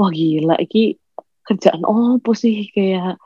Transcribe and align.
wah 0.00 0.08
gila. 0.08 0.56
Iki 0.56 0.96
kerjaan 1.44 1.84
apa 1.84 2.32
sih? 2.32 2.72
Kayak 2.72 3.20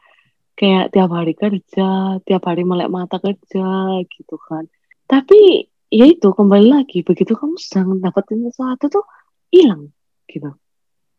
kayak 0.58 0.94
tiap 0.94 1.10
hari 1.10 1.34
kerja 1.34 2.18
tiap 2.22 2.42
hari 2.46 2.62
melek 2.66 2.90
mata 2.90 3.22
kerja 3.22 3.66
gitu 4.10 4.36
kan. 4.42 4.66
Tapi 5.06 5.70
ya 5.90 6.04
itu 6.10 6.34
kembali 6.34 6.66
lagi 6.70 7.06
begitu 7.06 7.38
kamu 7.38 7.54
sedang 7.62 8.02
dapetin 8.02 8.42
sesuatu 8.50 8.90
tuh 8.90 9.06
hilang 9.54 9.94
gitu. 10.26 10.50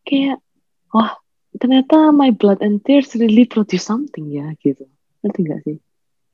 Kayak 0.04 0.44
wah 0.92 1.16
ternyata 1.56 2.12
my 2.12 2.36
blood 2.36 2.60
and 2.60 2.84
tears 2.84 3.16
really 3.16 3.48
produce 3.48 3.88
something 3.88 4.28
ya 4.28 4.52
gitu. 4.60 4.88
Ngerti 5.24 5.40
gak 5.48 5.62
sih? 5.64 5.78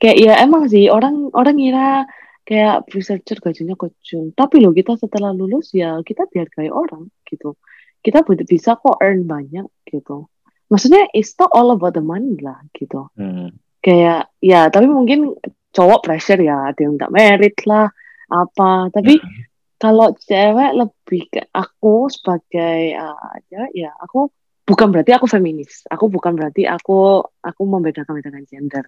Kayak 0.02 0.18
ya 0.18 0.34
emang 0.42 0.66
sih 0.66 0.90
orang 0.90 1.30
orang 1.38 1.62
ngira 1.62 2.10
kayak 2.42 2.90
researcher 2.90 3.38
gajinya 3.38 3.78
kecil. 3.78 4.34
Tapi 4.34 4.62
loh 4.62 4.74
kita 4.74 4.98
setelah 4.98 5.30
lulus 5.34 5.74
ya 5.78 6.02
kita 6.02 6.26
dihargai 6.30 6.74
orang 6.74 7.10
gitu 7.26 7.58
kita 8.02 8.26
bisa 8.26 8.78
kok 8.78 8.98
earn 9.00 9.30
banyak 9.30 9.66
gitu. 9.86 10.28
Maksudnya 10.68 11.10
it's 11.14 11.38
not 11.38 11.54
all 11.54 11.74
about 11.74 11.94
the 11.94 12.04
money 12.04 12.38
lah 12.42 12.60
gitu. 12.74 13.10
Hmm. 13.16 13.54
kayak 13.82 14.30
ya 14.38 14.70
tapi 14.70 14.86
mungkin 14.86 15.34
cowok 15.74 16.06
pressure 16.06 16.38
ya 16.38 16.70
ada 16.70 16.78
yang 16.86 17.02
tak 17.02 17.10
merit 17.10 17.58
lah 17.66 17.90
apa. 18.30 18.94
Tapi 18.94 19.18
hmm. 19.18 19.42
kalau 19.82 20.14
cewek 20.14 20.72
lebih 20.78 21.24
ke 21.34 21.42
aku 21.50 22.06
sebagai 22.14 22.94
uh, 22.94 23.36
ya 23.50 23.66
ya 23.74 23.92
aku 23.98 24.30
bukan 24.66 24.88
berarti 24.94 25.18
aku 25.18 25.26
feminis. 25.26 25.90
Aku 25.90 26.14
bukan 26.14 26.38
berarti 26.38 26.70
aku 26.70 27.26
aku 27.42 27.62
membedakan 27.66 28.22
bedakan 28.22 28.46
gender. 28.46 28.86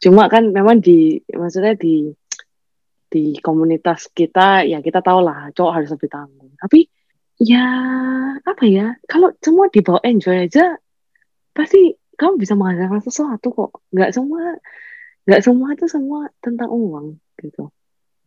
Cuma 0.00 0.32
kan 0.32 0.48
memang 0.48 0.80
di 0.80 1.20
maksudnya 1.36 1.76
di 1.76 2.08
di 3.10 3.34
komunitas 3.42 4.08
kita 4.14 4.62
ya 4.64 4.78
kita 4.78 5.02
tahu 5.02 5.20
lah 5.20 5.50
cowok 5.50 5.72
harus 5.74 5.90
lebih 5.90 6.06
tanggung 6.06 6.54
tapi 6.54 6.86
ya 7.40 7.66
apa 8.44 8.64
ya? 8.68 8.94
Kalau 9.08 9.32
semua 9.40 9.72
dibawa 9.72 10.00
enjoy 10.04 10.46
aja 10.46 10.76
pasti 11.56 11.96
kamu 12.14 12.36
bisa 12.36 12.52
menghasilkan 12.52 13.00
sesuatu 13.00 13.48
kok. 13.50 13.70
Nggak 13.90 14.12
semua 14.12 14.60
nggak 15.24 15.42
semua 15.44 15.68
itu 15.72 15.86
semua 15.88 16.20
tentang 16.44 16.68
uang 16.68 17.16
gitu. 17.40 17.72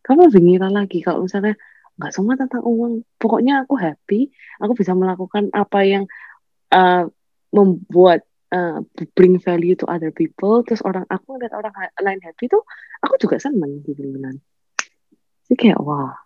Kamu 0.04 0.28
lebih 0.28 0.42
ngira 0.42 0.68
lagi 0.68 0.98
kalau 1.00 1.24
misalnya 1.24 1.54
nggak 1.96 2.12
semua 2.12 2.34
tentang 2.34 2.62
uang. 2.66 3.06
Pokoknya 3.16 3.62
aku 3.62 3.78
happy 3.78 4.34
aku 4.58 4.72
bisa 4.74 4.92
melakukan 4.98 5.54
apa 5.54 5.80
yang 5.86 6.04
uh, 6.74 7.06
membuat 7.54 8.26
uh, 8.50 8.82
bring 9.14 9.38
value 9.38 9.78
to 9.78 9.86
other 9.86 10.10
people 10.10 10.66
terus 10.66 10.82
orang 10.82 11.06
aku 11.06 11.38
ngeliat 11.38 11.54
orang 11.54 11.70
lain 12.02 12.18
happy 12.18 12.50
tuh 12.50 12.66
aku 12.98 13.14
juga 13.22 13.38
seneng 13.38 13.78
gitu 13.86 14.02
kan 14.18 14.42
sih 15.44 15.56
kayak 15.56 15.78
wah. 15.80 16.16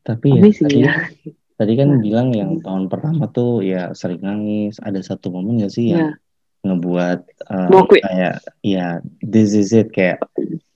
Tapi 0.00 0.28
ya 0.32 0.42
tadi, 0.42 0.78
ya. 0.82 0.94
tadi 1.60 1.76
kan 1.76 1.92
nah. 1.92 2.00
bilang 2.00 2.32
yang 2.32 2.56
tahun 2.64 2.88
pertama 2.88 3.28
tuh 3.28 3.60
ya 3.60 3.92
sering 3.92 4.24
nangis 4.24 4.80
ada 4.80 4.96
satu 5.04 5.28
momen 5.28 5.60
gak 5.60 5.76
sih 5.76 5.92
yang 5.92 6.16
yeah. 6.16 6.64
ngebuat 6.64 7.20
uh, 7.52 7.84
kayak 7.84 8.40
ya 8.64 9.04
this 9.20 9.52
is 9.52 9.76
it 9.76 9.92
kayak 9.92 10.24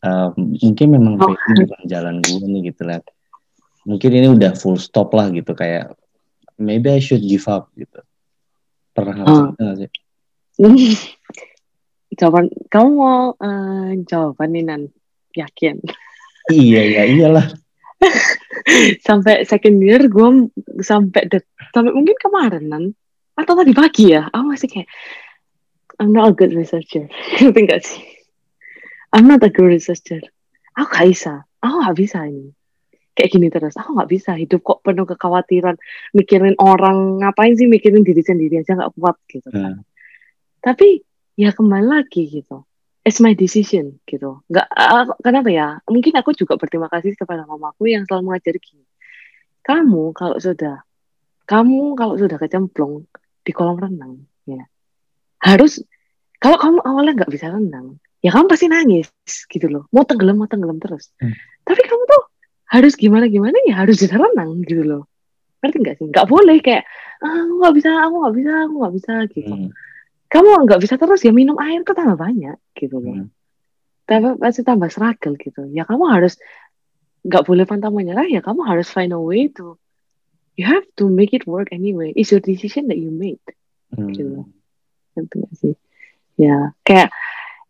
uh, 0.04 0.28
mungkin 0.36 0.92
memang 0.92 1.16
oh. 1.16 1.32
ini 1.32 1.64
bukan 1.64 1.82
jalan 1.88 2.20
gue 2.20 2.36
nih 2.36 2.68
gitu 2.68 2.84
lah 2.84 3.00
mungkin 3.88 4.12
ini 4.12 4.28
udah 4.28 4.52
full 4.52 4.76
stop 4.76 5.16
lah 5.16 5.32
gitu 5.32 5.56
kayak 5.56 5.96
maybe 6.60 6.92
I 6.92 7.00
should 7.00 7.24
give 7.24 7.48
up 7.48 7.72
gitu 7.80 8.04
pernah 8.92 9.24
oh. 9.24 9.56
gak 9.56 9.88
sih 9.88 9.90
jawaban 12.20 12.52
kamu 12.68 12.90
mau 12.92 13.32
uh, 13.40 13.88
jawaban 14.04 14.52
nih 14.52 14.64
nan 14.68 14.82
yakin 15.32 15.80
iya 16.52 17.00
ya 17.00 17.02
iyalah 17.08 17.48
sampai 19.06 19.44
second 19.44 19.76
year 19.84 20.08
gue 20.08 20.48
sampai 20.80 21.28
det 21.28 21.44
sampai 21.72 21.92
mungkin 21.92 22.16
kemarin 22.16 22.64
nan. 22.68 22.84
Atau 23.34 23.58
tadi 23.58 23.74
pagi 23.74 24.14
ya? 24.14 24.30
Aku 24.30 24.44
masih 24.54 24.70
kayak 24.70 24.88
I'm 25.98 26.10
not 26.10 26.30
a 26.30 26.34
good 26.34 26.54
researcher. 26.54 27.06
Ngerti 27.38 27.60
gak 27.70 27.82
sih? 27.82 28.02
I'm 29.14 29.30
not 29.30 29.46
a 29.46 29.50
good 29.50 29.70
researcher. 29.70 30.22
Aku 30.74 30.90
gak 30.90 31.06
bisa. 31.10 31.34
Aku 31.62 31.82
gak 31.82 31.96
bisa 31.98 32.18
ini. 32.26 32.50
Kayak 33.14 33.30
gini 33.30 33.46
terus. 33.50 33.74
Aku 33.78 33.94
gak 33.94 34.10
bisa 34.10 34.34
hidup 34.34 34.62
kok 34.62 34.82
penuh 34.82 35.06
kekhawatiran. 35.06 35.78
Mikirin 36.14 36.58
orang 36.58 37.22
ngapain 37.22 37.54
sih 37.54 37.70
mikirin 37.70 38.02
diri 38.02 38.22
sendiri 38.22 38.62
aja 38.62 38.74
gak 38.74 38.94
kuat 38.98 39.18
gitu 39.30 39.50
kan. 39.50 39.82
Hmm. 39.82 39.82
tapi 40.64 41.04
ya 41.36 41.52
kembali 41.52 41.84
lagi 41.84 42.24
gitu 42.24 42.64
it's 43.04 43.20
my 43.20 43.36
decision 43.36 44.00
gitu. 44.08 44.40
Nggak, 44.48 44.66
uh, 44.72 45.12
kenapa 45.20 45.48
ya? 45.52 45.78
Mungkin 45.84 46.16
aku 46.16 46.32
juga 46.32 46.56
berterima 46.56 46.88
kasih 46.88 47.14
kepada 47.14 47.44
mamaku 47.44 47.92
yang 47.92 48.08
selalu 48.08 48.32
mengajari 48.32 48.58
gini. 48.58 48.84
Kamu 49.60 50.16
kalau 50.16 50.40
sudah, 50.40 50.82
kamu 51.44 51.94
kalau 51.94 52.16
sudah 52.16 52.40
kecemplung 52.40 53.04
di 53.44 53.52
kolam 53.52 53.76
renang, 53.76 54.24
ya 54.48 54.64
harus 55.44 55.84
kalau 56.40 56.56
kamu 56.56 56.78
awalnya 56.84 57.12
nggak 57.24 57.32
bisa 57.32 57.52
renang, 57.52 58.00
ya 58.24 58.32
kamu 58.32 58.48
pasti 58.48 58.66
nangis 58.72 59.12
gitu 59.48 59.68
loh. 59.68 59.84
Mau 59.92 60.04
tenggelam, 60.08 60.40
mau 60.40 60.48
tenggelam 60.48 60.80
terus. 60.80 61.12
Hmm. 61.20 61.36
Tapi 61.64 61.80
kamu 61.84 62.02
tuh 62.08 62.22
harus 62.72 62.96
gimana 62.96 63.28
gimana 63.28 63.56
ya 63.68 63.84
harus 63.84 64.00
bisa 64.00 64.16
renang 64.16 64.64
gitu 64.64 64.84
loh. 64.84 65.02
Ngerti 65.60 65.76
nggak 65.80 65.96
sih? 66.00 66.06
Nggak 66.08 66.28
boleh 66.28 66.60
kayak 66.60 66.84
ah, 67.24 67.44
aku 67.44 67.52
nggak 67.60 67.74
bisa, 67.76 67.90
aku 68.04 68.14
nggak 68.20 68.34
bisa, 68.36 68.52
aku 68.68 68.74
nggak 68.80 68.94
bisa 68.96 69.12
gitu. 69.32 69.52
Hmm 69.52 69.72
kamu 70.34 70.66
nggak 70.66 70.82
bisa 70.82 70.98
terus 70.98 71.22
ya 71.22 71.30
minum 71.30 71.54
air 71.62 71.86
tuh 71.86 71.94
tambah 71.94 72.18
banyak 72.18 72.58
gitu 72.74 72.98
loh. 72.98 73.22
Hmm. 73.22 73.30
Tapi 74.04 74.34
pasti 74.42 74.66
tambah 74.66 74.90
struggle 74.90 75.38
gitu. 75.38 75.70
Ya 75.70 75.86
kamu 75.86 76.10
harus 76.10 76.34
nggak 77.22 77.46
boleh 77.46 77.64
pantang 77.64 77.94
menyerah 77.94 78.26
ya 78.26 78.42
kamu 78.42 78.66
harus 78.66 78.90
find 78.90 79.14
a 79.14 79.20
way 79.22 79.48
to 79.48 79.78
you 80.58 80.66
have 80.66 80.84
to 80.98 81.06
make 81.06 81.30
it 81.30 81.46
work 81.46 81.70
anyway. 81.70 82.10
It's 82.18 82.34
your 82.34 82.42
decision 82.42 82.90
that 82.90 82.98
you 82.98 83.14
made. 83.14 83.40
Hmm. 83.94 84.10
Gitu. 84.10 84.42
Tentu 85.14 85.46
sih. 85.54 85.78
Ya 86.34 86.74
kayak 86.82 87.14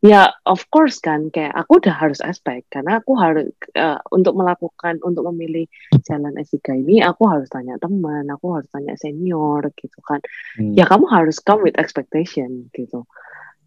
ya 0.04 0.28
of 0.44 0.68
course 0.68 1.00
kan 1.00 1.32
kayak 1.32 1.56
aku 1.56 1.80
udah 1.80 1.96
harus 1.96 2.20
aspek 2.20 2.68
karena 2.68 3.00
aku 3.00 3.16
harus 3.16 3.48
uh, 3.72 3.96
untuk 4.12 4.36
melakukan 4.36 5.00
untuk 5.00 5.24
memilih 5.32 5.64
jalan 6.04 6.36
S3 6.36 6.84
ini 6.84 7.00
aku 7.00 7.24
harus 7.24 7.48
tanya 7.48 7.80
teman 7.80 8.28
aku 8.28 8.60
harus 8.60 8.68
tanya 8.68 9.00
senior 9.00 9.64
gitu 9.72 9.96
kan. 10.04 10.20
Hmm. 10.60 10.76
ya 10.76 10.84
kamu 10.84 11.08
harus 11.08 11.40
come 11.40 11.64
with 11.64 11.80
expectation 11.80 12.68
gitu. 12.76 13.08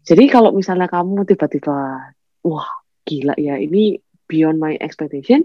Jadi 0.06 0.30
kalau 0.30 0.54
misalnya 0.54 0.86
kamu 0.86 1.26
tiba-tiba 1.26 2.14
wah 2.46 2.70
gila 3.02 3.34
ya 3.34 3.58
ini 3.58 3.98
beyond 4.30 4.62
my 4.62 4.78
expectation 4.78 5.42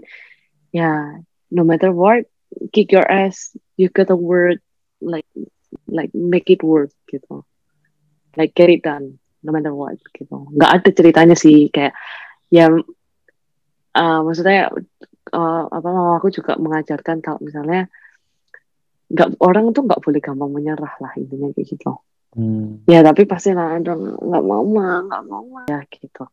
ya 0.70 1.18
no 1.50 1.66
matter 1.66 1.90
what 1.90 2.22
kick 2.70 2.94
your 2.94 3.04
ass 3.10 3.50
you 3.74 3.90
gotta 3.90 4.14
work 4.14 4.62
like 5.02 5.26
like 5.90 6.14
make 6.14 6.46
it 6.54 6.62
work 6.62 6.94
gitu. 7.10 7.42
Like 8.38 8.54
get 8.54 8.70
it 8.70 8.86
done 8.86 9.18
no 9.44 9.52
matter 9.52 9.76
what 9.76 10.00
gitu. 10.16 10.48
Nggak 10.56 10.70
ada 10.80 10.88
ceritanya 10.90 11.36
sih 11.36 11.68
kayak 11.68 11.92
ya 12.48 12.72
uh, 13.94 14.20
maksudnya 14.24 14.72
uh, 15.32 15.64
apa 15.68 15.88
mama 15.88 16.16
aku 16.18 16.32
juga 16.32 16.56
mengajarkan 16.56 17.20
kalau 17.20 17.38
misalnya 17.44 17.86
nggak 19.12 19.36
orang 19.44 19.70
tuh 19.76 19.84
nggak 19.84 20.00
boleh 20.00 20.20
gampang 20.24 20.50
menyerah 20.50 20.94
lah 20.98 21.12
intinya 21.20 21.52
kayak 21.52 21.68
gitu. 21.68 21.92
Hmm. 22.34 22.82
ya 22.90 22.98
tapi 23.06 23.30
pasti 23.30 23.54
lah 23.54 23.78
nggak 23.78 24.42
mau 24.42 24.66
mah 24.66 25.06
nggak 25.06 25.22
mau 25.30 25.44
mah 25.46 25.64
ya 25.70 25.86
gitu. 25.86 26.26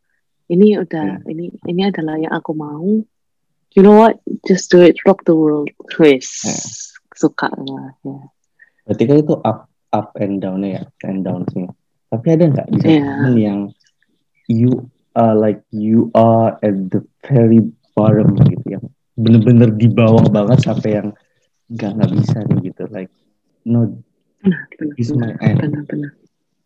Ini 0.50 0.82
udah 0.82 1.22
hmm. 1.22 1.30
ini 1.30 1.44
ini 1.68 1.82
adalah 1.86 2.18
yang 2.18 2.34
aku 2.34 2.52
mau. 2.56 2.90
You 3.72 3.80
know 3.80 4.04
what? 4.04 4.20
Just 4.44 4.68
do 4.68 4.84
it 4.84 5.00
rock 5.08 5.24
the 5.24 5.32
world 5.32 5.72
please 5.94 6.28
yeah. 6.44 6.60
suka 7.14 7.48
lah 7.54 7.94
ya. 8.02 8.18
Berarti 8.84 9.02
kan 9.06 9.16
itu 9.22 9.34
up 9.46 9.70
up 9.94 10.08
and 10.18 10.42
down 10.42 10.66
ya 10.66 10.82
up 10.82 11.00
and 11.06 11.22
down 11.22 11.46
sih 11.52 11.68
tapi 12.12 12.26
ada 12.36 12.44
nggak 12.52 12.68
di 12.76 13.00
yeah. 13.00 13.32
yang 13.32 13.60
you 14.52 14.84
are 15.16 15.32
like 15.32 15.64
you 15.72 16.12
are 16.12 16.60
at 16.60 16.76
the 16.92 17.00
very 17.24 17.64
bottom 17.96 18.36
gitu 18.44 18.78
yang 18.78 18.84
bener-bener 19.16 19.72
di 19.72 19.88
bawah 19.88 20.28
banget 20.28 20.60
sampai 20.60 21.00
yang 21.00 21.08
nggak 21.72 21.90
nggak 21.96 22.10
bisa 22.12 22.36
nih 22.44 22.68
gitu 22.68 22.84
like 22.92 23.12
no 23.64 23.88
pernah 24.44 24.60
pernah 24.68 24.92
pernah, 24.92 25.30
pernah 25.32 25.82
pernah 25.88 26.10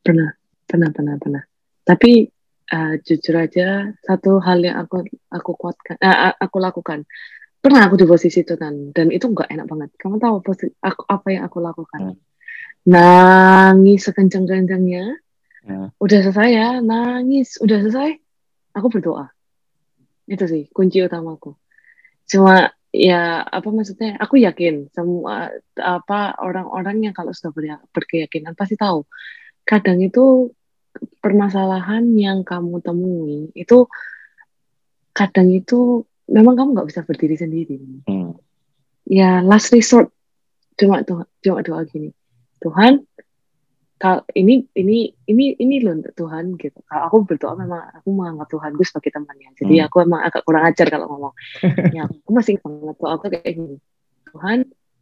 pernah 0.03 0.29
pernah 0.67 0.89
pernah 0.91 1.15
pernah 1.23 1.43
tapi 1.87 2.27
uh, 2.73 2.95
jujur 3.03 3.35
aja 3.39 3.95
satu 4.03 4.43
hal 4.43 4.59
yang 4.65 4.83
aku 4.83 5.07
aku 5.31 5.51
kuatkan 5.55 5.97
uh, 6.03 6.35
aku 6.39 6.59
lakukan. 6.59 7.07
Pernah 7.63 7.91
aku 7.91 7.99
di 7.99 8.07
posisi 8.07 8.47
itu 8.47 8.55
kan 8.55 8.95
dan 8.95 9.11
itu 9.11 9.27
nggak 9.27 9.51
enak 9.51 9.67
banget. 9.67 9.91
Kamu 9.99 10.23
tahu 10.23 10.43
posisi 10.43 10.71
aku 10.83 11.03
apa 11.07 11.27
yang 11.31 11.43
aku 11.47 11.59
lakukan? 11.63 12.01
Hmm. 12.15 12.19
nangis 12.87 14.07
sekencang-kencangnya 14.07 15.26
ya. 15.67 15.91
udah 15.99 16.19
selesai 16.23 16.49
ya? 16.55 16.69
Nangis. 16.81 17.59
Udah 17.59 17.83
selesai? 17.83 18.17
Aku 18.79 18.87
berdoa. 18.89 19.29
Itu 20.27 20.47
sih 20.47 20.71
kunci 20.71 21.03
utamaku. 21.03 21.55
Cuma 22.27 22.71
ya 22.91 23.43
apa 23.43 23.69
maksudnya? 23.71 24.19
Aku 24.23 24.39
yakin 24.39 24.91
semua 24.95 25.51
apa 25.79 26.39
orang-orang 26.39 27.11
yang 27.11 27.15
kalau 27.15 27.35
sudah 27.35 27.55
berkeyakinan 27.91 28.55
pasti 28.55 28.79
tahu. 28.79 29.07
Kadang 29.67 29.99
itu 30.03 30.55
permasalahan 31.21 32.17
yang 32.17 32.41
kamu 32.47 32.81
temui 32.81 33.53
itu 33.53 33.85
kadang 35.13 35.53
itu 35.53 36.05
memang 36.29 36.57
kamu 36.57 36.69
nggak 36.77 36.89
bisa 36.89 37.01
berdiri 37.05 37.37
sendiri. 37.39 37.79
Hmm. 38.09 38.37
ya 39.07 39.41
last 39.41 39.71
resort. 39.73 40.11
Cuma 40.77 41.01
tuh 41.07 41.25
cuma 41.41 41.63
doa 41.65 41.87
gini. 41.89 42.13
Tuhan 42.61 43.05
kalau 43.97 44.21
ini 44.37 44.69
ini 44.77 45.09
ini 45.25 45.57
ini 45.57 45.77
loh 45.81 45.97
Tuhan 46.13 46.61
gitu. 46.61 46.85
Kalau 46.85 47.03
aku 47.09 47.17
berdoa 47.25 47.57
memang 47.57 47.81
aku 47.97 48.09
menganggap 48.13 48.49
Tuhan 48.53 48.71
gue 48.77 48.87
sebagai 48.87 49.13
temannya. 49.17 49.51
Jadi 49.57 49.75
hmm. 49.81 49.87
aku 49.89 49.97
emang 50.05 50.21
agak 50.21 50.43
kurang 50.45 50.65
ajar 50.69 50.87
kalau 50.93 51.07
ngomong. 51.09 51.35
ya 51.97 52.05
aku 52.05 52.31
masih 52.37 52.61
banget 52.61 52.97
tuh 53.01 53.09
aku 53.09 53.25
kayak 53.33 53.53
gini. 53.57 53.77
Tuhan 54.29 54.59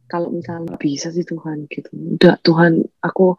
kalau 0.07 0.31
misalnya 0.31 0.79
bisa 0.79 1.11
sih 1.11 1.27
Tuhan 1.27 1.67
gitu. 1.67 1.91
Udah 1.91 2.39
Tuhan 2.39 2.87
aku 3.03 3.35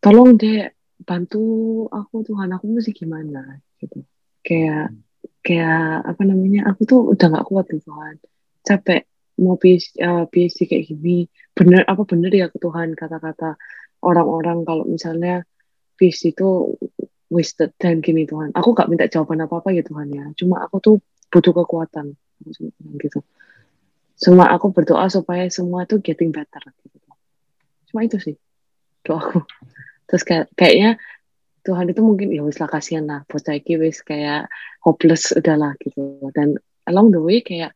tolong 0.00 0.40
deh 0.40 0.72
bantu 1.04 1.44
aku 1.92 2.24
Tuhan 2.24 2.48
aku 2.56 2.64
mesti 2.72 2.96
gimana 2.96 3.60
gitu. 3.76 4.00
Kayak 4.40 4.96
kayak 5.42 6.06
apa 6.06 6.22
namanya 6.24 6.70
aku 6.70 6.86
tuh 6.86 7.00
udah 7.12 7.26
gak 7.28 7.46
kuat 7.50 7.66
tuh 7.66 7.82
Tuhan 7.82 8.14
capek 8.62 9.02
mau 9.42 9.58
PhD, 9.58 9.98
uh, 9.98 10.24
PhD 10.30 10.70
kayak 10.70 10.84
gini 10.86 11.26
bener 11.52 11.82
apa 11.84 12.06
bener 12.06 12.30
ya 12.30 12.46
ke 12.46 12.62
Tuhan 12.62 12.94
kata-kata 12.94 13.58
orang-orang 14.02 14.66
kalau 14.66 14.84
misalnya 14.84 15.46
PhD 15.96 16.34
itu 16.34 16.76
wasted 17.32 17.72
dan 17.80 18.04
gini 18.04 18.28
Tuhan. 18.28 18.52
Aku 18.52 18.76
gak 18.76 18.90
minta 18.92 19.08
jawaban 19.08 19.46
apa-apa 19.46 19.72
ya 19.72 19.80
Tuhan 19.80 20.08
ya. 20.12 20.24
Cuma 20.36 20.60
aku 20.60 20.76
tuh 20.82 20.94
butuh 21.32 21.54
kekuatan 21.56 22.12
gitu. 23.00 23.24
Cuma 24.20 24.52
aku 24.52 24.74
berdoa 24.74 25.08
supaya 25.08 25.48
semua 25.48 25.88
tuh 25.88 26.02
getting 26.04 26.34
better 26.34 26.60
gitu. 26.84 26.98
Cuma 27.88 28.04
itu 28.04 28.20
sih 28.20 28.36
doaku. 29.06 29.46
Terus 30.10 30.22
kayak, 30.28 30.46
kayaknya 30.58 31.00
Tuhan 31.62 31.88
itu 31.94 32.02
mungkin 32.02 32.28
ya 32.34 32.42
wis 32.42 32.58
lah 32.58 32.66
kasihan 32.66 33.06
lah 33.06 33.22
buat 33.30 33.40
saya 33.40 33.62
wis 33.62 34.02
kayak 34.02 34.50
hopeless 34.82 35.30
udahlah 35.32 35.78
gitu. 35.80 36.20
Dan 36.34 36.58
along 36.90 37.14
the 37.14 37.22
way 37.22 37.40
kayak 37.40 37.72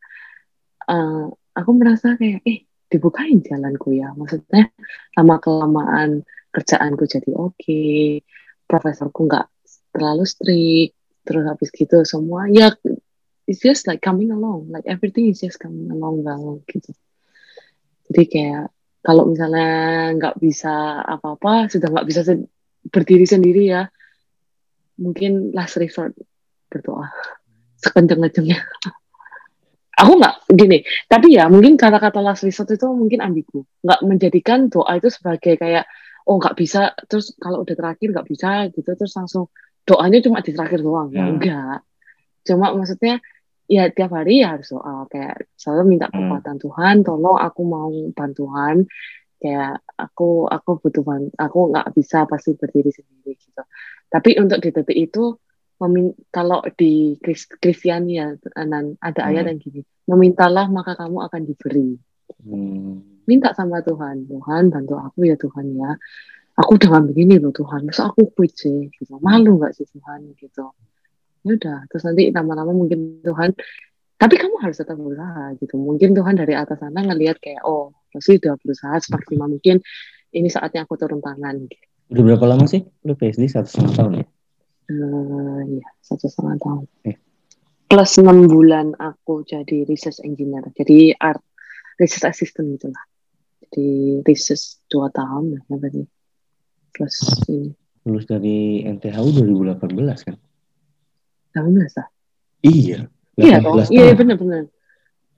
uh, 0.85 1.31
aku 1.55 1.71
merasa 1.73 2.19
kayak 2.19 2.43
eh 2.43 2.66
dibukain 2.87 3.43
jalanku 3.43 3.95
ya. 3.95 4.11
Maksudnya 4.15 4.71
lama 5.15 5.35
kelamaan 5.43 6.23
kerjaanku 6.51 7.03
jadi 7.05 7.31
oke 7.35 7.53
okay, 7.59 8.23
profesorku 8.65 9.27
nggak 9.27 9.47
terlalu 9.93 10.25
strict 10.25 10.95
terus 11.27 11.43
habis 11.43 11.69
gitu 11.75 12.07
semua 12.07 12.47
ya 12.47 12.71
it's 13.47 13.59
just 13.59 13.83
like 13.83 13.99
coming 13.99 14.31
along 14.31 14.71
like 14.71 14.87
everything 14.87 15.27
is 15.27 15.43
just 15.43 15.59
coming 15.59 15.91
along 15.91 16.23
banget 16.23 16.63
gitu. 16.71 16.91
Jadi 18.07 18.23
kayak 18.31 18.71
kalau 19.03 19.27
misalnya 19.27 19.71
nggak 20.15 20.35
bisa 20.39 21.03
apa-apa 21.03 21.67
sudah 21.71 21.87
nggak 21.91 22.07
bisa 22.07 22.21
se 22.23 22.33
berdiri 22.87 23.27
sendiri 23.27 23.63
ya 23.67 23.83
mungkin 24.99 25.51
last 25.51 25.79
resort 25.79 26.15
berdoa. 26.71 27.11
Sekenceng-kencengnya 27.77 28.63
aku 29.97 30.13
nggak 30.21 30.35
gini 30.53 30.85
tapi 31.09 31.33
ya 31.33 31.49
mungkin 31.49 31.73
kata-kata 31.73 32.21
last 32.21 32.45
resort 32.45 32.69
itu 32.69 32.85
mungkin 32.93 33.19
ambigu 33.25 33.65
nggak 33.81 33.99
menjadikan 34.05 34.69
doa 34.69 34.93
itu 35.01 35.09
sebagai 35.09 35.57
kayak 35.57 35.89
oh 36.29 36.37
nggak 36.37 36.53
bisa 36.53 36.93
terus 37.09 37.33
kalau 37.41 37.65
udah 37.65 37.73
terakhir 37.73 38.13
nggak 38.13 38.27
bisa 38.29 38.69
gitu 38.69 38.89
terus 38.93 39.17
langsung 39.17 39.49
doanya 39.87 40.19
cuma 40.21 40.43
di 40.43 40.51
terakhir 40.53 40.85
doang 40.85 41.09
ya. 41.09 41.25
enggak 41.25 41.79
cuma 42.45 42.75
maksudnya 42.77 43.17
ya 43.67 43.91
tiap 43.91 44.13
hari 44.13 44.45
ya 44.45 44.55
harus 44.55 44.69
doa 44.71 45.09
kayak 45.09 45.49
selalu 45.57 45.97
minta 45.97 46.07
hmm. 46.07 46.15
kekuatan 46.15 46.55
hmm. 46.55 46.63
Tuhan 46.63 46.95
tolong 47.03 47.37
aku 47.41 47.61
mau 47.65 47.91
bantuan 48.13 48.85
kayak 49.41 49.81
aku 49.97 50.45
aku 50.45 50.69
butuh 50.83 51.03
bantuan 51.03 51.33
aku 51.35 51.59
nggak 51.73 51.87
bisa 51.97 52.29
pasti 52.29 52.53
berdiri 52.53 52.93
sendiri 52.93 53.33
gitu 53.33 53.63
tapi 54.07 54.37
untuk 54.39 54.61
di 54.61 54.69
titik 54.71 54.97
itu 54.97 55.35
kalau 56.33 56.65
di 56.73 57.17
Kristiani 57.61 58.17
ya 58.17 58.33
Anan, 58.57 58.97
ada 58.97 59.21
hmm. 59.25 59.29
ayat 59.29 59.45
yang 59.53 59.59
gini 59.61 59.81
memintalah 60.07 60.71
maka 60.71 60.95
kamu 60.95 61.27
akan 61.27 61.41
diberi. 61.43 61.99
Hmm. 62.37 63.23
minta 63.27 63.51
sama 63.51 63.83
Tuhan 63.83 64.27
Tuhan 64.27 64.71
bantu 64.71 64.95
aku 64.95 65.27
ya 65.27 65.35
Tuhan 65.35 65.75
ya. 65.75 65.91
Aku 66.57 66.79
udah 66.79 67.05
begini 67.05 67.37
loh 67.37 67.53
Tuhan 67.53 67.85
masa 67.85 68.09
aku 68.09 68.33
sih? 68.49 68.89
Gitu. 68.89 69.13
Malu 69.21 69.61
nggak 69.61 69.77
sih 69.77 69.85
Tuhan? 69.85 70.31
Gitu. 70.33 70.65
Ya 71.45 71.51
udah 71.53 71.79
terus 71.91 72.03
nanti 72.07 72.31
lama-lama 72.33 72.73
mungkin 72.73 73.21
Tuhan 73.21 73.53
tapi 74.17 74.33
kamu 74.33 74.57
harus 74.63 74.79
tetap 74.81 74.97
berusaha 74.97 75.53
gitu. 75.61 75.75
Mungkin 75.77 76.17
Tuhan 76.17 76.35
dari 76.39 76.57
atas 76.57 76.81
sana 76.81 77.03
ngelihat 77.03 77.37
kayak 77.37 77.61
oh 77.67 77.93
pasti 78.09 78.39
udah 78.41 78.57
berusaha 78.57 78.95
semaksimal 79.03 79.47
mungkin 79.51 79.83
ini 80.33 80.47
saatnya 80.49 80.87
aku 80.87 80.97
turun 80.97 81.21
tangan 81.21 81.67
gitu. 81.67 81.85
udah 82.07 82.23
berapa 82.23 82.45
lama 82.47 82.65
sih? 82.65 82.87
Lu 83.03 83.13
PSD 83.19 83.51
satu 83.51 83.67
setengah 83.67 83.93
tahun 83.93 84.13
ya 84.23 84.27
uh, 84.91 85.61
ya 85.67 85.87
satu 86.01 86.25
setengah 86.27 86.57
tahun. 86.59 86.85
Eh. 87.07 87.17
plus 87.87 88.19
enam 88.19 88.51
bulan 88.51 88.91
aku 88.99 89.47
jadi 89.47 89.87
research 89.87 90.19
engineer. 90.19 90.67
Jadi 90.75 91.15
art 91.15 91.39
research 91.95 92.27
assistant 92.27 92.75
gitu 92.75 92.91
lah. 92.91 93.03
Jadi 93.63 94.19
research 94.27 94.83
dua 94.91 95.07
tahun 95.07 95.55
lah 95.55 95.63
ya 95.71 95.75
berarti. 95.79 96.03
Plus 96.91 97.15
ini. 97.47 97.71
Lulus 98.07 98.27
dari 98.27 98.83
NTHU 98.87 99.27
2018 99.39 100.27
kan? 100.27 100.35
18 101.55 101.99
lah. 101.99 102.07
Iya. 102.63 102.99
Iya 103.37 103.61
iya 103.93 104.11
benar 104.17 104.35
benar. 104.35 104.63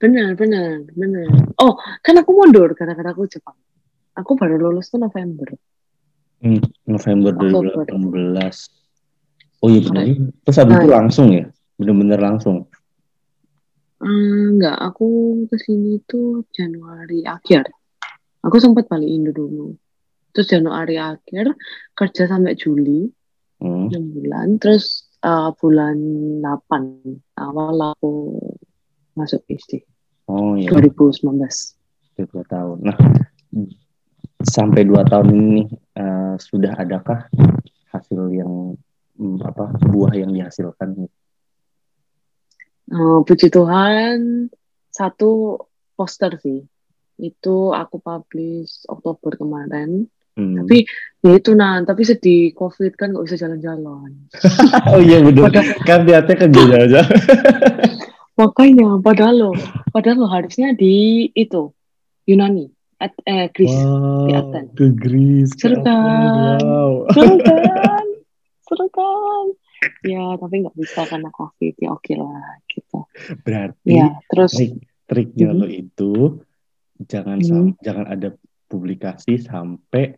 Benar 0.00 0.28
benar 0.34 0.82
benar. 0.90 1.28
Oh 1.60 1.78
kan 2.02 2.18
aku 2.18 2.30
mundur 2.34 2.74
karena-karena 2.74 3.14
aku 3.14 3.30
Jepang. 3.30 3.54
Aku 4.18 4.34
baru 4.34 4.58
lulus 4.58 4.90
tuh 4.90 4.98
November. 4.98 5.54
Hmm, 6.40 6.64
November 6.88 7.30
2018 7.36 8.79
Oh 9.60 9.68
iya 9.68 9.80
benar. 9.84 10.04
Terus 10.48 10.56
habis 10.56 10.74
nah, 10.76 10.80
itu 10.80 10.88
langsung 10.88 11.26
ya? 11.36 11.44
Bener-bener 11.76 12.20
langsung? 12.20 12.64
Hmm, 14.00 14.56
enggak, 14.56 14.76
aku 14.80 15.08
ke 15.52 15.56
sini 15.60 16.00
tuh 16.08 16.48
Januari 16.56 17.20
akhir. 17.28 17.68
Aku 18.40 18.56
sempat 18.56 18.88
balik 18.88 19.08
Indo 19.08 19.36
dulu. 19.36 19.76
Terus 20.32 20.48
Januari 20.48 20.96
akhir 20.96 21.52
kerja 21.92 22.24
sampai 22.24 22.56
Juli, 22.56 23.04
hmm. 23.60 23.92
6 23.92 24.16
bulan. 24.16 24.56
Terus 24.56 25.12
uh, 25.20 25.52
bulan 25.60 25.96
8 26.40 27.44
awal 27.44 27.92
aku 27.92 28.40
masuk 29.12 29.44
SD. 29.44 29.84
Oh 30.24 30.56
iya. 30.56 30.72
2019. 30.72 31.20
Dua 32.20 32.44
tahun. 32.48 32.78
Nah, 32.84 32.96
sampai 34.44 34.84
dua 34.84 35.08
tahun 35.08 35.28
ini 35.32 35.62
uh, 35.96 36.36
sudah 36.36 36.76
adakah 36.76 37.28
hasil 37.88 38.28
yang 38.28 38.76
Hmm, 38.76 38.89
apa 39.44 39.76
buah 39.84 40.12
yang 40.16 40.32
dihasilkan. 40.32 41.06
Uh, 42.90 43.22
puji 43.22 43.52
Tuhan 43.52 44.48
satu 44.90 45.60
poster 45.94 46.40
sih. 46.40 46.64
Itu 47.20 47.76
aku 47.76 48.00
publish 48.00 48.88
Oktober 48.88 49.36
kemarin. 49.36 50.08
Hmm. 50.30 50.62
tapi 50.62 50.86
ya 51.26 51.42
itu 51.42 51.52
nah 51.58 51.82
tapi 51.82 52.06
sedih 52.06 52.54
covid 52.54 52.94
kan 52.94 53.10
nggak 53.12 53.26
bisa 53.28 53.36
jalan-jalan. 53.44 54.30
Oh 54.94 55.02
iya 55.02 55.18
benar 55.20 55.50
kan 55.82 56.06
hati 56.06 56.32
kan 56.38 56.54
jalan-jalan 56.54 57.18
makanya 58.40 58.96
padahal 59.04 59.34
lo 59.36 59.50
padahal 59.92 60.24
lo 60.24 60.28
harusnya 60.30 60.72
di 60.72 61.28
itu 61.36 61.74
Yunani. 62.24 62.72
At, 63.00 63.16
eh 63.24 63.48
Greece. 63.48 63.80
Wow, 63.80 64.28
di 64.28 64.32
Aten 64.36 64.64
ke 64.76 64.92
Greece 64.92 65.56
seru 65.56 65.80
kan? 65.80 66.60
Wow. 66.60 67.08
seru 67.16 67.36
kan 67.40 67.60
seru 68.70 68.86
kan? 68.94 69.46
Ya 70.06 70.38
tapi 70.38 70.54
nggak 70.62 70.76
bisa 70.78 71.02
karena 71.10 71.34
covid. 71.34 71.74
Ya 71.82 71.90
oke 71.90 72.12
lah 72.14 72.62
gitu. 72.70 72.98
Berarti 73.42 73.98
ya 73.98 74.14
terus 74.30 74.54
trik 74.54 74.78
triknya 75.10 75.50
mm 75.50 75.54
-hmm. 75.58 75.60
lo 75.60 75.66
itu 75.66 76.12
jangan 77.02 77.42
mm 77.42 77.50
-hmm. 77.50 77.66
jangan 77.82 78.06
ada 78.06 78.28
publikasi 78.70 79.42
sampai 79.42 80.14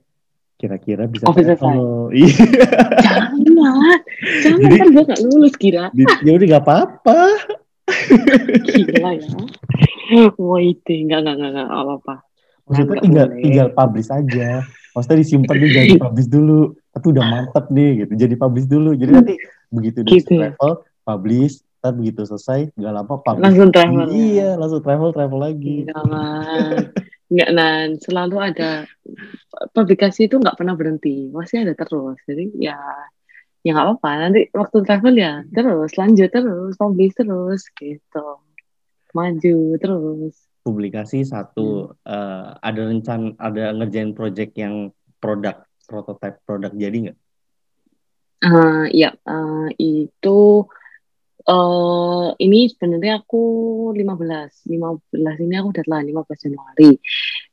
kira-kira 0.61 1.11
bisa 1.11 1.27
oh. 1.27 1.35
Iya. 2.15 2.37
jangan. 3.03 3.99
Jangan 4.47 4.61
Jadi, 4.63 4.77
kan 4.79 4.89
gue 4.95 5.05
gak 5.11 5.21
lulus 5.27 5.55
kira. 5.59 5.91
ya 6.23 6.31
udah 6.39 6.47
gak 6.47 6.63
apa-apa. 6.63 7.21
Gila 8.63 9.11
ya. 9.19 9.35
Wait 10.39 10.87
nggak 10.87 11.19
nggak 11.25 11.35
nggak 11.35 11.51
nggak 11.51 11.67
apa-apa. 11.67 12.15
Maksudnya 12.69 13.01
tinggal 13.03 13.27
tinggal 13.43 13.69
publish 13.75 14.11
aja. 14.13 14.63
Maksudnya 14.95 15.19
disimpan 15.19 15.55
dulu 15.59 15.71
jangan 15.73 15.99
publish 15.99 16.29
dulu 16.31 16.61
tapi 16.93 17.07
udah 17.09 17.25
mantap 17.25 17.65
nih 17.73 18.05
gitu. 18.05 18.13
Jadi 18.15 18.35
publish 18.37 18.69
dulu. 18.69 18.93
Jadi 18.93 19.13
nanti 19.17 19.35
begitu 19.73 20.05
di 20.05 20.21
gitu. 20.21 20.37
Ya? 20.37 20.53
travel 20.53 20.85
publish 21.03 21.65
tapi 21.83 21.95
begitu 21.99 22.23
selesai 22.29 22.71
nggak 22.79 22.95
lama 22.95 23.15
publish. 23.25 23.43
Langsung 23.43 23.69
travel 23.75 24.07
iya 24.15 24.55
langsung 24.55 24.83
travel 24.85 25.11
travel 25.11 25.41
lagi. 25.41 25.89
Nggak 27.33 27.51
nan 27.57 27.97
selalu 27.97 28.37
ada 28.39 28.85
publikasi 29.73 30.29
itu 30.29 30.37
nggak 30.37 30.55
pernah 30.61 30.77
berhenti. 30.77 31.33
Masih 31.33 31.65
ada 31.65 31.73
terus. 31.73 32.21
Jadi 32.29 32.55
ya 32.61 32.77
ya 33.65 33.73
nggak 33.73 33.87
apa-apa. 33.89 34.11
Nanti 34.21 34.41
waktu 34.53 34.79
travel 34.85 35.15
ya 35.17 35.43
terus. 35.51 35.91
Lanjut 35.97 36.29
terus 36.29 36.77
publish 36.77 37.17
terus 37.17 37.67
gitu. 37.73 38.27
Maju 39.17 39.57
terus. 39.81 40.35
Publikasi 40.63 41.25
satu. 41.25 41.97
Hmm. 42.05 42.13
uh, 42.13 42.47
ada 42.61 42.81
rencana 42.85 43.33
ada 43.41 43.75
ngerjain 43.75 44.13
project 44.13 44.55
yang 44.61 44.93
produk 45.19 45.67
prototype 45.93 46.41
produk 46.49 46.73
jadi 46.73 46.97
nggak? 47.13 47.19
Uh, 48.43 48.89
ya 48.91 49.15
uh, 49.29 49.69
itu 49.77 50.67
uh, 51.47 52.29
ini 52.39 52.71
sebenarnya 52.71 53.23
aku 53.23 53.43
15 53.95 54.67
15 54.67 55.45
ini 55.47 55.55
aku 55.59 55.69
deadline 55.75 56.11
15 56.11 56.45
Januari 56.49 56.91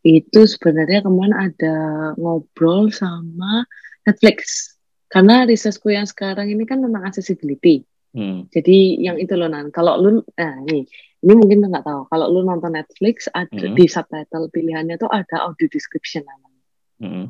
itu 0.05 0.39
sebenarnya 0.45 1.05
kemarin 1.05 1.35
ada 1.35 1.75
ngobrol 2.17 2.89
sama 2.93 3.65
Netflix 4.05 4.71
karena 5.09 5.45
risetku 5.45 5.89
yang 5.89 6.05
sekarang 6.05 6.53
ini 6.53 6.63
kan 6.69 6.81
tentang 6.81 7.03
accessibility 7.05 7.85
hmm. 8.13 8.49
jadi 8.53 8.77
yang 9.01 9.17
itu 9.17 9.33
loh 9.33 9.49
nan 9.49 9.73
kalau 9.73 9.97
lu 9.97 10.21
nah 10.37 10.57
ini 10.69 10.85
ini 11.19 11.33
mungkin 11.35 11.67
nggak 11.67 11.83
tahu 11.83 12.01
kalau 12.07 12.25
lu 12.31 12.45
nonton 12.45 12.77
Netflix 12.77 13.27
ada 13.33 13.49
hmm. 13.49 13.75
di 13.75 13.85
subtitle 13.89 14.47
pilihannya 14.53 14.95
tuh 15.01 15.09
ada 15.11 15.49
audio 15.49 15.67
description 15.67 16.23
namanya 16.23 16.63
hmm. 17.01 17.25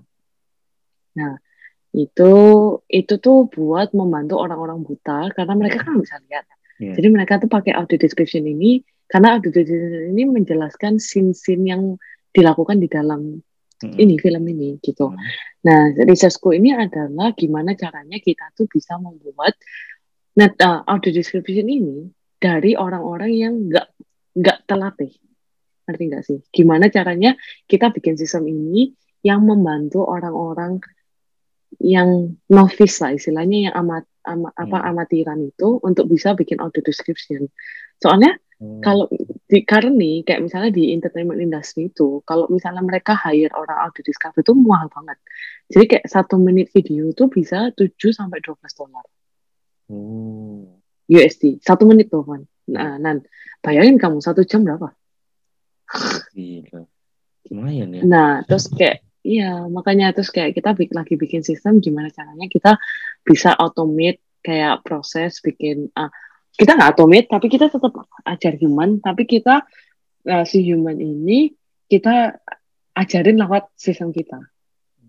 Nah 1.19 1.35
itu 1.91 2.31
itu 2.87 3.13
tuh 3.19 3.51
buat 3.51 3.91
membantu 3.91 4.39
orang-orang 4.39 4.79
buta 4.85 5.33
karena 5.35 5.53
mereka 5.57 5.83
kan 5.83 5.99
bisa 5.99 6.21
lihat 6.29 6.45
yeah. 6.79 6.95
jadi 6.95 7.07
mereka 7.11 7.41
tuh 7.41 7.49
pakai 7.51 7.75
audio 7.75 7.97
description 7.99 8.45
ini 8.47 8.85
karena 9.09 9.35
audio 9.35 9.49
description 9.49 10.13
ini 10.13 10.23
menjelaskan 10.29 11.01
scene-scene 11.01 11.65
yang 11.65 11.97
dilakukan 12.29 12.77
di 12.77 12.85
dalam 12.87 13.41
mm-hmm. 13.81 13.97
ini 13.97 14.15
film 14.21 14.43
ini 14.45 14.69
gitu. 14.85 15.09
Mm-hmm. 15.09 15.65
Nah, 15.65 15.81
researchku 16.05 16.53
ini 16.53 16.77
adalah 16.77 17.33
gimana 17.33 17.73
caranya 17.73 18.21
kita 18.21 18.53
tuh 18.53 18.69
bisa 18.69 19.01
membuat 19.01 19.57
net 20.37 20.55
uh, 20.61 20.85
audio 20.85 21.09
description 21.09 21.67
ini 21.67 22.07
dari 22.37 22.77
orang-orang 22.77 23.31
yang 23.33 23.53
nggak 23.67 23.87
nggak 24.37 24.57
terlatih. 24.69 25.11
Ngerti 25.89 26.03
nggak 26.05 26.23
sih? 26.23 26.39
Gimana 26.53 26.93
caranya 26.93 27.33
kita 27.65 27.89
bikin 27.89 28.13
sistem 28.13 28.45
ini 28.45 28.93
yang 29.25 29.43
membantu 29.43 30.05
orang-orang 30.05 30.79
yang 31.77 32.33
novice 32.49 32.97
lah 33.05 33.13
istilahnya 33.13 33.69
yang 33.69 33.75
amat, 33.85 34.03
amat 34.25 34.53
hmm. 34.57 34.63
apa 34.65 34.77
amatiran 34.89 35.39
itu 35.45 35.77
untuk 35.85 36.09
bisa 36.09 36.33
bikin 36.33 36.57
audio 36.57 36.81
description. 36.81 37.45
Soalnya 38.01 38.33
hmm. 38.57 38.81
kalau 38.81 39.05
di 39.45 39.61
karena 39.61 39.93
nih 39.93 40.25
kayak 40.25 40.41
misalnya 40.41 40.73
di 40.73 40.89
entertainment 40.97 41.37
industry 41.37 41.93
itu 41.93 42.25
kalau 42.25 42.49
misalnya 42.49 42.81
mereka 42.81 43.13
hire 43.13 43.53
orang 43.53 43.85
audio 43.85 44.01
description 44.01 44.41
itu 44.41 44.53
mahal 44.57 44.89
banget. 44.89 45.17
Jadi 45.69 45.85
kayak 45.85 46.05
satu 46.09 46.41
menit 46.41 46.73
video 46.73 47.13
itu 47.13 47.29
bisa 47.29 47.69
7 47.77 47.93
sampai 48.09 48.41
12 48.41 48.57
dolar. 48.73 49.05
Hmm. 49.89 50.81
USD 51.09 51.61
satu 51.61 51.85
menit 51.85 52.09
tuh 52.09 52.25
kan. 52.25 52.41
Nah, 52.69 53.01
nan 53.01 53.25
bayangin 53.65 53.97
kamu 53.97 54.21
satu 54.21 54.45
jam 54.45 54.61
berapa? 54.61 54.93
Gila. 56.37 56.85
Lumayan 57.49 57.97
ya. 57.97 58.01
Nah, 58.05 58.31
terus 58.45 58.69
kayak 58.69 59.01
Iya, 59.19 59.67
makanya 59.67 60.15
terus 60.15 60.31
kayak 60.31 60.55
kita 60.55 60.71
bikin, 60.71 60.95
lagi 60.95 61.13
bikin 61.19 61.41
sistem 61.43 61.83
gimana 61.83 62.07
caranya 62.07 62.47
kita 62.47 62.79
bisa 63.19 63.51
automate 63.51 64.23
kayak 64.39 64.79
proses 64.79 65.43
bikin 65.43 65.91
uh, 65.91 66.07
kita 66.55 66.79
nggak 66.79 66.95
automate 66.95 67.27
tapi 67.27 67.51
kita 67.51 67.67
tetap 67.67 68.07
ajar 68.23 68.55
human 68.55 69.03
tapi 69.03 69.27
kita 69.27 69.67
uh, 70.23 70.45
si 70.47 70.63
human 70.63 70.95
ini 71.03 71.51
kita 71.91 72.39
ajarin 72.95 73.39
lewat 73.39 73.71
sistem 73.75 74.15
kita. 74.15 74.39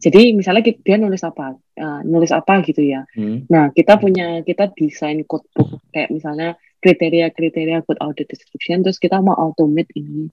Jadi 0.00 0.32
misalnya 0.32 0.64
kita, 0.64 0.80
dia 0.80 0.96
nulis 0.96 1.20
apa, 1.20 1.52
uh, 1.54 2.00
nulis 2.08 2.32
apa 2.32 2.64
gitu 2.64 2.80
ya. 2.80 3.04
Hmm. 3.12 3.44
Nah 3.52 3.68
kita 3.70 4.00
punya 4.00 4.40
kita 4.40 4.72
desain 4.72 5.20
codebook 5.28 5.84
kayak 5.92 6.08
misalnya 6.08 6.56
kriteria-kriteria 6.80 7.84
buat 7.84 8.00
audit 8.00 8.24
description, 8.32 8.80
terus 8.80 8.96
kita 8.96 9.20
mau 9.20 9.36
automate 9.36 9.92
ini. 9.92 10.32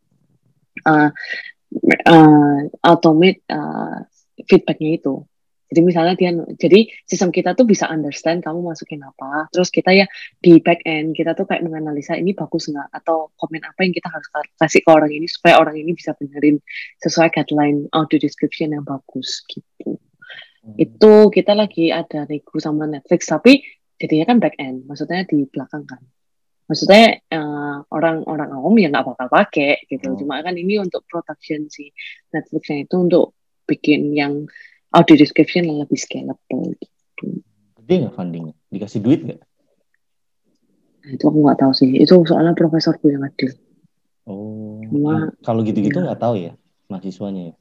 Uh, 0.88 1.12
uh, 2.08 2.60
automate 2.84 3.44
uh, 3.52 4.06
feedbacknya 4.48 5.00
itu. 5.00 5.26
Jadi 5.68 5.82
misalnya 5.84 6.16
dia, 6.16 6.32
jadi 6.56 6.88
sistem 7.04 7.28
kita 7.28 7.52
tuh 7.52 7.68
bisa 7.68 7.92
understand 7.92 8.40
kamu 8.40 8.72
masukin 8.72 9.04
apa, 9.04 9.52
terus 9.52 9.68
kita 9.68 9.92
ya 9.92 10.08
di 10.40 10.64
back 10.64 10.80
end 10.88 11.12
kita 11.12 11.36
tuh 11.36 11.44
kayak 11.44 11.60
menganalisa 11.60 12.16
ini 12.16 12.32
bagus 12.32 12.72
nggak 12.72 12.88
atau 12.96 13.36
komen 13.36 13.60
apa 13.68 13.84
yang 13.84 13.92
kita 13.92 14.08
harus 14.08 14.32
kasih 14.56 14.80
ke 14.80 14.88
orang 14.88 15.12
ini 15.12 15.28
supaya 15.28 15.60
orang 15.60 15.76
ini 15.76 15.92
bisa 15.92 16.16
benerin 16.16 16.64
sesuai 17.04 17.36
guideline 17.36 17.92
audio 17.92 18.16
description 18.16 18.80
yang 18.80 18.88
bagus 18.88 19.44
gitu. 19.52 20.00
Hmm. 20.64 20.76
Itu 20.80 21.36
kita 21.36 21.52
lagi 21.52 21.92
ada 21.92 22.24
nego 22.32 22.64
sama 22.64 22.88
Netflix 22.88 23.28
tapi 23.28 23.60
jadinya 24.00 24.24
kan 24.24 24.38
back 24.40 24.56
end, 24.64 24.88
maksudnya 24.88 25.28
di 25.28 25.52
belakang 25.52 25.84
kan 25.84 26.00
maksudnya 26.68 27.24
orang-orang 27.90 28.50
uh, 28.52 28.58
awam 28.60 28.76
ya 28.76 28.92
nggak 28.92 29.08
bakal 29.08 29.28
pakai 29.32 29.88
gitu. 29.88 30.14
Oh. 30.14 30.18
cuma 30.20 30.44
kan 30.44 30.54
ini 30.60 30.78
untuk 30.78 31.08
production 31.08 31.72
si 31.72 31.96
Netflixnya 32.36 32.84
itu 32.84 32.96
untuk 33.00 33.34
bikin 33.68 34.12
yang 34.12 34.48
audio 34.92 35.16
description 35.16 35.68
yang 35.68 35.80
lebih 35.84 35.96
scalable 35.96 36.76
gitu. 36.76 37.42
Gede 37.82 37.94
nggak 38.06 38.16
fundingnya 38.16 38.56
dikasih 38.68 39.00
duit 39.00 39.24
nggak? 39.24 39.42
Nah, 41.08 41.10
itu 41.16 41.24
aku 41.24 41.38
nggak 41.40 41.60
tahu 41.64 41.72
sih. 41.72 41.90
Itu 42.04 42.20
soalnya 42.28 42.52
profesorku 42.52 43.08
yang 43.08 43.24
adil 43.24 43.56
oh 44.28 44.84
cuma 44.92 45.32
kalau 45.42 45.64
gitu-gitu 45.64 46.04
iya. 46.04 46.12
nggak 46.12 46.20
ya. 46.20 46.24
tahu 46.24 46.36
ya 46.36 46.54
mahasiswanya 46.92 47.44
ya? 47.52 47.56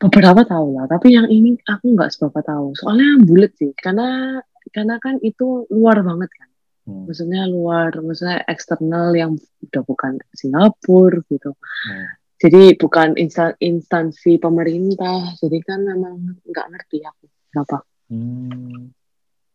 Beberapa 0.00 0.48
tahu 0.48 0.80
lah 0.80 0.84
tapi 0.88 1.12
yang 1.12 1.28
ini 1.28 1.60
aku 1.64 1.92
nggak 1.92 2.12
seberapa 2.12 2.40
tahu. 2.40 2.72
Soalnya 2.72 3.20
bulat 3.24 3.52
sih 3.56 3.72
karena 3.76 4.40
karena 4.72 4.96
kan 4.96 5.20
itu 5.20 5.68
luar 5.72 6.00
banget 6.04 6.28
kan 6.32 6.49
Hmm. 6.90 7.06
Maksudnya 7.06 7.46
luar, 7.46 7.94
maksudnya 8.02 8.42
eksternal 8.50 9.14
yang 9.14 9.38
udah 9.38 9.82
bukan 9.86 10.18
Singapura 10.34 11.22
gitu. 11.30 11.54
Hmm. 11.54 12.06
Jadi 12.40 12.74
bukan 12.74 13.14
instan, 13.20 13.54
instansi 13.62 14.40
pemerintah. 14.42 15.36
Jadi 15.38 15.58
kan 15.62 15.86
memang 15.86 16.42
nggak 16.42 16.66
ngerti 16.74 16.98
aku 17.06 17.24
kenapa. 17.52 17.78
Hmm. 18.10 18.90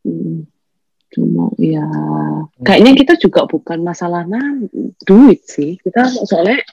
Hmm. 0.06 0.48
Cuma 1.12 1.52
ya 1.60 1.84
hmm. 1.84 2.64
kayaknya 2.64 2.92
kita 2.96 3.14
juga 3.20 3.44
bukan 3.50 3.84
masalahnya 3.84 4.42
duit 5.04 5.44
sih. 5.44 5.76
Kita 5.82 6.08
soalnya 6.24 6.64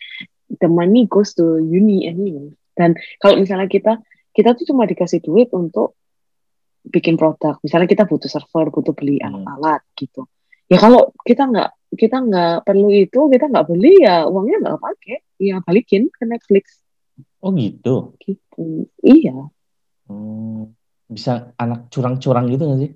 the 0.62 0.68
money 0.70 1.10
goes 1.10 1.34
to 1.34 1.58
uni 1.58 2.06
anyway. 2.06 2.54
Dan 2.72 2.94
kalau 3.18 3.40
misalnya 3.42 3.66
kita 3.66 3.98
kita 4.32 4.56
tuh 4.56 4.64
cuma 4.72 4.86
dikasih 4.88 5.20
duit 5.24 5.50
untuk 5.52 5.98
bikin 6.82 7.16
produk. 7.16 7.56
Misalnya 7.62 7.88
kita 7.88 8.04
butuh 8.04 8.28
server, 8.28 8.68
butuh 8.68 8.92
beli 8.92 9.16
hmm. 9.18 9.26
alat-alat 9.26 9.82
gitu 9.96 10.28
ya 10.72 10.78
kalau 10.80 11.12
kita 11.20 11.44
nggak 11.52 11.70
kita 11.92 12.16
nggak 12.24 12.64
perlu 12.64 12.88
itu 12.88 13.20
kita 13.28 13.52
nggak 13.52 13.68
beli 13.68 14.00
ya 14.00 14.24
uangnya 14.24 14.56
nggak 14.64 14.80
pakai 14.80 15.16
ya 15.36 15.60
balikin 15.60 16.08
ke 16.08 16.24
Netflix. 16.24 16.80
Oh 17.44 17.52
gitu? 17.52 18.16
Gitu. 18.16 18.88
Iya. 19.04 19.52
Hmm, 20.08 20.72
bisa 21.12 21.52
anak 21.60 21.92
curang-curang 21.92 22.48
gitu 22.48 22.64
nggak 22.64 22.80
sih? 22.80 22.90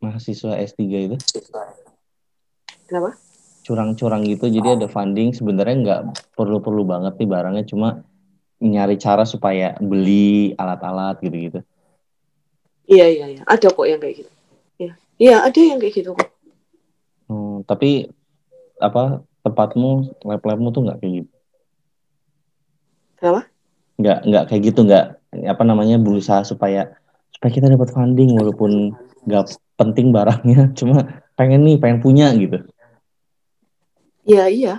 Mahasiswa 0.00 0.56
S3 0.56 0.80
itu. 1.12 1.16
Kenapa? 2.88 3.20
Curang-curang 3.68 4.24
gitu 4.24 4.48
jadi 4.48 4.80
ada 4.80 4.88
funding. 4.88 5.36
Sebenarnya 5.36 5.76
nggak 5.76 6.00
perlu-perlu 6.32 6.88
banget 6.88 7.20
nih 7.20 7.28
barangnya 7.28 7.64
cuma 7.68 8.00
nyari 8.62 8.96
cara 8.96 9.28
supaya 9.28 9.76
beli 9.76 10.56
alat-alat 10.56 11.20
gitu-gitu. 11.20 11.60
Iya 12.88 13.06
iya 13.12 13.26
iya. 13.36 13.42
Ada 13.44 13.68
kok 13.68 13.84
yang 13.84 14.00
kayak 14.00 14.24
gitu. 14.24 14.30
Iya. 14.80 14.92
Iya 15.20 15.36
ada 15.44 15.60
yang 15.60 15.76
kayak 15.76 15.94
gitu 16.00 16.16
kok 16.16 16.31
tapi 17.64 18.10
apa 18.82 19.22
tempatmu 19.42 20.22
lab-labmu 20.22 20.68
tuh 20.70 20.82
nggak 20.86 20.98
kayak 21.02 21.12
gitu? 21.22 21.32
Kenapa? 23.18 23.42
Nggak 23.98 24.18
nggak 24.26 24.44
kayak 24.50 24.62
gitu 24.66 24.80
nggak 24.86 25.06
apa 25.48 25.62
namanya 25.64 25.96
berusaha 25.98 26.42
supaya 26.44 26.92
supaya 27.34 27.50
kita 27.50 27.66
dapat 27.70 27.90
funding 27.90 28.34
walaupun 28.38 28.94
nggak 29.26 29.54
penting 29.78 30.10
barangnya 30.10 30.70
cuma 30.78 31.22
pengen 31.34 31.66
nih 31.66 31.76
pengen 31.78 31.98
punya 32.02 32.30
gitu. 32.34 32.62
Iya 34.22 34.46
iya 34.46 34.74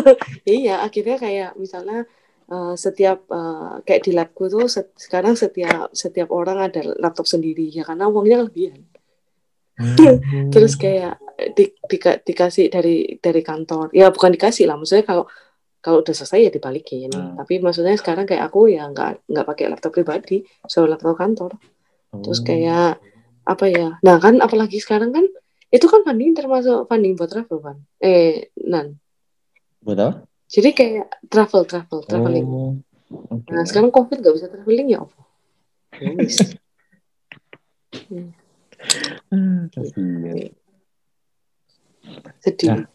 iya 0.48 0.80
akhirnya 0.80 1.20
kayak 1.20 1.50
misalnya 1.60 2.08
uh, 2.48 2.72
setiap 2.72 3.28
uh, 3.28 3.84
kayak 3.84 4.08
di 4.08 4.12
labku 4.16 4.48
tuh 4.48 4.72
se 4.72 4.88
sekarang 4.96 5.36
setiap 5.36 5.92
setiap 5.92 6.32
orang 6.32 6.64
ada 6.64 6.80
laptop 6.96 7.28
sendiri 7.28 7.68
ya 7.68 7.84
karena 7.84 8.08
uangnya 8.08 8.48
lebihan. 8.48 8.80
Hmm. 9.76 10.48
Terus 10.48 10.72
kayak 10.80 11.20
di, 11.36 11.68
di, 11.68 11.96
dikasih 12.00 12.72
dari 12.72 13.20
dari 13.20 13.42
kantor 13.44 13.92
ya 13.92 14.08
bukan 14.08 14.32
dikasih 14.32 14.64
lah 14.64 14.80
maksudnya 14.80 15.04
kalau 15.04 15.28
kalau 15.84 16.00
udah 16.02 16.14
selesai 16.16 16.48
ya 16.48 16.50
dibalikin 16.50 17.12
hmm. 17.12 17.36
tapi 17.38 17.60
maksudnya 17.60 17.94
sekarang 17.94 18.24
kayak 18.24 18.48
aku 18.48 18.72
ya 18.72 18.88
nggak 18.88 19.28
nggak 19.28 19.46
pakai 19.46 19.64
laptop 19.68 19.92
pribadi 19.92 20.42
so 20.64 20.88
laptop 20.88 21.14
kantor 21.20 21.54
terus 22.24 22.40
oh. 22.40 22.44
kayak 22.48 22.96
apa 23.46 23.64
ya 23.68 24.00
nah 24.00 24.16
kan 24.16 24.40
apalagi 24.40 24.80
sekarang 24.80 25.12
kan 25.12 25.28
itu 25.68 25.86
kan 25.86 26.02
funding 26.02 26.32
termasuk 26.32 26.88
funding 26.88 27.14
buat 27.14 27.28
travel 27.28 27.58
kan 27.60 27.76
eh 28.00 28.48
nan 28.64 28.96
buat 29.84 30.00
apa 30.00 30.24
jadi 30.48 30.72
kayak 30.72 31.06
travel 31.28 31.68
travel 31.68 32.00
traveling 32.08 32.46
oh, 32.48 32.74
okay. 33.12 33.52
nah 33.52 33.62
sekarang 33.68 33.92
covid 33.92 34.24
nggak 34.24 34.34
bisa 34.40 34.48
traveling 34.48 34.88
ya 34.88 35.04
apa 35.04 35.20
hmm. 38.08 38.45
Hmm 39.32 39.72
sedih 42.42 42.70
nah, 42.70 42.86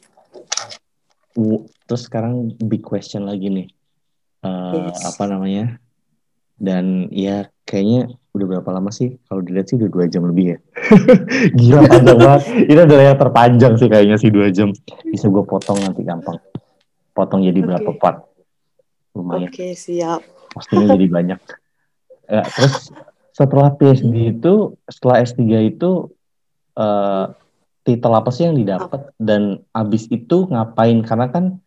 terus 1.88 2.02
sekarang 2.08 2.56
big 2.64 2.84
question 2.84 3.28
lagi 3.28 3.48
nih 3.52 3.68
uh, 4.44 4.92
yes. 4.92 5.16
apa 5.16 5.24
namanya 5.28 5.80
dan 6.62 7.10
ya 7.10 7.50
kayaknya 7.66 8.14
udah 8.32 8.46
berapa 8.48 8.70
lama 8.72 8.94
sih 8.94 9.18
kalau 9.28 9.44
dilihat 9.44 9.68
sih 9.68 9.76
udah 9.76 9.90
dua 9.92 10.06
jam 10.08 10.24
lebih 10.24 10.56
ya 10.56 10.60
Gila 11.60 11.82
panjang 11.88 12.18
banget. 12.20 12.42
Ini 12.68 12.80
adalah 12.84 13.04
yang 13.14 13.20
terpanjang 13.20 13.74
sih 13.80 13.88
kayaknya 13.88 14.18
sih 14.20 14.30
dua 14.34 14.48
jam. 14.52 14.70
Bisa 15.08 15.26
gue 15.32 15.44
potong 15.46 15.80
nanti 15.80 16.02
gampang. 16.04 16.38
Potong 17.16 17.42
jadi 17.44 17.60
okay. 17.60 17.68
berapa 17.68 17.92
part? 18.00 18.18
Lumayan. 19.16 19.48
Oke 19.52 19.56
okay, 19.56 19.72
siap. 19.76 20.24
Pastinya 20.52 20.96
jadi 20.96 21.08
banyak. 21.08 21.40
Ya, 22.32 22.44
terus 22.48 22.92
setelah 23.42 23.74
PhD 23.74 24.06
hmm. 24.14 24.34
itu, 24.38 24.54
setelah 24.86 25.26
S3 25.26 25.42
itu, 25.74 26.14
uh, 26.78 27.26
titel 27.82 28.14
apa 28.14 28.30
sih 28.30 28.46
yang 28.46 28.54
didapat? 28.54 29.10
Dan 29.18 29.66
abis 29.74 30.06
itu 30.14 30.46
ngapain? 30.46 31.02
Karena 31.02 31.34
kan 31.34 31.58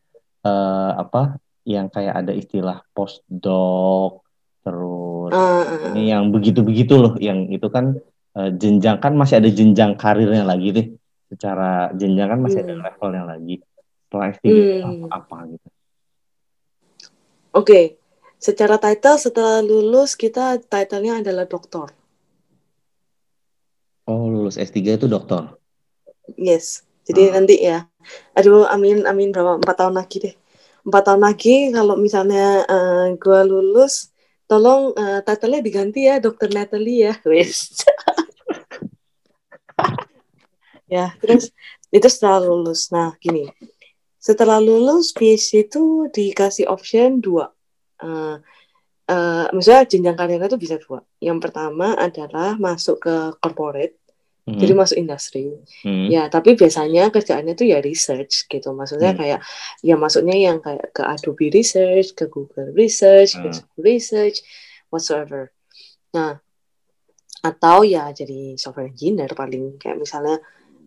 uh, 0.47 0.90
apa 0.95 1.43
yang 1.66 1.90
kayak 1.90 2.23
ada 2.23 2.31
istilah 2.31 2.87
postdoc, 2.95 4.23
terus 4.62 5.35
uh, 5.35 5.90
ini 5.90 6.14
yang 6.14 6.31
begitu-begitu 6.31 6.95
loh, 6.95 7.14
yang 7.19 7.50
itu 7.50 7.66
kan 7.66 7.99
uh, 8.38 8.50
jenjang 8.54 9.02
kan 9.02 9.19
masih 9.19 9.43
ada 9.43 9.50
jenjang 9.50 9.99
karirnya 9.99 10.47
lagi 10.47 10.69
deh. 10.71 10.87
Secara 11.35 11.90
jenjang 11.99 12.31
kan 12.31 12.38
masih 12.38 12.62
hmm. 12.62 12.71
ada 12.71 12.75
levelnya 12.87 13.25
lagi. 13.26 13.57
Setelah 14.07 14.26
S3 14.31 14.47
hmm. 14.47 14.83
apa, 14.87 15.07
apa 15.19 15.37
gitu. 15.50 15.69
Oke, 17.54 17.66
okay. 17.66 17.85
Secara 18.38 18.76
title 18.76 19.17
setelah 19.19 19.59
lulus 19.64 20.14
kita 20.19 20.61
titlenya 20.61 21.25
adalah 21.25 21.49
doktor. 21.49 21.91
Oh, 24.05 24.29
lulus 24.29 24.61
S3 24.61 25.00
itu 25.00 25.07
doktor. 25.09 25.57
Yes. 26.37 26.85
Jadi 27.05 27.29
hmm. 27.29 27.33
nanti 27.33 27.57
ya. 27.61 27.88
Aduh, 28.37 28.69
amin 28.69 29.05
amin 29.09 29.33
berapa 29.33 29.61
empat 29.61 29.76
tahun 29.81 29.97
lagi 29.97 30.17
deh. 30.21 30.35
Empat 30.85 31.03
tahun 31.09 31.23
lagi 31.25 31.73
kalau 31.73 31.97
misalnya 31.97 32.69
uh, 32.69 33.09
gue 33.17 33.41
lulus, 33.49 34.12
tolong 34.45 34.93
uh, 34.93 35.25
title-nya 35.25 35.64
diganti 35.64 36.05
ya, 36.05 36.21
Dokter 36.21 36.53
Natalie 36.53 37.09
ya, 37.09 37.14
wes. 37.29 37.81
ya, 40.85 41.17
terus 41.25 41.49
itu 41.88 42.09
setelah 42.12 42.45
lulus. 42.45 42.93
Nah, 42.93 43.17
gini, 43.17 43.49
setelah 44.21 44.61
lulus 44.61 45.17
PhD 45.17 45.64
itu 45.64 46.12
dikasih 46.12 46.69
option 46.69 47.25
dua. 47.25 47.53
Uh, 48.00 48.36
uh, 49.10 49.46
misalnya 49.52 49.84
jenjang 49.88 50.16
karirnya 50.16 50.48
itu 50.48 50.60
bisa 50.60 50.76
dua. 50.80 51.04
Yang 51.20 51.38
pertama 51.48 51.94
adalah 51.96 52.56
masuk 52.56 53.04
ke 53.04 53.14
corporate, 53.40 54.00
hmm. 54.48 54.58
jadi 54.58 54.72
masuk 54.72 54.96
industri. 55.00 55.52
Hmm. 55.84 56.08
Ya, 56.08 56.28
tapi 56.32 56.56
biasanya 56.56 57.12
kerjaannya 57.12 57.54
tuh 57.56 57.66
ya 57.68 57.78
research 57.84 58.48
gitu. 58.48 58.72
Maksudnya 58.72 59.12
hmm. 59.12 59.20
kayak 59.20 59.40
ya 59.84 59.94
masuknya 60.00 60.36
yang 60.36 60.58
kayak 60.64 60.92
ke 60.92 61.02
Adobe 61.04 61.52
Research, 61.52 62.16
ke 62.16 62.24
Google 62.28 62.72
Research, 62.72 63.36
hmm. 63.36 63.42
ke 63.42 63.48
Google 63.52 63.84
Research, 63.84 64.36
whatsoever. 64.88 65.52
Nah, 66.14 66.38
atau 67.44 67.84
ya 67.84 68.08
jadi 68.14 68.56
software 68.56 68.88
engineer 68.88 69.28
paling 69.36 69.76
kayak 69.76 70.00
misalnya 70.00 70.40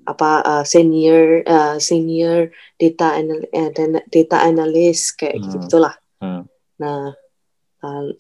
apa 0.07 0.41
uh, 0.41 0.63
senior 0.63 1.43
uh, 1.43 1.77
senior 1.77 2.49
data 2.79 3.19
anal 3.19 3.43
uh, 3.43 3.69
data 4.07 4.37
analyst 4.47 5.19
kayak 5.19 5.37
hmm. 5.37 5.43
gitu 5.45 5.55
gitulah. 5.67 5.93
Hmm. 6.17 6.49
Nah, 6.81 7.13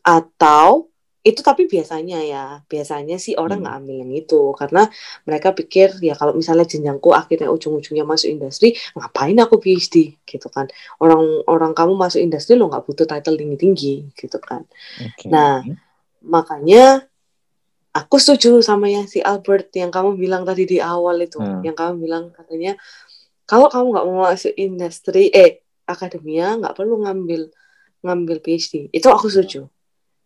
atau 0.03 0.89
itu 1.27 1.43
tapi 1.43 1.67
biasanya 1.67 2.23
ya 2.23 2.43
biasanya 2.71 3.19
sih 3.19 3.35
orang 3.35 3.59
nggak 3.59 3.75
hmm. 3.75 3.81
ambil 3.83 3.95
yang 3.99 4.13
itu 4.15 4.41
karena 4.55 4.87
mereka 5.27 5.51
pikir 5.51 5.99
ya 5.99 6.15
kalau 6.15 6.31
misalnya 6.31 6.63
jenjangku 6.63 7.11
akhirnya 7.11 7.51
ujung-ujungnya 7.51 8.07
masuk 8.07 8.31
industri 8.31 8.79
ngapain 8.95 9.35
aku 9.35 9.59
PhD 9.59 10.15
gitu 10.23 10.47
kan 10.47 10.71
orang 11.03 11.43
orang 11.51 11.75
kamu 11.75 11.99
masuk 11.99 12.23
industri 12.23 12.55
lo 12.55 12.71
nggak 12.71 12.87
butuh 12.87 13.03
title 13.03 13.35
tinggi 13.35 13.57
tinggi 13.59 13.95
gitu 14.15 14.39
kan 14.39 14.63
okay. 15.03 15.27
nah 15.27 15.67
makanya 16.23 17.03
aku 17.97 18.21
setuju 18.21 18.61
sama 18.61 18.87
yang 18.87 19.09
si 19.09 19.19
Albert 19.19 19.73
yang 19.73 19.89
kamu 19.89 20.13
bilang 20.21 20.45
tadi 20.45 20.69
di 20.69 20.77
awal 20.77 21.17
itu, 21.25 21.41
hmm. 21.41 21.65
yang 21.65 21.73
kamu 21.73 22.05
bilang 22.05 22.23
katanya 22.29 22.77
kalau 23.49 23.71
kamu 23.73 23.95
nggak 23.95 24.05
mau 24.05 24.17
masuk 24.29 24.53
industri, 24.53 25.33
eh 25.33 25.65
akademia 25.89 26.59
nggak 26.61 26.75
perlu 26.77 27.01
ngambil 27.01 27.49
ngambil 28.07 28.39
PhD. 28.39 28.87
Itu 28.95 29.11
aku 29.11 29.27
setuju. 29.27 29.67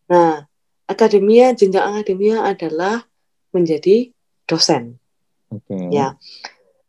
Nah, 0.08 0.46
akademia 0.86 1.58
jenjang 1.58 1.98
akademia 1.98 2.46
adalah 2.46 3.04
menjadi 3.52 4.14
dosen. 4.46 5.02
Okay. 5.52 5.92
Ya, 5.92 6.16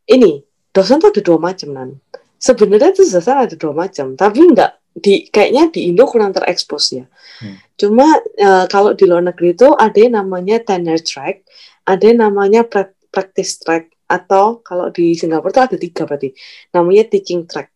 ini 0.06 0.46
dosen 0.70 1.02
tuh 1.02 1.10
ada 1.10 1.22
dua 1.24 1.38
macam 1.38 1.68
nan. 1.74 1.90
Sebenarnya 2.38 2.94
itu 2.94 3.06
dosen 3.06 3.36
ada 3.38 3.56
dua 3.56 3.72
macam, 3.74 4.14
tapi 4.14 4.42
enggak 4.42 4.78
di 4.92 5.24
kayaknya 5.32 5.72
di 5.72 5.88
Indo 5.88 6.04
kurang 6.04 6.36
terekspos 6.36 6.92
ya. 6.92 7.04
Hmm. 7.40 7.56
Cuma 7.80 8.06
uh, 8.20 8.64
kalau 8.68 8.92
di 8.92 9.08
luar 9.08 9.24
negeri 9.24 9.56
itu 9.56 9.72
ada 9.72 9.96
yang 9.96 10.14
namanya 10.20 10.60
tenure 10.60 11.00
track, 11.00 11.42
ada 11.88 12.04
yang 12.04 12.20
namanya 12.20 12.62
practice 13.10 13.58
track 13.62 13.90
atau 14.06 14.60
kalau 14.60 14.92
di 14.92 15.16
Singapura 15.16 15.50
itu 15.50 15.60
ada 15.64 15.76
tiga 15.80 16.02
berarti. 16.04 16.28
Namanya 16.76 17.08
teaching 17.08 17.48
track. 17.48 17.72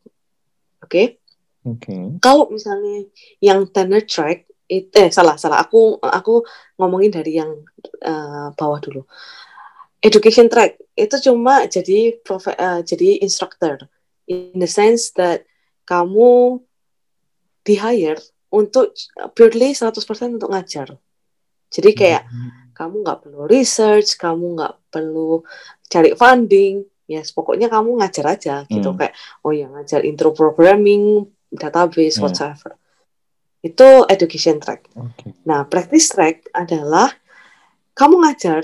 Oke? 0.85 0.90
Okay? 0.92 1.07
Okay. 1.66 2.22
Kalau 2.22 2.46
misalnya 2.46 3.11
yang 3.42 3.66
tenure 3.74 4.07
track 4.07 4.46
itu 4.66 4.90
eh 4.98 5.14
salah 5.14 5.38
salah 5.38 5.62
aku 5.62 5.98
aku 6.02 6.42
ngomongin 6.79 7.11
dari 7.14 7.38
yang 7.38 7.50
uh, 8.02 8.50
bawah 8.55 8.79
dulu. 8.83 9.02
Education 10.02 10.46
track 10.46 10.79
itu 10.94 11.16
cuma 11.22 11.66
jadi 11.66 12.14
profe, 12.22 12.55
uh, 12.55 12.83
jadi 12.83 13.22
instructor 13.22 13.90
in 14.31 14.59
the 14.59 14.70
sense 14.70 15.14
that 15.14 15.46
kamu 15.87 16.62
di 17.66 17.74
hire 17.79 18.18
untuk 18.50 18.94
purely 19.35 19.74
100% 19.74 19.98
untuk 20.38 20.50
ngajar. 20.50 20.94
Jadi 21.66 21.90
kayak 21.94 22.26
hmm. 22.31 22.70
kamu 22.74 23.02
nggak 23.02 23.18
perlu 23.26 23.42
research, 23.50 24.14
kamu 24.14 24.55
nggak 24.55 24.74
perlu 24.90 25.42
cari 25.90 26.14
funding, 26.14 26.87
ya 27.11 27.22
yes, 27.22 27.35
pokoknya 27.35 27.66
kamu 27.70 27.98
ngajar 28.02 28.26
aja 28.38 28.55
gitu 28.66 28.90
hmm. 28.94 28.98
kayak 28.98 29.14
oh 29.42 29.50
ya 29.55 29.66
ngajar 29.70 30.07
intro 30.07 30.31
programming, 30.31 31.26
database, 31.52 32.18
hmm. 32.18 32.24
whatever. 32.26 32.74
Itu 33.62 34.06
education 34.06 34.62
track. 34.62 34.87
Okay. 34.92 35.35
Nah, 35.46 35.66
practice 35.66 36.12
track 36.12 36.46
adalah 36.54 37.11
kamu 37.96 38.22
ngajar 38.22 38.62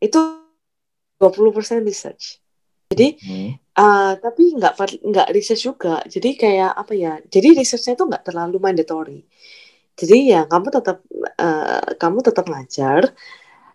itu 0.00 0.18
20% 1.18 1.84
research. 1.84 2.40
Jadi 2.92 3.08
hmm. 3.20 3.52
Uh, 3.74 4.14
tapi 4.22 4.54
nggak 4.54 5.02
nggak 5.02 5.28
research 5.34 5.66
juga 5.66 5.98
jadi 6.06 6.38
kayak 6.38 6.78
apa 6.78 6.94
ya 6.94 7.18
jadi 7.26 7.58
researchnya 7.58 7.98
itu 7.98 8.06
nggak 8.06 8.22
terlalu 8.22 8.62
mandatory 8.62 9.26
jadi 9.98 10.16
ya 10.30 10.40
kamu 10.46 10.70
tetap 10.70 11.02
uh, 11.42 11.98
kamu 11.98 12.22
tetap 12.22 12.46
ngajar 12.46 13.10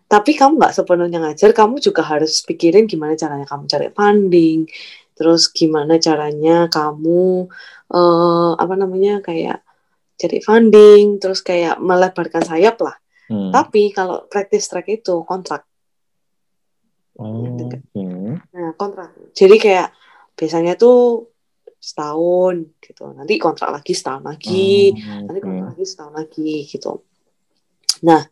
tapi 0.08 0.40
kamu 0.40 0.56
nggak 0.56 0.72
sepenuhnya 0.72 1.20
ngajar 1.20 1.52
kamu 1.52 1.84
juga 1.84 2.08
harus 2.08 2.40
pikirin 2.48 2.88
gimana 2.88 3.20
caranya 3.20 3.44
kamu 3.44 3.68
cari 3.68 3.88
funding 3.92 4.72
terus 5.20 5.52
gimana 5.52 6.00
caranya 6.00 6.72
kamu 6.72 7.52
uh, 7.92 8.52
apa 8.56 8.74
namanya 8.80 9.20
kayak 9.20 9.60
cari 10.16 10.40
funding 10.40 11.20
terus 11.20 11.44
kayak 11.44 11.76
melebarkan 11.84 12.48
sayap 12.48 12.80
lah 12.80 12.96
hmm. 13.28 13.52
tapi 13.52 13.92
kalau 13.92 14.24
practice 14.32 14.72
track 14.72 14.88
itu 14.88 15.28
kontrak 15.28 15.68
Oh, 17.20 17.52
okay. 17.52 17.84
Nah, 18.56 18.72
kontrak. 18.80 19.12
Jadi 19.36 19.60
kayak 19.60 19.92
biasanya 20.40 20.80
tuh 20.80 21.28
setahun 21.76 22.80
gitu. 22.80 23.12
Nanti 23.12 23.36
kontrak 23.36 23.76
lagi 23.76 23.92
setahun 23.92 24.24
lagi, 24.24 24.96
oh, 24.96 25.28
nanti 25.28 25.40
kontrak 25.44 25.68
lagi 25.76 25.84
setahun 25.84 26.14
lagi 26.16 26.52
gitu. 26.64 27.04
Nah, 28.08 28.24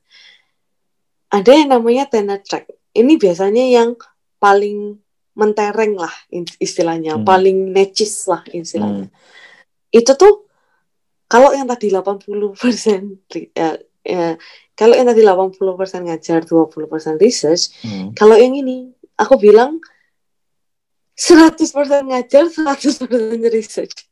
ada 1.28 1.52
yang 1.52 1.68
namanya 1.76 2.08
tenure 2.08 2.40
track. 2.48 2.72
Ini 2.96 3.14
biasanya 3.20 3.68
yang 3.68 4.00
paling 4.40 5.04
mentereng 5.38 5.94
lah 5.94 6.10
istilahnya, 6.58 7.22
hmm. 7.22 7.24
paling 7.24 7.70
necis 7.70 8.26
lah 8.26 8.42
istilahnya. 8.50 9.06
Hmm. 9.06 9.94
Itu 9.94 10.18
tuh 10.18 10.50
kalau 11.30 11.54
yang 11.54 11.70
tadi 11.70 11.94
80% 11.94 12.58
ya, 13.54 13.78
ya 14.02 14.28
kalau 14.74 14.94
yang 14.98 15.08
tadi 15.10 15.22
80% 15.22 16.10
ngajar, 16.10 16.40
20% 16.42 17.22
research, 17.22 17.70
hmm. 17.86 18.18
kalau 18.18 18.34
yang 18.34 18.58
ini 18.58 18.90
aku 19.14 19.38
bilang 19.38 19.78
100% 21.14 21.62
ngajar, 22.10 22.44
100% 22.50 23.10
research. 23.54 24.10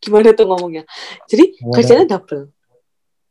Gimana 0.00 0.32
tuh 0.32 0.48
ngomongnya? 0.48 0.84
Jadi 1.28 1.60
Wadah. 1.60 1.72
kerjanya 1.76 2.06
double. 2.08 2.52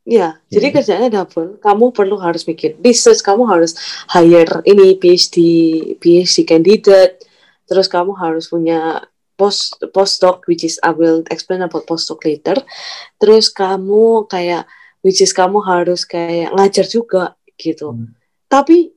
Ya, 0.04 0.36
hmm. 0.36 0.52
jadi 0.52 0.66
kerjanya 0.68 1.08
double. 1.08 1.56
Kamu 1.64 1.96
perlu 1.96 2.20
harus 2.20 2.44
mikir 2.44 2.76
research, 2.84 3.24
kamu 3.24 3.48
harus 3.48 3.72
hire 4.12 4.60
ini 4.68 5.00
PhD, 5.00 5.36
PhD 5.96 6.44
candidate, 6.44 7.24
terus 7.64 7.88
kamu 7.88 8.12
harus 8.12 8.52
punya 8.52 9.00
post 9.34 9.80
postdoc 9.90 10.46
which 10.46 10.62
is 10.62 10.78
I 10.84 10.92
will 10.92 11.24
explain 11.32 11.64
about 11.64 11.88
postdoc 11.88 12.20
later. 12.28 12.60
Terus 13.16 13.48
kamu 13.48 14.28
kayak 14.28 14.68
which 15.04 15.20
is 15.20 15.36
kamu 15.36 15.60
harus 15.60 16.08
kayak 16.08 16.56
ngajar 16.56 16.88
juga 16.88 17.36
gitu 17.60 17.92
hmm. 17.92 18.16
tapi 18.48 18.96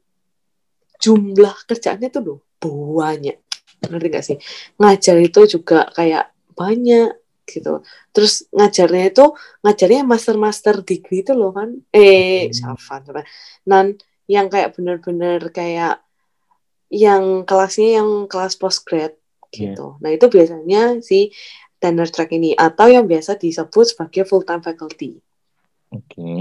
jumlah 1.04 1.54
kerjaannya 1.68 2.10
tuh 2.10 2.24
loh 2.24 2.40
banyak 2.58 3.38
ngerti 3.84 4.08
gak 4.10 4.26
sih 4.26 4.38
ngajar 4.80 5.20
itu 5.20 5.60
juga 5.60 5.92
kayak 5.94 6.32
banyak 6.58 7.12
gitu 7.48 7.82
terus 8.12 8.46
ngajarnya 8.52 9.16
itu 9.16 9.26
ngajarnya 9.64 10.04
master 10.04 10.36
master 10.36 10.76
degree 10.84 11.24
itu 11.24 11.32
loh 11.32 11.56
kan 11.56 11.80
eh 11.96 12.52
hmm. 12.52 12.54
Safan 12.54 13.02
nan 13.64 13.96
yang 14.28 14.52
kayak 14.52 14.76
bener-bener 14.76 15.40
kayak 15.56 16.04
yang 16.92 17.48
kelasnya 17.48 18.04
yang 18.04 18.10
kelas 18.28 18.60
postgrad 18.60 19.16
gitu. 19.52 19.96
Yeah. 19.98 20.02
Nah 20.04 20.10
itu 20.12 20.26
biasanya 20.28 20.84
si 21.04 21.32
tenure 21.80 22.12
track 22.12 22.36
ini 22.36 22.52
atau 22.56 22.92
yang 22.92 23.08
biasa 23.08 23.40
disebut 23.40 23.96
sebagai 23.96 24.28
full 24.28 24.44
time 24.44 24.64
faculty. 24.64 25.20
Oke. 25.96 26.04
Okay. 26.12 26.40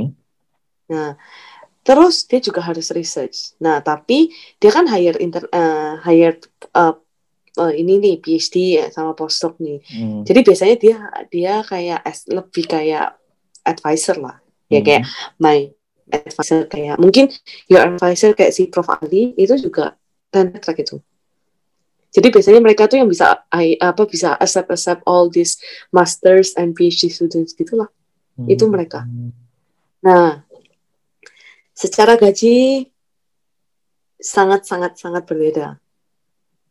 Nah 0.91 1.15
terus 1.87 2.27
dia 2.27 2.43
juga 2.43 2.63
harus 2.67 2.91
research. 2.91 3.55
Nah 3.63 3.79
tapi 3.83 4.35
dia 4.59 4.71
kan 4.75 4.91
hire 4.91 5.19
inter 5.23 5.47
uh, 5.55 6.03
hire 6.03 6.43
uh, 6.75 6.99
uh, 7.57 7.73
ini 7.73 7.99
nih 7.99 8.15
PhD 8.21 8.81
ya, 8.81 8.87
sama 8.93 9.13
postdoc 9.13 9.59
nih. 9.59 9.81
Hmm. 9.91 10.23
Jadi 10.23 10.41
biasanya 10.45 10.77
dia 10.77 10.97
dia 11.29 11.55
kayak 11.65 12.01
lebih 12.31 12.65
kayak 12.69 13.17
advisor 13.67 14.17
lah. 14.21 14.37
Ya 14.71 14.81
hmm. 14.81 14.87
kayak 14.87 15.03
my 15.43 15.59
advisor 16.13 16.71
kayak 16.71 16.97
mungkin 17.03 17.33
your 17.67 17.83
advisor 17.83 18.31
kayak 18.33 18.55
si 18.55 18.71
Prof 18.71 18.87
Ali 18.89 19.35
itu 19.35 19.55
juga 19.59 19.99
tenure 20.31 20.63
track 20.63 20.83
itu. 20.87 20.97
Jadi 22.15 22.33
biasanya 22.33 22.61
mereka 22.65 22.89
tuh 22.89 23.03
yang 23.03 23.11
bisa 23.11 23.45
apa 23.53 24.03
bisa 24.09 24.39
accept 24.41 24.73
accept 24.73 25.05
all 25.05 25.29
these 25.29 25.61
masters 25.93 26.57
and 26.57 26.73
PhD 26.73 27.13
students 27.13 27.53
gitulah. 27.53 27.93
Hmm. 28.39 28.49
Itu 28.49 28.71
mereka. 28.73 29.05
Nah, 30.01 30.47
secara 31.77 32.17
gaji 32.17 32.89
sangat 34.17 34.65
sangat 34.65 34.97
sangat 34.97 35.29
berbeda. 35.29 35.77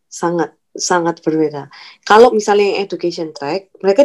Sangat 0.10 0.56
sangat 0.76 1.24
berbeda. 1.24 1.72
Kalau 2.04 2.36
misalnya 2.36 2.76
yang 2.76 2.80
education 2.86 3.32
track, 3.32 3.72
mereka 3.80 4.04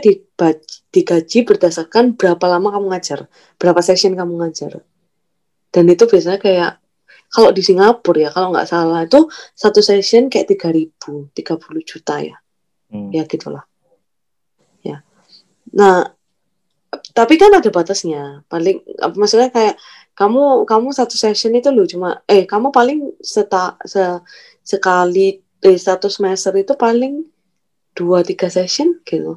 digaji 0.95 1.39
berdasarkan 1.43 2.15
berapa 2.15 2.45
lama 2.47 2.71
kamu 2.71 2.87
ngajar, 2.95 3.27
berapa 3.59 3.81
session 3.83 4.15
kamu 4.15 4.39
ngajar. 4.39 4.81
Dan 5.71 5.91
itu 5.91 6.07
biasanya 6.07 6.39
kayak 6.39 6.73
kalau 7.31 7.51
di 7.55 7.63
Singapura 7.63 8.27
ya, 8.27 8.31
kalau 8.35 8.51
nggak 8.51 8.67
salah 8.67 9.07
itu 9.07 9.31
satu 9.55 9.79
session 9.83 10.27
kayak 10.27 10.51
3000, 10.51 11.31
30 11.31 11.83
juta 11.87 12.15
ya. 12.23 12.37
Hmm. 12.91 13.11
Ya 13.15 13.23
gitulah. 13.27 13.67
Ya. 14.83 15.07
Nah, 15.71 16.11
tapi 17.15 17.39
kan 17.39 17.55
ada 17.55 17.71
batasnya. 17.71 18.43
Paling 18.51 18.83
maksudnya 19.15 19.51
kayak 19.55 19.79
kamu 20.19 20.67
kamu 20.67 20.89
satu 20.91 21.15
session 21.15 21.55
itu 21.55 21.71
loh 21.71 21.87
cuma 21.87 22.19
eh 22.27 22.45
kamu 22.45 22.75
paling 22.75 23.15
seta 23.23 23.79
se, 23.87 24.03
sekali 24.67 25.39
eh, 25.65 25.79
satu 25.79 26.09
semester 26.09 26.53
itu 26.57 26.73
paling 26.77 27.25
dua 27.93 28.25
tiga 28.25 28.49
session 28.49 29.01
gitu 29.05 29.37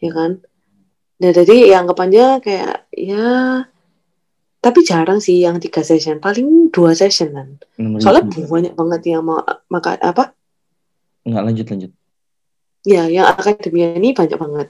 ya 0.00 0.10
kan? 0.12 0.40
Nah 1.20 1.30
jadi 1.30 1.76
yang 1.76 1.88
anggapannya 1.88 2.40
kayak 2.40 2.88
ya 2.92 3.28
tapi 4.60 4.84
jarang 4.84 5.24
sih 5.24 5.40
yang 5.40 5.56
tiga 5.56 5.80
session 5.80 6.20
paling 6.20 6.68
dua 6.68 6.92
session 6.92 7.32
kan. 7.32 7.48
Soalnya 8.00 8.28
banyak 8.28 8.74
banget 8.76 9.00
yang 9.08 9.24
mau 9.24 9.40
maka 9.72 9.96
apa? 10.00 10.36
Nggak 11.24 11.44
lanjut 11.44 11.66
lanjut. 11.72 11.92
Ya 12.84 13.08
yang 13.08 13.28
akademia 13.28 13.96
ini 13.96 14.12
banyak 14.12 14.36
banget 14.36 14.68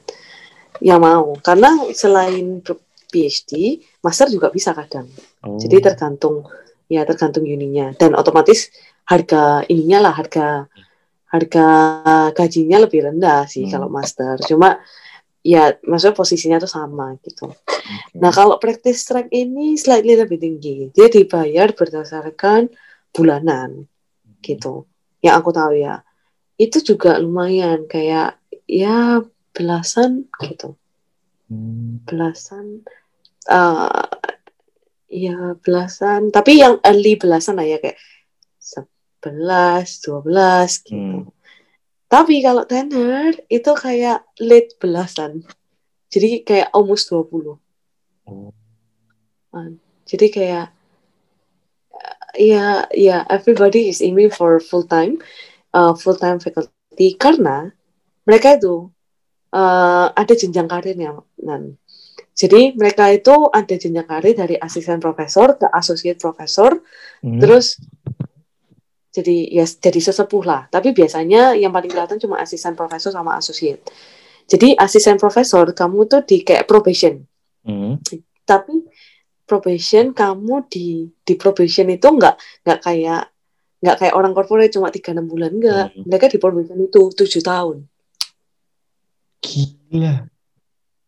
yang 0.82 1.02
mau. 1.02 1.34
Karena 1.42 1.74
selain 1.94 2.62
PhD 3.10 3.82
master 4.06 4.30
juga 4.30 4.54
bisa 4.54 4.70
kadang. 4.70 5.10
Oh. 5.40 5.56
jadi 5.58 5.80
tergantung 5.80 6.44
ya 6.90 7.06
tergantung 7.06 7.46
uninya 7.46 7.94
dan 7.94 8.18
otomatis 8.18 8.74
harga 9.06 9.62
ininya 9.70 10.10
lah 10.10 10.14
harga 10.18 10.66
harga 11.30 11.66
gajinya 12.34 12.82
lebih 12.82 13.06
rendah 13.06 13.46
sih 13.46 13.66
hmm. 13.66 13.72
kalau 13.72 13.88
master. 13.88 14.34
Cuma 14.42 14.82
ya 15.40 15.78
maksudnya 15.86 16.18
posisinya 16.18 16.58
tuh 16.58 16.68
sama 16.68 17.16
gitu. 17.22 17.48
Okay. 17.48 18.18
nah 18.20 18.34
kalau 18.34 18.58
practice 18.60 19.06
track 19.06 19.30
ini 19.30 19.78
slightly 19.78 20.18
lebih 20.18 20.42
tinggi. 20.42 20.90
Dia 20.90 21.06
dibayar 21.06 21.70
berdasarkan 21.70 22.66
bulanan 23.14 23.86
gitu. 24.42 24.90
Yang 25.22 25.34
aku 25.38 25.50
tahu 25.54 25.72
ya. 25.78 26.02
Itu 26.58 26.82
juga 26.82 27.16
lumayan 27.22 27.86
kayak 27.86 28.36
ya 28.66 29.22
belasan 29.54 30.26
gitu. 30.42 30.74
Hmm. 31.50 31.98
belasan 32.06 32.86
uh, 33.50 34.06
ya 35.10 35.58
belasan 35.58 36.30
tapi 36.30 36.62
yang 36.62 36.78
early 36.86 37.18
belasan 37.18 37.58
lah 37.58 37.66
ya 37.66 37.82
kayak 37.82 37.98
11, 39.20 40.00
12 40.06 40.86
gitu. 40.86 40.96
Hmm. 40.96 41.28
Tapi 42.10 42.42
kalau 42.42 42.64
tenor 42.66 43.36
itu 43.46 43.70
kayak 43.76 44.26
late 44.42 44.74
belasan. 44.80 45.46
Jadi 46.10 46.42
kayak 46.42 46.72
almost 46.74 47.12
20. 47.12 47.54
Oh. 48.26 48.50
Uh, 49.50 49.70
jadi 50.08 50.26
kayak 50.30 50.66
ya 52.38 52.86
ya 52.94 53.26
everybody 53.26 53.90
is 53.90 53.98
aiming 54.02 54.30
for 54.30 54.62
full 54.62 54.86
time 54.86 55.18
uh, 55.74 55.94
full 55.94 56.14
time 56.14 56.38
faculty 56.38 57.18
karena 57.18 57.74
mereka 58.22 58.54
itu 58.54 58.90
uh, 59.50 60.06
ada 60.14 60.34
jenjang 60.38 60.70
karirnya 60.70 61.18
nan 61.42 61.74
jadi 62.40 62.72
mereka 62.72 63.12
itu 63.12 63.52
ada 63.52 63.74
jenjang 63.76 64.08
karir 64.08 64.32
dari 64.32 64.56
asisten 64.56 64.96
profesor 64.96 65.60
ke 65.60 65.68
associate 65.76 66.16
profesor. 66.16 66.80
Hmm. 67.20 67.36
terus 67.36 67.76
jadi 69.12 69.60
ya 69.60 69.68
jadi 69.68 70.00
sesepuh 70.00 70.44
lah. 70.48 70.64
Tapi 70.72 70.96
biasanya 70.96 71.52
yang 71.52 71.68
paling 71.68 71.92
kelihatan 71.92 72.16
cuma 72.16 72.40
asisten 72.40 72.72
profesor 72.72 73.12
sama 73.12 73.36
associate. 73.36 73.84
Jadi 74.48 74.72
asisten 74.72 75.20
profesor 75.20 75.68
kamu 75.76 76.08
tuh 76.08 76.24
di 76.24 76.40
kayak 76.40 76.64
probation. 76.64 77.28
Hmm. 77.60 78.00
tapi 78.48 78.88
probation 79.44 80.16
kamu 80.16 80.64
di 80.72 81.12
di 81.12 81.36
probation 81.36 81.92
itu 81.92 82.08
nggak 82.08 82.64
nggak 82.64 82.80
kayak 82.80 83.28
nggak 83.84 83.96
kayak 84.00 84.14
orang 84.16 84.32
corporate 84.32 84.72
cuma 84.72 84.88
tiga 84.88 85.12
enam 85.12 85.28
bulan 85.28 85.52
enggak 85.52 85.92
hmm. 85.92 86.08
mereka 86.08 86.32
di 86.32 86.40
probation 86.40 86.80
itu 86.80 87.12
tujuh 87.12 87.44
tahun. 87.44 87.84
Gila. 89.44 90.24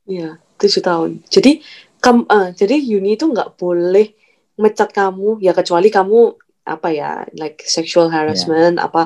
Iya, 0.04 0.36
tujuh 0.62 0.82
tahun. 0.82 1.10
Jadi, 1.26 1.58
kam, 1.98 2.22
uh, 2.30 2.54
jadi 2.54 2.78
uni 2.78 3.18
itu 3.18 3.26
nggak 3.26 3.58
boleh 3.58 4.14
mecat 4.58 4.94
kamu 4.94 5.42
ya 5.42 5.56
kecuali 5.56 5.88
kamu 5.88 6.36
apa 6.62 6.88
ya 6.94 7.26
like 7.34 7.64
sexual 7.66 8.06
harassment 8.06 8.78
yeah. 8.78 8.86
apa 8.86 9.02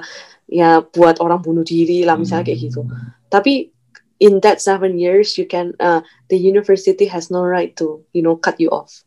ya 0.47 0.71
buat 0.85 1.19
orang 1.25 1.41
bunuh 1.41 1.65
diri 1.65 2.05
lah 2.05 2.21
misalnya 2.21 2.53
kayak 2.53 2.61
gitu 2.71 2.85
hmm. 2.85 3.17
tapi 3.33 3.73
in 4.21 4.45
that 4.45 4.61
seven 4.61 5.01
years 5.01 5.41
you 5.41 5.49
can 5.49 5.73
uh, 5.81 6.05
the 6.29 6.37
university 6.37 7.09
has 7.09 7.33
no 7.33 7.41
right 7.43 7.75
to 7.75 8.05
you 8.13 8.21
know 8.21 8.37
cut 8.37 8.61
you 8.61 8.69
off 8.69 9.03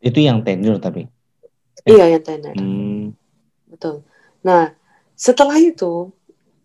itu 0.00 0.24
yang 0.24 0.40
tenure 0.40 0.80
tapi 0.80 1.06
iya 1.84 2.16
yang 2.16 2.24
tenure 2.24 2.56
hmm. 2.56 3.12
betul 3.68 4.00
nah 4.40 4.72
setelah 5.14 5.60
itu 5.60 6.08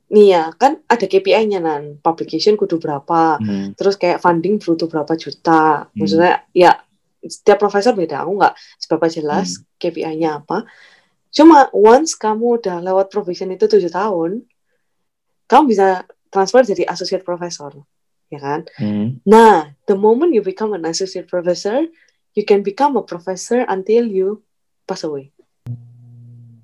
nih 0.10 0.28
ya 0.34 0.44
kan 0.58 0.82
ada 0.90 1.06
KPI-nya 1.06 1.62
nan 1.62 2.02
publication 2.02 2.58
kudu 2.58 2.82
berapa 2.82 3.38
hmm. 3.38 3.78
terus 3.78 3.94
kayak 3.94 4.18
funding 4.18 4.58
butuh 4.58 4.90
berapa 4.90 5.14
juta 5.14 5.86
hmm. 5.86 5.94
maksudnya 5.94 6.34
ya 6.50 6.82
setiap 7.22 7.62
profesor 7.62 7.94
beda 7.94 8.26
aku 8.26 8.42
nggak 8.42 8.56
seberapa 8.82 9.06
jelas 9.06 9.62
hmm. 9.62 9.64
KPI-nya 9.78 10.30
apa 10.42 10.66
cuma 11.30 11.70
once 11.70 12.18
kamu 12.18 12.58
udah 12.58 12.82
lewat 12.82 13.14
profession 13.14 13.54
itu 13.54 13.70
tujuh 13.70 13.94
tahun 13.94 14.50
kamu 15.46 15.64
bisa 15.70 16.10
transfer 16.34 16.66
jadi 16.66 16.90
associate 16.90 17.22
professor 17.22 17.70
ya 18.34 18.42
kan 18.42 18.66
hmm. 18.82 19.22
nah 19.30 19.70
the 19.86 19.94
moment 19.94 20.34
you 20.34 20.42
become 20.42 20.74
an 20.74 20.90
associate 20.90 21.30
professor 21.30 21.86
you 22.34 22.42
can 22.42 22.66
become 22.66 22.98
a 22.98 23.06
professor 23.06 23.62
until 23.70 24.10
you 24.10 24.42
pass 24.90 25.06
away 25.06 25.30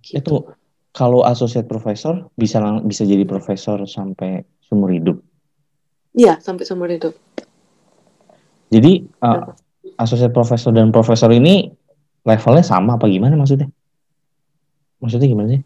gitu. 0.01 0.17
itu 0.17 0.64
kalau 0.95 1.27
associate 1.27 1.67
professor 1.67 2.31
bisa 2.39 2.63
bisa 2.87 3.03
jadi 3.03 3.27
profesor 3.27 3.83
sampai 3.83 4.47
seumur 4.63 4.95
hidup 4.95 5.19
Iya, 6.15 6.39
sampai 6.39 6.63
seumur 6.63 6.87
hidup. 6.87 7.11
Jadi 8.71 9.03
uh, 9.19 9.51
asosiat 9.99 10.31
profesor 10.31 10.71
dan 10.71 10.89
profesor 10.89 11.27
ini 11.29 11.69
levelnya 12.23 12.63
sama 12.63 12.95
apa 12.95 13.05
gimana 13.11 13.35
maksudnya? 13.35 13.67
Maksudnya 15.03 15.27
gimana 15.27 15.59
sih? 15.59 15.61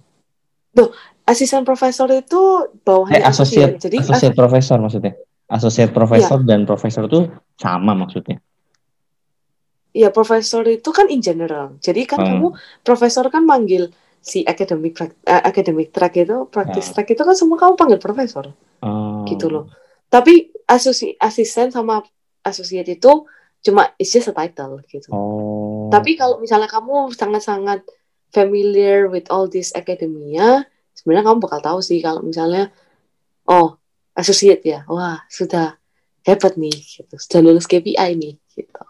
Tuh, 0.74 0.90
asisten 1.30 1.62
profesor 1.64 2.10
itu 2.10 2.42
bawahnya 2.82 3.22
eh, 3.22 3.30
asosiat, 3.30 3.78
jadi 3.78 4.02
asosiat 4.02 4.34
profesor 4.34 4.82
maksudnya. 4.82 5.14
Asosiat 5.50 5.90
profesor 5.94 6.42
ya. 6.42 6.46
dan 6.46 6.66
profesor 6.66 7.06
itu 7.06 7.30
sama 7.58 7.94
maksudnya. 7.94 8.42
Iya, 9.94 10.14
profesor 10.14 10.66
itu 10.70 10.90
kan 10.94 11.10
in 11.10 11.22
general. 11.22 11.78
Jadi 11.82 12.06
kan 12.06 12.22
hmm. 12.22 12.28
kamu 12.30 12.48
profesor 12.86 13.26
kan 13.34 13.46
manggil 13.46 13.90
si 14.20 14.44
academic 14.44 15.00
uh, 15.00 15.10
academic 15.44 15.96
track 15.96 16.20
itu, 16.20 16.46
practice 16.52 16.92
ya. 16.92 17.02
track 17.02 17.10
itu 17.16 17.22
kan 17.24 17.36
semua 17.36 17.58
kamu 17.58 17.74
panggil 17.80 18.00
profesor. 18.00 18.52
Hmm. 18.84 19.24
Gitu 19.26 19.48
loh. 19.48 19.72
Tapi 20.12 20.52
asosi 20.70 21.16
asisten 21.18 21.74
sama 21.74 22.04
asosiat 22.46 22.88
itu 22.88 23.26
cuma 23.60 23.92
it's 24.00 24.12
just 24.12 24.32
a 24.32 24.36
title 24.36 24.80
gitu. 24.88 25.10
Oh. 25.12 25.92
Tapi 25.92 26.16
kalau 26.16 26.40
misalnya 26.40 26.72
kamu 26.72 27.12
sangat-sangat 27.12 27.84
familiar 28.32 29.10
with 29.10 29.28
all 29.34 29.50
this 29.50 29.74
academia, 29.76 30.64
sebenarnya 30.96 31.26
kamu 31.28 31.38
bakal 31.44 31.60
tahu 31.60 31.80
sih 31.82 32.00
kalau 32.00 32.24
misalnya 32.24 32.72
oh 33.50 33.76
associate 34.16 34.64
ya, 34.64 34.86
wah 34.88 35.24
sudah 35.28 35.80
hebat 36.28 36.60
nih, 36.60 36.76
gitu. 36.76 37.16
sudah 37.16 37.40
lulus 37.42 37.66
KPI 37.66 38.20
nih, 38.20 38.36
gitu. 38.54 38.84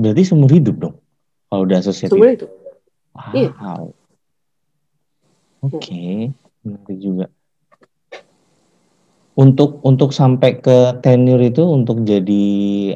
Berarti 0.00 0.22
seumur 0.24 0.50
hidup 0.50 0.76
dong, 0.80 0.96
kalau 1.48 1.62
udah 1.68 1.78
associate. 1.80 2.10
Seumur 2.10 2.32
hidup. 2.32 2.50
Wow. 3.14 3.32
Iya. 3.34 3.50
Oke, 5.64 5.78
okay. 5.80 6.14
menarik 6.66 6.98
juga. 7.00 7.26
Untuk 9.34 9.82
untuk 9.82 10.14
sampai 10.14 10.62
ke 10.62 11.00
tenure 11.02 11.50
itu 11.50 11.64
untuk 11.64 12.04
jadi 12.06 12.44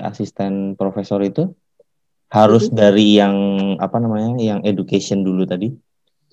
asisten 0.05 0.79
profesor 0.79 1.19
itu 1.25 1.51
harus 2.31 2.69
mm 2.69 2.71
-hmm. 2.71 2.79
dari 2.79 3.07
yang 3.17 3.37
apa 3.81 3.97
namanya 3.99 4.37
yang 4.39 4.61
education 4.63 5.25
dulu 5.25 5.49
tadi, 5.49 5.73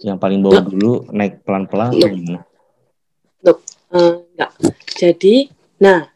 yang 0.03 0.19
paling 0.19 0.43
bawah 0.43 0.61
no. 0.61 0.69
dulu 0.69 0.93
naik 1.15 1.41
pelan-pelan 1.47 1.95
no. 1.95 2.05
gimana? 2.05 2.41
Uh, 3.95 4.25
enggak. 4.33 4.51
Jadi, 4.97 5.47
nah 5.79 6.09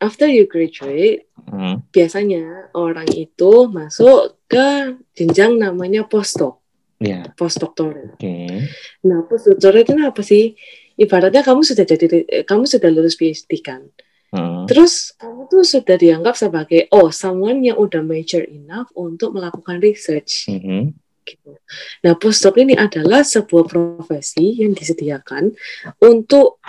after 0.00 0.26
you 0.26 0.48
graduate, 0.48 1.28
hmm. 1.36 1.84
biasanya 1.92 2.72
orang 2.72 3.06
itu 3.12 3.68
masuk 3.68 4.40
ke 4.48 4.96
jenjang 5.14 5.60
namanya 5.60 6.08
postdoc. 6.08 6.59
Yeah. 7.00 7.32
Postdoctoral. 7.32 8.20
Okay. 8.20 8.68
Nah, 9.08 9.24
postdoctoral 9.24 9.82
itu 9.88 9.96
apa 10.04 10.20
sih? 10.20 10.52
ibaratnya 11.00 11.40
kamu 11.40 11.64
sudah 11.64 11.84
jadi 11.88 12.06
kamu 12.44 12.68
sudah 12.68 12.88
lulus 12.92 13.16
PhD 13.16 13.64
kan 13.64 13.88
hmm. 14.36 14.68
terus 14.68 15.16
kamu 15.16 15.48
tuh 15.48 15.64
sudah 15.64 15.96
dianggap 15.96 16.36
sebagai 16.36 16.92
oh 16.92 17.08
someone 17.08 17.64
yang 17.64 17.80
udah 17.80 18.04
major 18.04 18.44
enough 18.44 18.92
untuk 18.92 19.32
melakukan 19.32 19.80
research 19.80 20.52
hmm. 20.52 20.92
gitu 21.24 21.56
nah 22.04 22.12
postdoc 22.20 22.60
ini 22.60 22.76
adalah 22.76 23.24
sebuah 23.24 23.64
profesi 23.64 24.60
yang 24.60 24.76
disediakan 24.76 25.56
untuk 26.04 26.60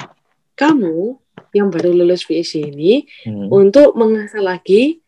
kamu 0.55 1.19
yang 1.51 1.67
baru 1.67 1.91
lulus 1.91 2.23
PhD 2.23 2.71
ini 2.71 3.03
hmm. 3.27 3.51
untuk 3.51 3.99
mengasah 3.99 4.39
lagi 4.39 5.03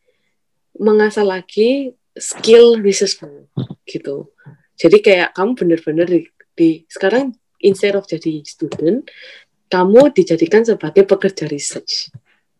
mengasah 0.75 1.23
lagi 1.23 1.95
skill 2.19 2.75
research 2.83 3.23
gitu 3.87 4.27
jadi 4.73 4.97
kayak 4.99 5.29
kamu 5.37 5.51
benar-benar 5.53 6.07
di, 6.09 6.21
di 6.57 6.69
sekarang 6.89 7.33
instead 7.63 7.95
of 7.95 8.09
jadi 8.09 8.43
student, 8.43 9.07
kamu 9.71 10.13
dijadikan 10.13 10.61
sebagai 10.65 11.07
pekerja 11.07 11.49
research. 11.49 12.13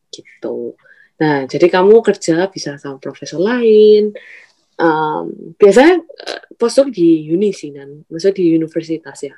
Gitu. 0.09 0.73
Nah, 1.21 1.45
jadi 1.45 1.67
kamu 1.69 2.01
kerja 2.01 2.49
bisa 2.49 2.77
sama 2.81 2.97
profesor 2.97 3.37
lain. 3.37 4.13
Um, 4.73 5.53
biasanya 5.53 6.01
uh, 6.01 6.41
postdoc 6.57 6.89
di 6.89 7.29
uni 7.29 7.53
sih, 7.53 7.69
dan 7.69 8.01
maksudnya 8.09 8.41
di 8.41 8.45
universitas 8.57 9.21
ya. 9.21 9.35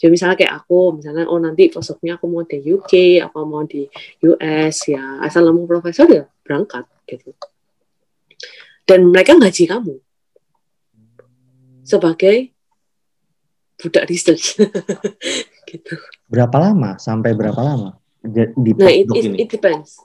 Jadi 0.00 0.08
misalnya 0.08 0.36
kayak 0.40 0.64
aku, 0.64 0.96
misalnya 0.96 1.28
oh 1.28 1.36
nanti 1.36 1.68
postdocnya 1.68 2.16
aku 2.16 2.24
mau 2.30 2.46
di 2.48 2.64
UK, 2.64 3.20
aku 3.20 3.36
mau 3.44 3.68
di 3.68 3.84
US 4.24 4.76
ya, 4.88 5.20
asal 5.20 5.44
kamu 5.44 5.68
profesor 5.68 6.08
ya 6.08 6.24
berangkat 6.40 6.88
gitu. 7.04 7.36
Dan 8.88 9.12
mereka 9.12 9.36
gaji 9.36 9.68
kamu 9.68 10.07
sebagai 11.88 12.52
budak 13.80 14.04
research 14.12 14.60
gitu. 15.70 15.94
Berapa 16.28 16.60
lama? 16.60 17.00
Sampai 17.00 17.32
berapa 17.32 17.56
lama? 17.56 17.96
Di 18.20 18.44
nah, 18.76 18.92
it, 18.92 19.08
it, 19.16 19.24
it 19.46 19.48
depends. 19.48 19.96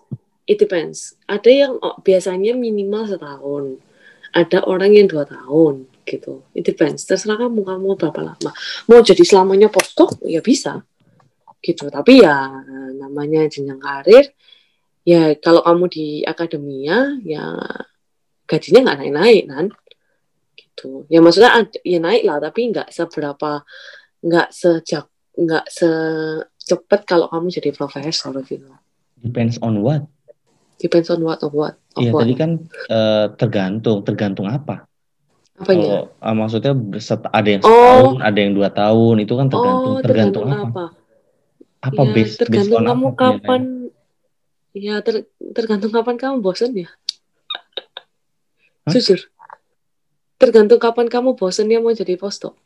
It 0.47 0.57
depends. 0.61 1.19
Ada 1.27 1.49
yang 1.51 1.73
oh, 1.83 1.99
biasanya 1.99 2.55
minimal 2.55 3.09
setahun. 3.09 3.83
Ada 4.31 4.63
orang 4.63 4.95
yang 4.95 5.11
dua 5.11 5.27
tahun 5.27 5.89
gitu. 6.07 6.45
It 6.55 6.63
depends. 6.63 7.03
Terserah 7.03 7.35
kamu 7.35 7.67
kamu 7.67 7.99
berapa 7.99 8.21
lama. 8.23 8.51
Mau 8.87 8.99
jadi 9.03 9.21
selamanya 9.25 9.67
postdoc 9.67 10.21
ya 10.23 10.39
bisa 10.39 10.79
gitu. 11.59 11.89
Tapi 11.89 12.23
ya 12.23 12.63
namanya 12.95 13.49
jenjang 13.49 13.81
karir. 13.81 14.31
Ya 15.03 15.35
kalau 15.35 15.59
kamu 15.65 15.85
di 15.91 16.07
akademia 16.23 17.19
ya 17.27 17.59
gajinya 18.47 18.79
nggak 18.87 18.97
naik-naik 18.99 19.43
kan 19.47 19.65
gitu. 20.73 21.05
Ya 21.07 21.21
maksudnya 21.21 21.53
ya 21.85 22.01
naik 22.01 22.25
lah 22.25 22.41
tapi 22.41 22.73
nggak 22.73 22.89
seberapa 22.89 23.61
nggak 24.25 24.49
sejak 24.49 25.05
nggak 25.37 25.65
secepat 25.69 27.05
kalau 27.05 27.29
kamu 27.29 27.53
jadi 27.53 27.69
profesor 27.77 28.33
gitu. 28.41 28.73
Depends 29.21 29.61
on 29.61 29.85
what? 29.85 30.09
Depends 30.81 31.07
on 31.13 31.21
what 31.21 31.39
of 31.45 31.53
what 31.53 31.79
Iya 31.95 32.11
tadi 32.11 32.33
kan 32.33 32.51
uh, 32.89 33.29
tergantung 33.37 34.01
tergantung 34.01 34.49
apa? 34.49 34.89
Apanya? 35.53 35.85
Kalau 35.85 36.01
uh, 36.17 36.35
maksudnya 36.35 36.73
ada 37.29 37.49
yang 37.53 37.61
setahun, 37.61 38.17
oh. 38.17 38.25
ada 38.25 38.39
yang 38.41 38.53
dua 38.57 38.69
tahun, 38.73 39.15
itu 39.21 39.33
kan 39.37 39.47
tergantung 39.53 39.93
oh, 39.93 40.01
tergantung, 40.01 40.45
tergantung 40.49 40.73
apa? 40.73 40.85
Apa, 41.83 42.01
ya, 42.01 42.11
base, 42.15 42.33
tergantung 42.41 42.79
based 42.81 42.89
kamu 42.89 43.07
apa, 43.11 43.19
kapan 43.21 43.61
ya 44.73 44.95
ter, 45.05 45.15
tergantung 45.53 45.91
kapan 45.93 46.15
kamu 46.17 46.35
bosan 46.41 46.73
ya. 46.73 46.89
Jujur 48.89 49.29
tergantung 50.43 50.79
kapan 50.83 51.07
kamu 51.07 51.39
bosennya 51.39 51.79
mau 51.79 51.95
jadi 51.95 52.19
postdoc. 52.19 52.59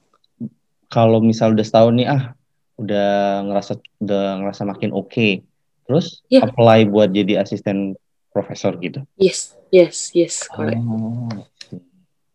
Kalau 0.90 1.22
misal 1.22 1.54
udah 1.54 1.66
setahun 1.66 1.94
nih 1.94 2.08
ah 2.10 2.34
udah 2.82 3.10
ngerasa 3.46 3.78
udah 4.02 4.26
ngerasa 4.42 4.62
makin 4.66 4.90
oke, 4.94 5.14
okay. 5.14 5.46
terus 5.86 6.26
yeah. 6.34 6.42
apply 6.42 6.90
buat 6.90 7.14
jadi 7.14 7.46
asisten 7.46 7.94
profesor 8.34 8.74
gitu. 8.82 9.06
Yes, 9.22 9.54
yes, 9.70 10.10
yes, 10.18 10.50
correct. 10.50 10.82
Oh. 10.82 11.30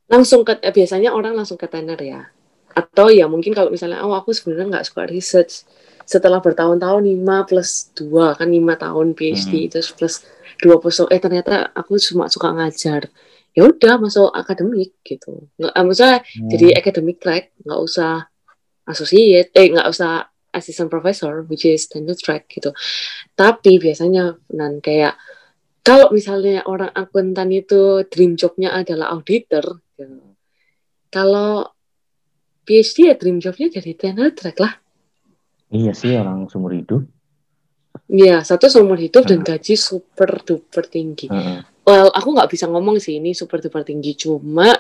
Langsung 0.07 0.47
ke 0.47 0.63
eh, 0.63 0.71
biasanya 0.71 1.11
orang 1.11 1.35
langsung 1.35 1.59
ke 1.59 1.67
tenor 1.67 1.99
ya. 1.99 2.31
Atau 2.73 3.11
ya 3.11 3.27
mungkin 3.27 3.51
kalau 3.55 3.71
misalnya 3.71 4.03
oh 4.07 4.15
aku 4.15 4.31
sebenarnya 4.31 4.79
nggak 4.79 4.87
suka 4.87 5.03
research 5.11 5.67
setelah 6.03 6.43
bertahun-tahun 6.43 7.03
5 7.07 7.49
plus 7.49 7.71
2 7.95 8.39
kan 8.39 8.49
5 8.51 8.85
tahun 8.85 9.07
PhD 9.15 9.55
hmm. 9.55 9.71
terus 9.71 9.89
plus 9.95 10.15
2 10.59 10.83
postdoc 10.83 11.09
eh 11.15 11.21
ternyata 11.23 11.71
aku 11.73 11.99
cuma 11.99 12.27
suka 12.27 12.51
ngajar 12.51 13.07
ya 13.53 13.69
udah 13.69 14.01
masuk 14.01 14.33
akademik 14.33 14.97
gitu 15.05 15.49
nggak 15.61 15.73
uh, 15.77 15.85
maksudnya 15.85 16.19
hmm. 16.25 16.49
jadi 16.49 16.67
academic 16.73 17.17
track 17.21 17.53
nggak 17.61 17.81
usah 17.85 18.25
associate 18.89 19.53
eh 19.53 19.69
nggak 19.69 19.89
usah 19.93 20.25
assistant 20.53 20.89
professor 20.89 21.45
which 21.45 21.69
is 21.69 21.85
tenure 21.89 22.17
track 22.17 22.49
gitu 22.49 22.73
tapi 23.37 23.77
biasanya 23.77 24.41
nan 24.57 24.81
kayak 24.81 25.21
kalau 25.85 26.09
misalnya 26.15 26.65
orang 26.65 26.93
akuntan 26.97 27.53
itu 27.53 28.07
dream 28.09 28.39
jobnya 28.39 28.73
adalah 28.73 29.13
auditor 29.13 29.85
gitu. 30.01 30.33
kalau 31.13 31.69
PhD 32.65 33.13
ya 33.13 33.15
dream 33.21 33.37
jobnya 33.37 33.69
jadi 33.69 33.93
tenure 33.93 34.33
track 34.33 34.57
lah 34.65 34.81
iya 35.69 35.93
sih 35.93 36.17
orang 36.17 36.49
seumur 36.49 36.73
hidup 36.73 37.05
Iya, 38.13 38.45
satu 38.45 38.69
seumur 38.69 39.01
hidup 39.01 39.25
dan 39.25 39.41
gaji 39.41 39.73
super 39.73 40.45
duper 40.45 40.85
tinggi. 40.85 41.33
Uh 41.33 41.65
well 41.87 42.09
aku 42.15 42.29
nggak 42.35 42.51
bisa 42.51 42.67
ngomong 42.71 42.99
sih 43.03 43.19
ini 43.19 43.35
super 43.35 43.59
duper 43.59 43.83
tinggi. 43.87 44.15
Cuma 44.15 44.71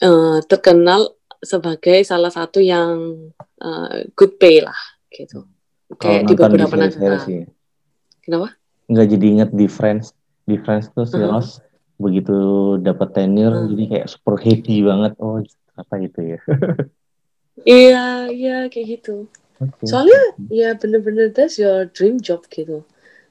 uh, 0.00 0.38
terkenal 0.44 1.14
sebagai 1.40 2.04
salah 2.04 2.28
satu 2.28 2.60
yang 2.60 3.16
uh, 3.60 4.04
good 4.16 4.36
pay 4.36 4.60
lah 4.60 4.76
gitu. 5.12 5.48
Kayak 5.98 6.30
di 6.30 6.34
beberapa 6.38 6.76
negara 6.76 7.18
kenapa? 8.22 8.48
Nggak 8.86 9.06
jadi 9.16 9.26
inget 9.26 9.50
di 9.50 9.66
Friends 9.66 10.14
di 10.46 10.56
Friends 10.60 10.92
tuh 10.92 11.06
si 11.08 11.16
uh 11.18 11.26
-huh. 11.26 11.30
Ross 11.36 11.58
begitu 12.00 12.36
dapat 12.80 13.12
tenure 13.12 13.52
uh. 13.52 13.58
-huh. 13.64 13.70
jadi 13.74 13.84
kayak 13.96 14.06
super 14.08 14.36
happy 14.38 14.84
banget. 14.84 15.12
Oh 15.18 15.42
apa 15.76 15.94
gitu 16.02 16.36
ya? 16.36 16.40
Iya 17.60 18.32
iya 18.32 18.56
kayak 18.72 18.86
gitu. 18.88 19.28
Okay. 19.60 19.92
soalnya 19.92 20.16
ya 20.48 20.72
bener-bener 20.72 21.28
that's 21.28 21.60
your 21.60 21.84
dream 21.92 22.16
job 22.16 22.48
gitu. 22.48 22.80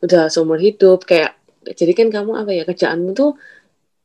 Udah 0.05 0.29
seumur 0.29 0.61
hidup 0.61 1.09
kayak 1.09 1.38
jadi 1.65 1.91
kan 1.95 2.07
kamu 2.11 2.31
apa 2.45 2.51
ya 2.55 2.63
kerjaanmu 2.63 3.11
tuh 3.15 3.35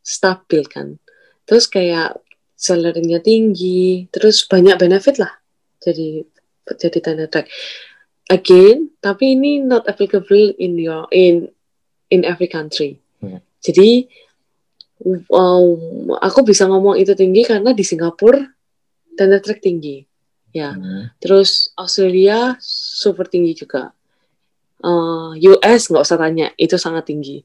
stabil 0.00 0.62
kan. 0.66 0.98
Terus 1.44 1.68
kayak 1.68 2.24
salary 2.54 3.04
tinggi 3.20 4.08
terus 4.08 4.46
banyak 4.46 4.78
benefit 4.78 5.18
lah 5.20 5.32
jadi 5.84 6.24
jadi 6.64 6.98
tanda 7.04 7.26
track. 7.28 7.50
Again 8.32 8.96
tapi 9.04 9.36
ini 9.36 9.60
not 9.60 9.84
applicable 9.84 10.56
in 10.56 10.80
your 10.80 11.04
in 11.12 11.52
in 12.08 12.24
every 12.24 12.48
country. 12.48 13.00
Hmm. 13.20 13.40
jadi 13.64 14.04
um, 15.32 16.12
aku 16.20 16.44
bisa 16.44 16.68
ngomong 16.68 17.00
itu 17.00 17.16
tinggi 17.16 17.40
karena 17.44 17.72
di 17.72 17.80
Singapura 17.80 18.40
tanda 19.16 19.40
track 19.40 19.64
tinggi 19.64 20.04
ya. 20.52 20.76
Hmm. 20.76 21.08
terus 21.20 21.72
Australia 21.76 22.56
super 22.60 23.28
tinggi 23.28 23.56
juga 23.56 23.92
uh, 24.82 25.36
eh, 25.38 25.46
US 25.54 25.92
nggak 25.92 26.04
usah 26.04 26.18
tanya 26.18 26.50
itu 26.58 26.74
sangat 26.74 27.06
tinggi 27.06 27.44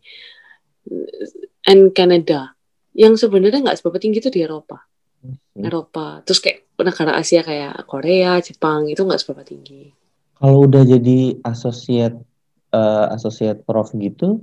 and 1.69 1.93
Canada 1.93 2.57
yang 2.97 3.13
sebenarnya 3.19 3.61
nggak 3.61 3.77
seberapa 3.77 4.01
tinggi 4.01 4.23
itu 4.23 4.33
di 4.33 4.41
Eropa 4.41 4.81
hmm. 5.21 5.61
Eropa 5.61 6.25
terus 6.25 6.41
kayak 6.41 6.65
negara 6.79 7.19
Asia 7.19 7.43
kayak 7.43 7.85
Korea 7.85 8.39
Jepang 8.39 8.87
itu 8.89 9.03
nggak 9.03 9.21
seberapa 9.21 9.43
tinggi 9.45 9.91
kalau 10.39 10.65
udah 10.65 10.87
jadi 10.87 11.35
associate 11.43 12.15
uh, 12.71 13.11
associate 13.13 13.61
prof 13.67 13.91
gitu 13.93 14.39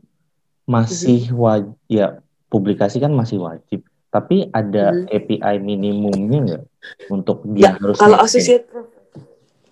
masih 0.66 1.30
mm-hmm. 1.30 1.40
wajib 1.40 1.76
ya 1.86 2.06
publikasi 2.50 2.98
kan 2.98 3.14
masih 3.14 3.38
wajib 3.38 3.86
tapi 4.10 4.50
ada 4.50 4.92
mm-hmm. 4.92 5.14
API 5.14 5.54
minimumnya 5.62 6.38
nggak 6.42 6.64
untuk 7.10 7.46
dia 7.54 7.70
ya, 7.70 7.70
harus 7.78 7.96
kalau 7.96 8.18
associate 8.18 8.66
prof 8.66 8.90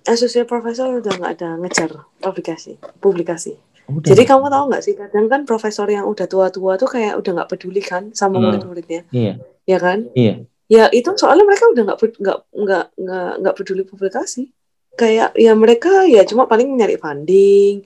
associate 0.05 0.49
profesor 0.49 1.01
udah 1.01 1.13
nggak 1.17 1.33
ada 1.41 1.51
ngejar 1.61 1.91
publikasi 2.21 2.77
publikasi. 3.01 3.57
Udah. 3.85 4.17
jadi 4.17 4.25
kamu 4.25 4.49
tahu 4.49 4.65
nggak 4.73 4.83
sih 4.85 4.95
kadang 4.97 5.29
kan 5.29 5.45
profesor 5.45 5.85
yang 5.85 6.09
udah 6.09 6.25
tua-tua 6.25 6.81
tuh 6.81 6.89
kayak 6.89 7.21
udah 7.21 7.31
nggak 7.37 7.51
peduli 7.53 7.85
kan 7.85 8.17
sama 8.17 8.41
hmm. 8.41 8.45
murid-muridnya. 8.49 9.03
Iya. 9.13 9.33
Ya 9.69 9.79
kan? 9.81 10.09
Iya. 10.17 10.35
Ya 10.73 10.85
itu 10.89 11.13
soalnya 11.21 11.45
mereka 11.45 11.69
udah 11.69 11.83
nggak 11.93 11.99
nggak 12.01 12.39
nggak 12.49 12.85
nggak 12.97 13.33
nggak 13.45 13.55
peduli 13.61 13.83
publikasi. 13.85 14.49
Kayak 14.97 15.37
ya 15.37 15.53
mereka 15.53 16.09
ya 16.09 16.25
cuma 16.25 16.49
paling 16.49 16.71
nyari 16.81 16.97
funding 16.97 17.85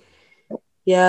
ya 0.88 1.08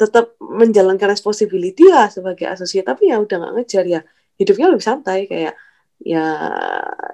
tetap 0.00 0.32
menjalankan 0.40 1.12
responsibility 1.12 1.84
lah 1.92 2.08
sebagai 2.08 2.48
asosiat 2.48 2.88
tapi 2.88 3.12
ya 3.12 3.20
udah 3.20 3.36
nggak 3.36 3.54
ngejar 3.60 3.84
ya 3.84 4.00
hidupnya 4.40 4.72
lebih 4.72 4.80
santai 4.80 5.28
kayak 5.28 5.60
ya 6.00 6.24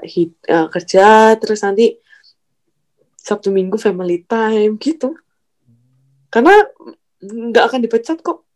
hid, 0.06 0.30
uh, 0.46 0.70
kerja 0.70 1.34
terus 1.34 1.66
nanti 1.66 1.98
Sabtu 3.26 3.50
Minggu 3.50 3.74
family 3.74 4.22
time 4.22 4.78
gitu. 4.78 5.18
Karena 6.30 6.54
nggak 7.18 7.64
akan 7.66 7.80
dipecat 7.82 8.22
kok. 8.22 8.46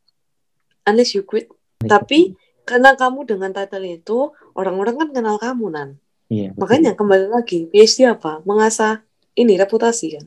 Unless 0.87 1.19
you 1.19 1.27
quit. 1.27 1.51
Tapi 1.83 2.39
karena 2.63 2.95
kamu 2.95 3.27
dengan 3.27 3.51
title 3.51 3.83
itu 3.83 4.31
orang-orang 4.55 4.95
kan 4.95 5.09
kenal 5.11 5.37
kamu 5.43 5.67
nan. 5.75 5.91
Iya, 6.31 6.55
makanya 6.55 6.95
kembali 6.95 7.27
lagi 7.27 7.67
PhD 7.75 8.07
apa? 8.07 8.47
Mengasah 8.47 9.03
ini 9.35 9.59
reputasi 9.59 10.07
kan? 10.15 10.27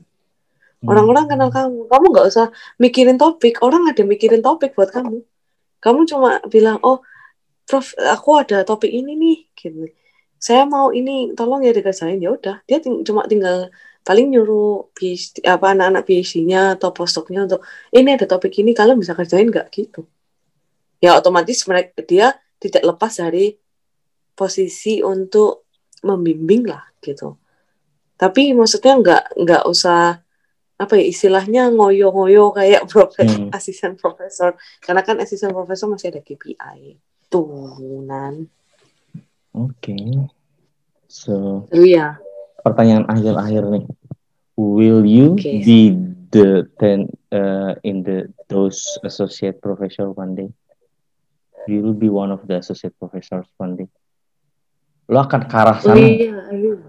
Hmm. 0.84 0.92
orang-orang 0.92 1.24
kenal 1.32 1.48
kamu. 1.48 1.88
Kamu 1.88 2.04
nggak 2.12 2.26
usah 2.28 2.52
mikirin 2.76 3.16
topik. 3.16 3.64
Orang 3.64 3.88
ada 3.88 4.04
mikirin 4.04 4.44
topik 4.44 4.76
buat 4.76 4.92
kamu. 4.92 5.24
Kamu 5.80 6.04
cuma 6.04 6.44
bilang 6.52 6.76
oh 6.84 7.00
prof 7.64 7.96
aku 7.96 8.44
ada 8.44 8.60
topik 8.68 8.92
ini 8.92 9.16
nih 9.16 9.38
gitu. 9.56 9.88
Saya 10.36 10.68
mau 10.68 10.92
ini 10.92 11.32
tolong 11.32 11.64
ya 11.64 11.72
dikerjain. 11.72 12.20
Ya 12.20 12.36
udah 12.36 12.60
dia 12.68 12.84
ting 12.84 13.00
cuma 13.08 13.24
tinggal 13.24 13.72
paling 14.04 14.36
nyuruh 14.36 14.92
PhD, 14.92 15.40
apa 15.48 15.72
anak-anak 15.72 16.04
PhD-nya 16.04 16.76
atau 16.76 16.92
postdoc-nya 16.92 17.48
untuk 17.48 17.64
ini 17.88 18.12
ada 18.12 18.28
topik 18.28 18.52
ini 18.60 18.76
kalian 18.76 19.00
bisa 19.00 19.16
kerjain 19.16 19.48
nggak? 19.48 19.72
Gitu. 19.72 20.04
Ya 21.00 21.16
otomatis 21.16 21.64
mereka 21.64 22.04
dia 22.04 22.36
tidak 22.60 22.84
lepas 22.84 23.16
dari 23.16 23.56
posisi 24.36 25.00
untuk 25.00 25.64
membimbing 26.04 26.68
lah 26.68 26.84
gitu. 27.00 27.40
Tapi 28.20 28.52
maksudnya 28.52 29.00
nggak 29.00 29.24
nggak 29.40 29.62
usah 29.66 30.20
apa 30.74 30.92
ya 31.00 31.04
istilahnya 31.08 31.72
ngoyo-ngoyo 31.72 32.52
kayak 32.52 32.84
profes 32.92 33.40
hmm. 33.40 33.48
asisten 33.56 33.96
profesor. 33.96 34.52
Karena 34.84 35.00
kan 35.00 35.16
asisten 35.16 35.50
profesor 35.50 35.88
masih 35.88 36.12
ada 36.12 36.20
KPI 36.20 37.00
turunan. 37.32 38.44
Oke. 39.56 39.96
Okay. 39.96 40.04
so 41.08 41.64
ya 41.70 42.18
pertanyaan 42.64 43.04
akhir-akhir 43.06 43.62
nih 43.68 43.84
will 44.56 45.04
you 45.04 45.36
okay. 45.36 45.60
be 45.60 45.92
the 46.32 46.64
ten 46.80 47.06
uh, 47.30 47.76
in 47.84 48.02
the 48.02 48.26
those 48.48 48.98
associate 49.04 49.60
professor 49.60 50.08
one 50.10 50.32
day 50.32 50.48
you 51.66 51.82
will 51.82 51.94
be 51.94 52.08
one 52.08 52.30
of 52.30 52.46
the 52.46 52.56
associate 52.56 52.98
professors 52.98 53.46
one 53.56 53.76
day. 53.76 53.88
Lo 55.08 55.20
akan 55.20 55.48
ke 55.48 55.54
arah 55.56 55.78
sana. 55.80 55.96
Oh, 55.96 56.00
iya, 56.00 56.36
I 56.48 56.56
will. 56.56 56.80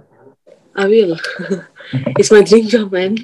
I 0.75 0.85
will. 0.87 1.13
It's 2.19 2.31
my 2.31 2.43
dream 2.43 2.67
job, 2.67 2.91
man. 2.91 3.19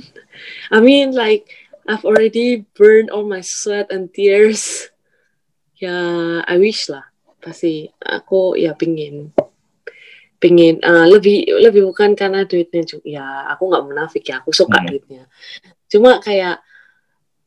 I 0.72 0.80
mean, 0.80 1.12
like, 1.16 1.48
I've 1.88 2.04
already 2.04 2.68
burned 2.76 3.12
all 3.12 3.28
my 3.28 3.42
sweat 3.44 3.92
and 3.92 4.12
tears. 4.12 4.88
Ya, 5.82 6.46
I 6.46 6.62
wish 6.62 6.94
lah. 6.94 7.10
Pasti 7.42 7.90
aku 8.06 8.54
ya 8.54 8.78
pingin 8.78 9.34
pingin 10.42 10.82
uh, 10.82 11.06
lebih 11.06 11.46
lebih 11.62 11.86
bukan 11.94 12.18
karena 12.18 12.50
duitnya 12.50 12.82
juga 12.82 13.06
ya 13.06 13.26
aku 13.54 13.70
nggak 13.70 13.86
menafik 13.86 14.24
ya 14.26 14.42
aku 14.42 14.50
suka 14.50 14.82
hmm. 14.82 14.88
duitnya 14.90 15.24
cuma 15.86 16.18
kayak 16.18 16.66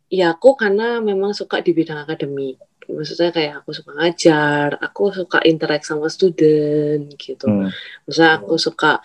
ya 0.08 0.30
aku 0.30 0.54
karena 0.54 1.02
memang 1.02 1.34
suka 1.34 1.58
di 1.58 1.74
bidang 1.74 2.06
akademik 2.06 2.62
maksudnya 2.88 3.32
kayak 3.32 3.54
aku 3.62 3.70
suka 3.72 3.90
ngajar, 3.96 4.76
aku 4.80 5.02
suka 5.14 5.38
interaksi 5.44 5.92
sama 5.92 6.08
student 6.12 7.08
gitu. 7.16 7.46
Hmm. 7.48 7.70
Maksudnya 8.04 8.32
aku 8.40 8.54
suka 8.60 9.00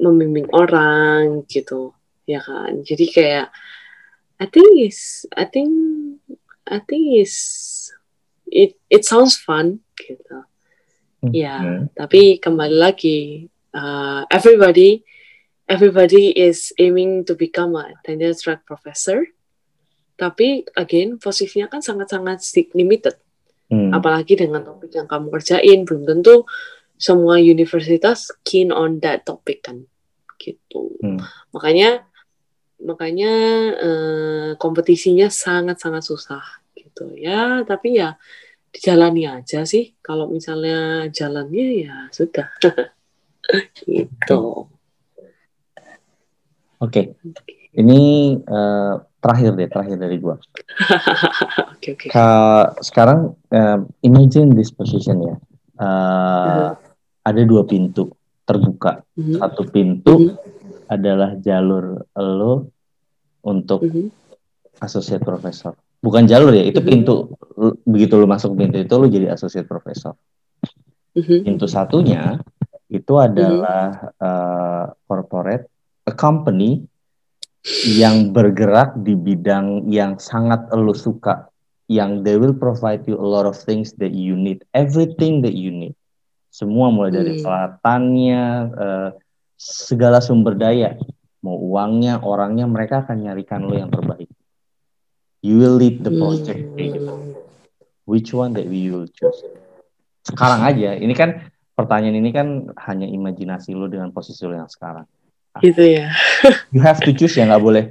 membimbing 0.00 0.50
orang 0.50 1.46
gitu, 1.46 1.94
ya 2.26 2.42
kan. 2.42 2.82
Jadi 2.82 3.06
kayak 3.10 3.46
I 4.36 4.46
think 4.50 4.68
is 4.82 5.24
I 5.32 5.44
think 5.48 5.70
I 6.68 6.78
think 6.82 7.22
is 7.22 7.34
it 8.50 8.76
it 8.90 9.06
sounds 9.06 9.38
fun 9.38 9.80
gitu. 9.96 10.44
Hmm. 11.26 11.34
Ya, 11.34 11.58
tapi 11.98 12.38
kembali 12.38 12.76
lagi 12.78 13.50
uh, 13.74 14.22
everybody 14.30 15.02
everybody 15.66 16.30
is 16.30 16.70
aiming 16.78 17.26
to 17.26 17.34
become 17.34 17.74
a 17.74 17.90
tenure 18.06 18.34
track 18.38 18.62
professor. 18.62 19.26
Tapi 20.14 20.64
again 20.78 21.18
posisinya 21.18 21.66
kan 21.66 21.82
sangat-sangat 21.82 22.40
limited. 22.72 23.18
Hmm. 23.66 23.90
apalagi 23.90 24.38
dengan 24.38 24.62
topik 24.62 24.94
yang 24.94 25.10
kamu 25.10 25.26
kerjain 25.26 25.82
belum 25.82 26.06
tentu 26.06 26.46
semua 27.02 27.42
universitas 27.42 28.30
keen 28.46 28.70
on 28.70 29.02
that 29.02 29.26
topic 29.26 29.66
kan. 29.66 29.90
Gitu. 30.38 30.94
Hmm. 31.02 31.18
makanya 31.50 32.06
makanya 32.78 33.32
uh, 33.74 34.50
kompetisinya 34.62 35.26
sangat-sangat 35.26 36.06
susah. 36.06 36.46
Gitu. 36.78 37.18
Ya 37.18 37.66
tapi 37.66 37.98
ya 37.98 38.14
dijalani 38.76 39.24
aja 39.24 39.64
sih 39.64 39.96
kalau 40.04 40.28
misalnya 40.28 41.08
jalannya 41.08 41.88
ya 41.88 41.96
sudah 42.12 42.44
gitu 43.88 44.68
oke 46.76 46.84
okay. 46.84 47.16
ini 47.72 48.36
uh, 48.44 49.00
terakhir 49.24 49.56
deh 49.56 49.68
terakhir 49.72 49.96
dari 49.96 50.20
gua 50.20 50.36
okay, 51.72 51.96
okay. 51.96 52.12
sekarang 52.84 53.32
uh, 53.48 53.80
imagine 54.04 54.52
this 54.52 54.68
position 54.68 55.24
ya 55.24 55.36
uh, 55.80 55.88
uh-huh. 55.88 56.70
ada 57.24 57.42
dua 57.48 57.64
pintu 57.64 58.12
terbuka 58.44 59.00
uh-huh. 59.16 59.40
satu 59.40 59.72
pintu 59.72 60.36
uh-huh. 60.36 60.92
adalah 60.92 61.32
jalur 61.40 62.04
lo 62.12 62.68
untuk 63.40 63.88
uh-huh. 63.88 64.12
associate 64.84 65.24
professor 65.24 65.72
bukan 66.00 66.24
jalur 66.28 66.52
ya 66.52 66.64
itu 66.64 66.80
pintu. 66.82 67.36
Begitu 67.84 68.14
lo 68.20 68.26
masuk 68.28 68.56
pintu 68.56 68.80
itu 68.80 68.94
lo 68.96 69.06
jadi 69.08 69.32
associate 69.32 69.68
professor. 69.68 70.16
Uh-huh. 71.16 71.40
pintu 71.40 71.64
satunya 71.64 72.36
itu 72.92 73.16
adalah 73.16 74.12
uh, 74.20 74.84
corporate 75.08 75.64
a 76.04 76.12
company 76.12 76.84
yang 77.88 78.36
bergerak 78.36 79.00
di 79.00 79.16
bidang 79.16 79.88
yang 79.88 80.20
sangat 80.20 80.68
lo 80.76 80.92
suka 80.92 81.48
yang 81.88 82.20
they 82.20 82.36
will 82.36 82.52
provide 82.52 83.00
you 83.08 83.16
a 83.16 83.24
lot 83.24 83.48
of 83.48 83.56
things 83.56 83.96
that 83.96 84.12
you 84.12 84.36
need. 84.36 84.60
Everything 84.76 85.40
that 85.40 85.56
you 85.56 85.72
need. 85.72 85.96
Semua 86.52 86.92
mulai 86.92 87.16
dari 87.16 87.40
hmm. 87.40 87.42
pelatannya 87.42 88.42
uh, 88.76 89.10
segala 89.56 90.20
sumber 90.20 90.52
daya. 90.52 91.00
Mau 91.40 91.56
uangnya 91.56 92.20
orangnya 92.20 92.68
mereka 92.68 93.08
akan 93.08 93.24
nyarikan 93.24 93.64
lo 93.64 93.72
yang 93.72 93.88
terbaik 93.88 94.28
you 95.42 95.60
will 95.60 95.76
lead 95.76 96.02
the 96.02 96.12
project 96.12 96.62
hmm. 96.62 96.78
gitu. 96.78 97.14
Which 98.06 98.30
one 98.30 98.54
that 98.54 98.70
we 98.70 98.86
will 98.88 99.10
choose? 99.10 99.42
Sekarang 100.22 100.62
aja. 100.62 100.94
Ini 100.94 101.14
kan 101.14 101.50
pertanyaan 101.74 102.22
ini 102.22 102.30
kan 102.30 102.70
hanya 102.86 103.10
imajinasi 103.10 103.74
lo 103.74 103.90
dengan 103.90 104.14
posisi 104.14 104.46
lo 104.46 104.54
yang 104.54 104.70
sekarang. 104.70 105.04
Gitu 105.58 105.82
ya. 105.82 106.14
You 106.74 106.86
have 106.86 107.02
to 107.02 107.10
choose 107.10 107.34
ya 107.34 107.50
nggak 107.50 107.62
boleh 107.62 107.84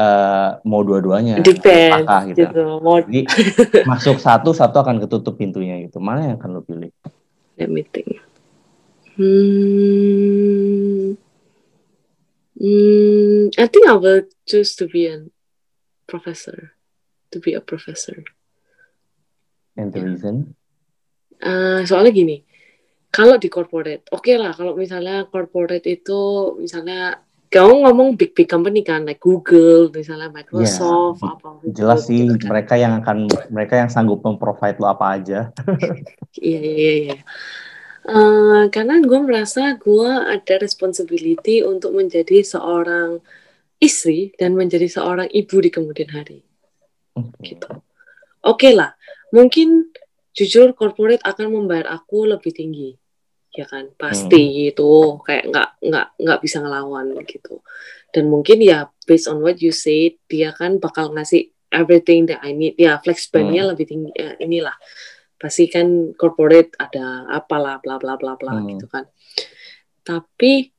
uh, 0.00 0.56
mau 0.64 0.80
dua-duanya. 0.80 1.44
Depend 1.44 2.08
gitu, 2.32 2.48
gitu. 2.48 2.62
Mau... 2.80 3.04
Jadi, 3.04 3.28
masuk 3.90 4.16
satu 4.16 4.56
satu 4.56 4.80
akan 4.80 5.04
ketutup 5.04 5.36
pintunya 5.36 5.76
gitu. 5.84 6.00
Mana 6.00 6.32
yang 6.32 6.36
akan 6.40 6.50
lo 6.56 6.62
pilih? 6.64 6.88
Let 7.60 7.68
me 7.68 7.84
think. 7.84 8.16
Hmm. 9.20 11.20
Hmm 12.56 13.20
I 13.56 13.66
think 13.66 13.88
I 13.88 13.96
will 13.96 14.22
choose 14.46 14.76
to 14.76 14.88
be 14.88 15.08
a 15.08 15.24
professor 16.06 16.76
to 17.30 17.40
be 17.40 17.54
a 17.54 17.62
professor 17.62 18.20
and 19.78 19.94
the 19.94 20.02
reason 20.02 20.54
uh, 21.40 21.80
soalnya 21.86 22.12
gini 22.12 22.36
kalau 23.10 23.42
di 23.42 23.50
corporate, 23.50 24.06
oke 24.14 24.22
okay 24.22 24.38
lah 24.38 24.54
kalau 24.54 24.78
misalnya 24.78 25.26
corporate 25.26 25.82
itu 25.90 26.54
misalnya 26.62 27.18
kamu 27.50 27.82
ngomong 27.82 28.08
big 28.14 28.30
big 28.30 28.46
company 28.46 28.86
kan, 28.86 29.02
like 29.02 29.18
Google, 29.18 29.90
misalnya 29.90 30.30
Microsoft, 30.30 31.18
yeah. 31.18 31.34
apa 31.34 31.48
Google, 31.58 31.74
jelas 31.74 32.06
sih 32.06 32.30
gitu 32.30 32.46
kan. 32.46 32.54
mereka 32.54 32.74
yang 32.78 33.02
akan 33.02 33.26
mereka 33.50 33.74
yang 33.82 33.90
sanggup 33.90 34.22
memprovide 34.22 34.78
lo 34.78 34.86
apa 34.94 35.18
aja. 35.18 35.40
Iya 36.38 36.62
iya 36.62 36.92
iya. 36.94 37.18
Uh, 38.06 38.70
karena 38.70 39.02
gue 39.02 39.18
merasa 39.18 39.74
gue 39.74 40.10
ada 40.30 40.54
responsibility 40.62 41.66
untuk 41.66 41.90
menjadi 41.98 42.46
seorang 42.46 43.18
istri 43.82 44.30
dan 44.38 44.54
menjadi 44.54 44.86
seorang 44.86 45.26
ibu 45.26 45.58
di 45.58 45.74
kemudian 45.74 46.14
hari. 46.14 46.46
Okay. 47.16 47.54
Gitu. 47.54 47.68
Oke 47.70 47.82
okay 48.40 48.72
lah, 48.72 48.96
mungkin 49.34 49.92
jujur 50.34 50.72
corporate 50.72 51.22
akan 51.26 51.52
membayar 51.52 51.90
aku 51.90 52.24
lebih 52.30 52.54
tinggi 52.54 52.96
ya 53.50 53.66
kan 53.66 53.90
pasti 53.98 54.38
hmm. 54.38 54.70
itu 54.70 54.90
kayak 55.26 55.50
nggak 55.50 55.68
nggak 55.82 56.06
nggak 56.22 56.38
bisa 56.38 56.62
ngelawan 56.62 57.18
gitu 57.26 57.58
dan 58.14 58.30
mungkin 58.30 58.62
ya 58.62 58.86
based 59.10 59.26
on 59.26 59.42
what 59.42 59.58
you 59.58 59.74
say 59.74 60.14
dia 60.30 60.54
kan 60.54 60.78
bakal 60.78 61.10
ngasih 61.10 61.50
everything 61.74 62.30
that 62.30 62.38
I 62.46 62.54
need 62.54 62.78
ya 62.78 63.02
flex 63.02 63.26
bandnya 63.26 63.66
hmm. 63.66 63.70
lebih 63.74 63.86
tinggi 63.90 64.10
ya, 64.14 64.38
inilah 64.38 64.74
pasti 65.34 65.66
kan 65.66 66.14
corporate 66.14 66.78
ada 66.78 67.26
apalah 67.26 67.82
bla 67.82 67.98
bla 67.98 68.14
bla 68.14 68.38
bla 68.38 68.54
hmm. 68.54 68.66
gitu 68.78 68.86
kan 68.86 69.10
tapi 70.06 70.70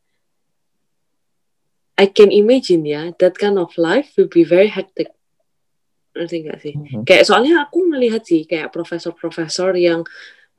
I 1.99 2.07
can 2.07 2.31
imagine 2.31 2.87
ya 2.87 3.11
that 3.19 3.35
kind 3.35 3.59
of 3.59 3.75
life 3.75 4.15
will 4.15 4.31
be 4.31 4.47
very 4.47 4.71
hectic 4.71 5.11
ngerti 6.11 6.37
gak 6.43 6.59
sih 6.59 6.73
hmm. 6.75 7.03
kayak 7.07 7.23
soalnya 7.23 7.63
aku 7.67 7.87
melihat 7.87 8.21
sih 8.23 8.43
kayak 8.43 8.71
profesor-profesor 8.71 9.75
yang 9.79 10.03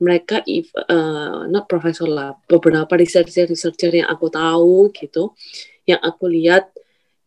mereka 0.03 0.43
if, 0.49 0.73
uh, 0.75 1.47
not 1.47 1.71
profesor 1.71 2.11
lah 2.11 2.35
beberapa 2.49 2.91
researcher 2.99 3.47
researcher 3.47 3.93
yang 3.93 4.11
aku 4.11 4.27
tahu 4.33 4.91
gitu 4.91 5.37
yang 5.87 6.03
aku 6.03 6.27
lihat 6.27 6.73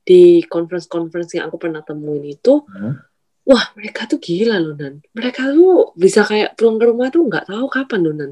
di 0.06 0.44
conference-conference 0.46 1.40
yang 1.40 1.48
aku 1.48 1.58
pernah 1.58 1.82
temuin 1.82 2.36
itu 2.36 2.66
hmm. 2.66 2.94
wah 3.48 3.66
mereka 3.78 4.10
tuh 4.10 4.20
gila 4.20 4.60
loh 4.60 4.76
nan 4.76 5.00
mereka 5.16 5.50
tuh 5.50 5.96
bisa 5.96 6.28
kayak 6.28 6.54
pulang 6.60 6.78
ke 6.82 6.86
rumah 6.86 7.08
tuh 7.10 7.24
nggak 7.26 7.48
tahu 7.48 7.66
kapan 7.72 8.00
loh 8.04 8.14
nan 8.14 8.32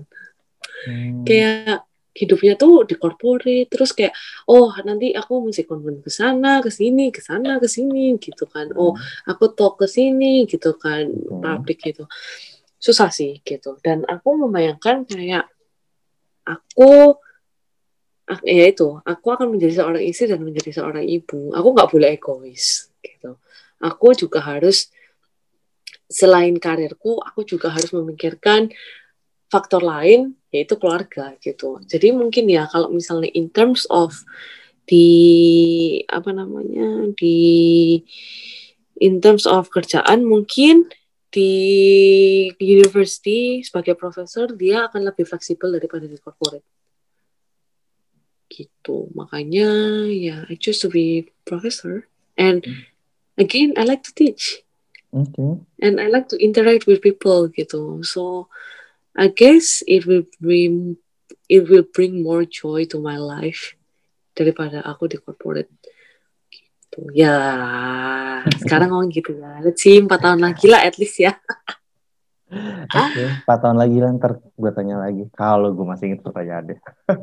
hmm. 0.89 1.23
kayak 1.23 1.85
hidupnya 2.13 2.53
tuh 2.53 2.85
di 2.85 2.93
corporate 2.93 3.73
terus 3.73 3.89
kayak 3.91 4.13
oh 4.45 4.69
nanti 4.85 5.17
aku 5.17 5.49
mesti 5.49 5.65
konven 5.65 5.97
ke 6.05 6.13
sana 6.13 6.61
ke 6.61 6.69
sini 6.69 7.09
ke 7.09 7.19
sana 7.19 7.57
ke 7.57 7.65
sini 7.65 8.15
gitu 8.21 8.45
kan. 8.45 8.69
Oh 8.77 8.93
hmm. 8.93 9.29
aku 9.33 9.53
talk 9.57 9.81
ke 9.81 9.89
sini 9.89 10.45
gitu 10.45 10.77
kan 10.77 11.09
hmm. 11.09 11.41
publik 11.41 11.81
gitu. 11.81 12.05
Susah 12.77 13.09
sih 13.09 13.41
gitu. 13.41 13.81
Dan 13.81 14.05
aku 14.05 14.37
membayangkan 14.37 15.09
kayak 15.09 15.49
aku 16.45 17.17
ya 18.45 18.65
itu 18.71 19.03
aku 19.03 19.27
akan 19.35 19.51
menjadi 19.51 19.83
seorang 19.83 20.03
istri 20.05 20.29
dan 20.29 20.45
menjadi 20.45 20.69
seorang 20.69 21.03
ibu. 21.03 21.51
Aku 21.57 21.67
nggak 21.73 21.89
boleh 21.89 22.09
egois 22.13 22.93
gitu. 23.01 23.41
Aku 23.81 24.15
juga 24.15 24.39
harus 24.39 24.93
selain 26.13 26.53
karirku 26.61 27.17
aku 27.17 27.41
juga 27.41 27.73
harus 27.73 27.89
memikirkan 27.89 28.69
faktor 29.49 29.81
lain 29.81 30.37
yaitu 30.53 30.77
keluarga 30.77 31.33
gitu. 31.41 31.81
Jadi 31.89 32.13
mungkin 32.13 32.45
ya 32.45 32.69
kalau 32.69 32.93
misalnya 32.93 33.33
in 33.33 33.49
terms 33.49 33.89
of 33.89 34.13
di 34.85 35.09
apa 36.05 36.29
namanya 36.29 37.09
di 37.17 37.99
in 39.01 39.17
terms 39.17 39.49
of 39.49 39.73
kerjaan 39.73 40.21
mungkin 40.23 40.93
di 41.33 41.49
university 42.61 43.65
sebagai 43.65 43.97
profesor 43.97 44.53
dia 44.53 44.85
akan 44.85 45.09
lebih 45.09 45.25
fleksibel 45.25 45.73
daripada 45.73 46.05
di 46.05 46.21
corporate. 46.21 46.63
Gitu. 48.53 49.09
Makanya 49.17 50.05
ya 50.13 50.45
I 50.45 50.53
choose 50.61 50.77
to 50.85 50.93
be 50.93 51.33
professor 51.49 52.05
and 52.37 52.61
hmm. 52.61 52.85
again 53.41 53.73
I 53.73 53.89
like 53.89 54.05
to 54.05 54.13
teach. 54.13 54.61
Okay. 55.13 55.61
and 55.77 56.01
I 56.01 56.09
like 56.09 56.25
to 56.33 56.37
interact 56.41 56.89
with 56.89 57.05
people 57.05 57.45
gitu. 57.53 58.01
So 58.01 58.49
I 59.13 59.29
guess 59.29 59.85
it 59.85 60.09
will 60.09 60.25
bring 60.41 60.97
it 61.49 61.69
will 61.69 61.85
bring 61.85 62.25
more 62.25 62.49
joy 62.49 62.89
to 62.89 62.97
my 62.97 63.21
life 63.21 63.77
daripada 64.33 64.81
aku 64.81 65.05
di 65.05 65.21
corporate 65.21 65.69
gitu 66.49 67.13
ya 67.13 67.37
sekarang 68.65 68.89
ngomong 68.89 69.13
gitu 69.13 69.37
ya 69.37 69.61
let's 69.61 69.85
see 69.85 70.01
empat 70.01 70.21
tahun 70.21 70.41
lagi 70.41 70.65
lah 70.65 70.81
at 70.81 70.97
least 70.97 71.21
ya 71.21 71.37
Oke, 72.53 73.17
okay, 73.17 73.29
tahun 73.49 73.81
lagi 73.81 73.97
lah 73.97 74.13
ntar 74.13 74.37
gue 74.37 74.71
tanya 74.77 75.01
lagi. 75.01 75.25
Kalau 75.33 75.73
gue 75.73 75.85
masih 75.89 76.13
inget 76.13 76.21
pertanyaan 76.21 76.69
deh. 76.69 76.79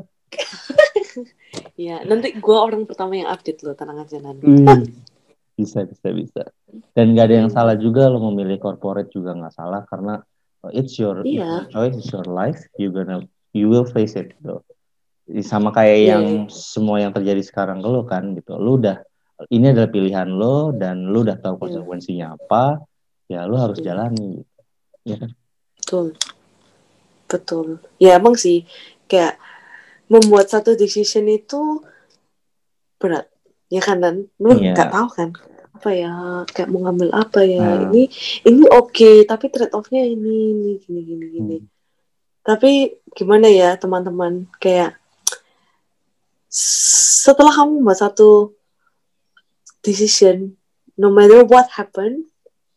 ya, 1.87 2.03
nanti 2.03 2.35
gue 2.35 2.57
orang 2.57 2.83
pertama 2.83 3.15
yang 3.15 3.31
update 3.31 3.63
lo, 3.63 3.71
tenang 3.71 4.03
aja 4.03 4.19
nanti. 4.19 4.43
Hmm. 4.43 4.83
Bisa, 5.55 5.87
bisa, 5.87 6.07
bisa. 6.11 6.43
Dan 6.91 7.15
gak 7.15 7.31
ada 7.31 7.35
yang 7.45 7.51
salah 7.53 7.79
juga 7.79 8.11
lo 8.11 8.19
memilih 8.31 8.59
corporate 8.59 9.13
juga 9.13 9.31
gak 9.31 9.55
salah 9.55 9.87
karena 9.87 10.19
it's 10.69 11.01
your, 11.01 11.25
yeah. 11.25 11.65
it's 11.65 11.73
your 11.73 11.73
choice, 11.73 11.95
it's 11.97 12.11
your 12.13 12.27
life. 12.29 12.61
You 12.77 12.93
gonna, 12.93 13.25
you 13.57 13.65
will 13.71 13.89
face 13.89 14.13
it 14.13 14.37
gitu. 14.37 14.61
Sama 15.41 15.73
kayak 15.73 15.97
yeah. 15.97 16.09
yang 16.13 16.45
iya. 16.45 16.53
semua 16.53 17.01
yang 17.01 17.09
terjadi 17.09 17.41
sekarang 17.41 17.81
ke 17.81 17.87
lo 17.89 18.05
kan 18.05 18.37
gitu. 18.37 18.59
Lo 18.61 18.77
udah 18.77 19.01
ini 19.49 19.73
adalah 19.73 19.89
pilihan 19.89 20.29
lo 20.29 20.69
dan 20.75 21.09
lo 21.09 21.25
udah 21.25 21.39
tahu 21.41 21.57
iya. 21.57 21.61
konsekuensinya 21.65 22.27
apa 22.37 22.85
ya 23.25 23.47
lo 23.49 23.57
harus 23.57 23.79
iya. 23.81 23.85
jalani 23.95 24.43
ya 25.07 25.15
kan 25.17 25.31
betul 25.79 26.05
betul 27.25 27.67
ya 27.97 28.19
emang 28.19 28.37
sih 28.37 28.67
kayak 29.09 29.41
membuat 30.11 30.51
satu 30.51 30.75
decision 30.75 31.25
itu 31.31 31.81
berat 33.01 33.25
ya 33.71 33.81
kan 33.81 34.03
dan 34.03 34.29
lu 34.37 34.59
yeah. 34.59 34.75
nggak 34.75 34.91
tahu 34.91 35.07
kan 35.09 35.29
apa 35.81 35.97
ya 35.97 36.13
kayak 36.45 36.69
mau 36.69 36.85
ngambil 36.85 37.09
apa 37.09 37.41
ya 37.41 37.57
nah. 37.57 37.89
ini 37.89 38.05
ini 38.45 38.69
oke 38.69 38.93
okay, 38.93 39.25
tapi 39.25 39.49
trade 39.49 39.73
offnya 39.73 40.05
ini 40.05 40.53
ini 40.53 40.71
gini 40.77 41.01
gini 41.01 41.25
gini 41.33 41.57
hmm. 41.57 41.69
tapi 42.45 43.01
gimana 43.17 43.49
ya 43.49 43.73
teman-teman 43.81 44.45
kayak 44.61 44.93
setelah 46.53 47.49
kamu 47.49 47.81
membuat 47.81 47.97
satu 47.97 48.53
decision 49.81 50.53
no 51.01 51.09
matter 51.09 51.41
what 51.49 51.65
happen 51.73 52.29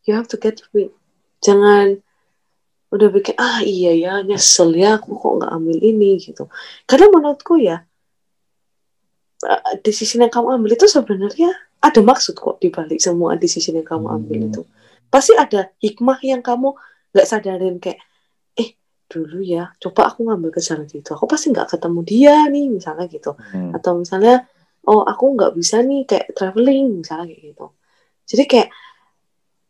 you 0.08 0.16
have 0.16 0.24
to 0.24 0.40
get 0.40 0.64
it 0.64 0.88
jangan 1.44 2.00
udah 2.88 3.12
bikin 3.12 3.36
ah 3.36 3.60
iya 3.60 3.92
ya 3.92 4.12
nyesel 4.24 4.72
ya 4.72 4.96
aku 4.96 5.12
kok 5.12 5.44
nggak 5.44 5.52
ambil 5.52 5.76
ini 5.76 6.16
gitu 6.24 6.48
karena 6.88 7.12
menurutku 7.12 7.60
ya 7.60 7.84
eh, 9.44 9.76
decision 9.84 10.24
yang 10.24 10.32
kamu 10.32 10.56
ambil 10.56 10.72
itu 10.72 10.88
sebenarnya 10.88 11.52
ada 11.84 12.00
maksud 12.00 12.32
kok 12.40 12.56
dibalik 12.64 12.96
semua 12.96 13.36
decision 13.36 13.76
yang 13.76 13.84
kamu 13.84 14.06
ambil 14.08 14.36
hmm. 14.40 14.48
itu. 14.48 14.62
Pasti 15.12 15.36
ada 15.36 15.68
hikmah 15.84 16.18
yang 16.24 16.40
kamu 16.40 16.72
nggak 17.12 17.26
sadarin 17.28 17.76
kayak 17.76 18.00
eh 18.56 18.74
dulu 19.06 19.44
ya 19.44 19.68
coba 19.76 20.08
aku 20.08 20.24
ngambil 20.24 20.50
kesalahan 20.56 20.88
itu. 20.88 21.12
Aku 21.12 21.28
pasti 21.28 21.52
nggak 21.52 21.76
ketemu 21.76 22.00
dia 22.08 22.36
nih 22.48 22.66
misalnya 22.72 23.04
gitu. 23.12 23.36
Hmm. 23.36 23.76
atau 23.76 24.00
misalnya 24.00 24.48
oh 24.88 25.04
aku 25.04 25.36
nggak 25.36 25.52
bisa 25.52 25.84
nih 25.84 26.08
kayak 26.08 26.32
traveling 26.32 27.04
misalnya 27.04 27.28
kayak 27.28 27.42
gitu. 27.52 27.66
Jadi 28.24 28.44
kayak 28.48 28.68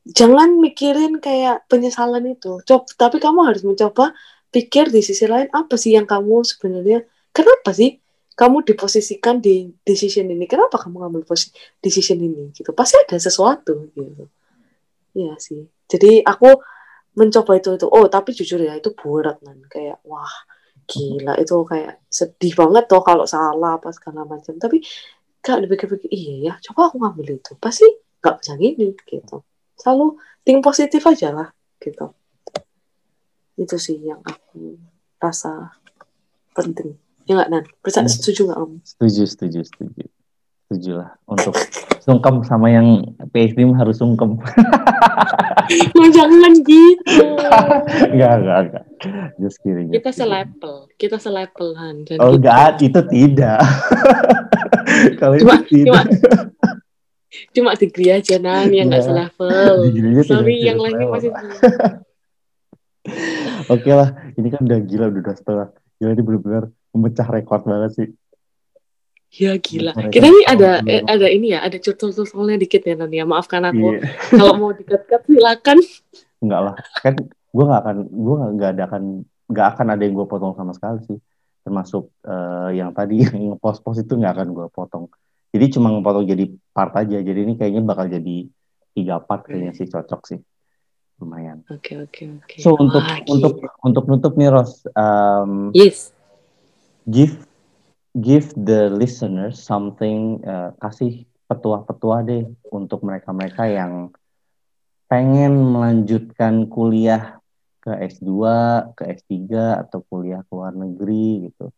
jangan 0.07 0.49
mikirin 0.63 1.19
kayak 1.19 1.67
penyesalan 1.67 2.25
itu. 2.31 2.63
Coba 2.63 2.87
tapi 2.95 3.19
kamu 3.19 3.41
harus 3.43 3.67
mencoba 3.67 4.15
pikir 4.55 4.95
di 4.95 5.03
sisi 5.03 5.27
lain 5.27 5.51
apa 5.51 5.75
sih 5.75 5.99
yang 5.99 6.07
kamu 6.07 6.47
sebenarnya 6.47 7.03
kenapa 7.35 7.75
sih 7.75 7.99
kamu 8.35 8.67
diposisikan 8.67 9.39
di 9.39 9.71
decision 9.87 10.27
ini. 10.27 10.51
Kenapa 10.51 10.75
kamu 10.83 11.07
ngambil 11.07 11.23
posisi 11.23 11.55
decision 11.79 12.19
ini? 12.19 12.51
Gitu. 12.51 12.75
Pasti 12.75 12.99
ada 12.99 13.15
sesuatu 13.15 13.95
gitu. 13.95 14.27
Iya 15.15 15.39
sih. 15.39 15.63
Jadi 15.87 16.27
aku 16.27 16.51
mencoba 17.15 17.55
itu 17.55 17.79
itu. 17.79 17.87
Oh 17.87 18.11
tapi 18.11 18.35
jujur 18.35 18.59
ya 18.59 18.75
itu 18.75 18.91
berat 18.91 19.39
kan 19.39 19.59
kayak 19.71 20.03
wah 20.03 20.35
gila. 20.91 21.39
Itu 21.39 21.63
kayak 21.63 22.03
sedih 22.11 22.59
banget 22.59 22.91
tuh 22.91 23.07
kalau 23.07 23.23
salah 23.23 23.79
apa 23.79 23.95
segala 23.95 24.27
macam. 24.27 24.59
Tapi 24.59 24.83
kalau 25.39 25.63
dipikir-pikir 25.63 26.11
iya 26.11 26.35
ya 26.51 26.55
coba 26.71 26.91
aku 26.91 26.99
ngambil 27.07 27.39
itu. 27.39 27.55
Pasti 27.63 27.87
nggak 28.19 28.35
bisa 28.43 28.53
gini 28.59 28.87
gitu. 29.07 29.47
Selalu 29.79 30.19
think 30.43 30.59
positif 30.59 31.07
aja 31.07 31.31
lah 31.31 31.49
gitu. 31.79 32.11
Itu 33.55 33.79
sih 33.79 34.03
yang 34.03 34.19
aku 34.27 34.75
rasa 35.23 35.79
penting 36.51 37.04
ya 37.25 37.33
nggak 37.41 37.51
nan? 37.51 37.65
Percaya 37.81 38.07
hmm. 38.07 38.15
setuju 38.15 38.41
nggak 38.51 38.61
om? 38.61 38.73
Setuju 38.85 39.23
setuju 39.29 39.61
setuju. 39.65 40.05
Setuju 40.65 40.91
lah 40.97 41.11
untuk 41.29 41.55
sungkem 42.01 42.45
sama 42.45 42.73
yang 42.73 43.17
PhD 43.33 43.65
harus 43.77 43.97
sungkem. 44.01 44.41
Ya 45.65 46.07
jangan 46.13 46.53
gitu. 46.61 47.25
Enggak 48.13 48.33
enggak 48.37 48.59
enggak 48.69 48.85
just 49.41 49.59
kidding 49.61 49.89
kita 49.93 50.11
selepel 50.13 50.89
kita 50.97 51.17
selepelan 51.17 52.05
oh 52.05 52.09
gitu. 52.09 52.21
enggak 52.21 52.81
itu 52.85 53.01
tidak. 53.09 53.61
Kalau 55.21 55.35
itu 55.41 55.57
tidak. 55.73 56.05
cuma, 56.05 56.05
cuma 57.57 57.71
degree 57.81 58.13
aja 58.13 58.37
nan 58.37 58.69
yang 58.71 58.93
nggak 58.93 59.03
yeah. 59.05 59.09
selevel. 59.33 59.75
Sorry 60.25 60.57
yang 60.61 60.79
lainnya 60.79 61.09
masih 61.09 61.31
Oke 63.73 63.91
lah, 63.93 64.17
ini 64.37 64.49
kan 64.49 64.65
udah 64.65 64.81
gila 64.85 65.09
udah 65.13 65.35
setengah. 65.37 65.69
Gila 66.01 66.11
ini 66.13 66.23
benar-benar 66.25 66.65
memecah 66.95 67.27
rekor 67.27 67.61
banget 67.67 67.91
sih. 67.99 68.09
Ya 69.35 69.59
gila. 69.59 69.91
Kita 70.15 70.31
nih 70.31 70.47
ada 70.47 70.71
eh, 70.87 71.03
ada 71.03 71.27
ini 71.27 71.51
ya, 71.51 71.67
ada 71.67 71.75
curcol-curcolnya 71.83 72.55
dikit 72.55 72.87
ya 72.87 72.95
nanti 72.95 73.19
ya. 73.19 73.27
Maafkan 73.27 73.67
aku. 73.67 73.99
Yeah. 73.99 74.15
Kalau 74.39 74.55
mau 74.55 74.71
dikat-kat 74.71 75.27
silakan. 75.27 75.79
Enggak 76.39 76.61
lah. 76.71 76.75
Kan 77.03 77.15
gue 77.27 77.65
gak 77.67 77.83
akan 77.83 77.97
gue 78.07 78.37
gak 78.63 78.71
ada 78.79 78.83
akan 78.87 79.03
gak 79.51 79.67
akan 79.75 79.87
ada 79.91 80.03
yang 80.07 80.15
gue 80.15 80.27
potong 80.31 80.55
sama 80.55 80.71
sekali 80.71 81.03
sih. 81.11 81.19
Termasuk 81.67 82.15
uh, 82.31 82.71
yang 82.71 82.95
tadi 82.95 83.27
yang 83.27 83.59
post-post 83.59 84.07
itu 84.07 84.15
gak 84.23 84.39
akan 84.39 84.55
gue 84.55 84.67
potong. 84.71 85.11
Jadi 85.51 85.67
cuma 85.79 85.91
ngepotong 85.91 86.27
jadi 86.31 86.45
part 86.71 86.95
aja. 86.95 87.19
Jadi 87.19 87.39
ini 87.43 87.59
kayaknya 87.59 87.83
bakal 87.83 88.07
jadi 88.07 88.47
tiga 88.95 89.19
part 89.19 89.51
kayaknya 89.51 89.75
sih 89.75 89.91
cocok 89.91 90.23
sih. 90.31 90.39
Lumayan. 91.19 91.67
Oke 91.75 91.95
okay, 91.95 91.97
oke 91.99 92.11
okay, 92.11 92.27
oke. 92.31 92.47
Okay. 92.55 92.59
So 92.63 92.79
untuk 92.79 93.03
Wah, 93.03 93.19
untuk 93.27 93.55
untuk 93.83 94.05
nutup 94.07 94.39
nih 94.39 94.51
Ros. 94.51 94.87
Um, 94.95 95.75
yes. 95.75 96.14
Give 97.05 97.37
give 98.15 98.55
the 98.55 98.89
listeners 98.95 99.59
something 99.59 100.41
uh, 100.47 100.73
kasih 100.79 101.27
petua-petua 101.51 102.25
deh 102.25 102.45
untuk 102.71 103.03
mereka-mereka 103.05 103.69
yang 103.69 104.15
pengen 105.11 105.75
melanjutkan 105.75 106.71
kuliah 106.71 107.39
ke 107.85 107.93
S2 107.93 108.33
ke 108.97 109.03
S3 109.21 109.31
atau 109.85 110.01
kuliah 110.09 110.41
ke 110.41 110.53
luar 110.57 110.73
negeri 110.73 111.53
gitu 111.53 111.69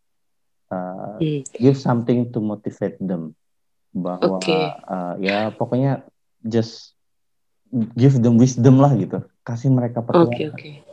uh, 0.70 1.18
hmm. 1.18 1.42
give 1.58 1.74
something 1.74 2.30
to 2.30 2.38
motivate 2.38 2.94
them 3.02 3.34
bahwa 3.90 4.38
okay. 4.38 4.70
uh, 4.86 5.18
ya 5.18 5.50
pokoknya 5.50 6.06
just 6.46 6.94
give 7.98 8.14
them 8.22 8.38
wisdom 8.38 8.78
lah 8.78 8.94
gitu 8.94 9.26
kasih 9.42 9.74
mereka 9.74 10.04
pertanyaan 10.04 10.30
okay, 10.30 10.46
okay. 10.54 10.85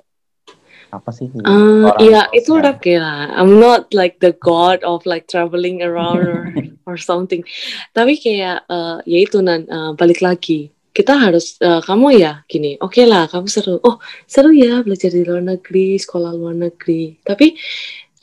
Apa 0.94 1.10
sih? 1.10 1.26
Uh, 1.42 1.90
iya 1.98 2.30
itu 2.30 2.54
udah 2.54 2.78
kira 2.78 3.34
I'm 3.34 3.58
not 3.58 3.90
like 3.96 4.22
the 4.22 4.38
god 4.38 4.86
of 4.86 5.02
like 5.10 5.26
traveling 5.26 5.82
around 5.82 6.22
or, 6.22 6.42
or 6.90 6.96
something. 7.02 7.42
Tapi 7.98 8.22
kayak 8.22 8.70
uh, 8.70 9.02
ya 9.10 9.18
itu 9.26 9.42
nan. 9.42 9.66
Uh, 9.66 9.92
balik 9.98 10.22
lagi. 10.22 10.70
Kita 10.94 11.18
harus 11.18 11.58
uh, 11.66 11.82
kamu 11.82 12.22
ya 12.22 12.46
gini. 12.46 12.78
Oke 12.78 13.02
okay 13.02 13.06
lah 13.10 13.26
kamu 13.26 13.50
seru. 13.50 13.82
Oh 13.82 13.98
seru 14.30 14.54
ya 14.54 14.86
belajar 14.86 15.10
di 15.10 15.26
luar 15.26 15.42
negeri 15.42 15.98
sekolah 15.98 16.32
luar 16.38 16.54
negeri. 16.54 17.18
Tapi 17.26 17.58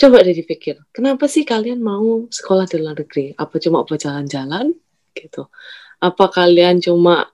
coba 0.00 0.24
deh 0.24 0.32
dipikir 0.32 0.80
kenapa 0.96 1.28
sih 1.28 1.44
kalian 1.44 1.82
mau 1.82 2.30
sekolah 2.30 2.70
di 2.70 2.76
luar 2.78 2.94
negeri? 2.94 3.34
Apa 3.34 3.58
cuma 3.58 3.82
buat 3.82 3.98
jalan-jalan? 3.98 4.70
Gitu. 5.10 5.42
Apa 5.98 6.30
kalian 6.30 6.78
cuma 6.78 7.26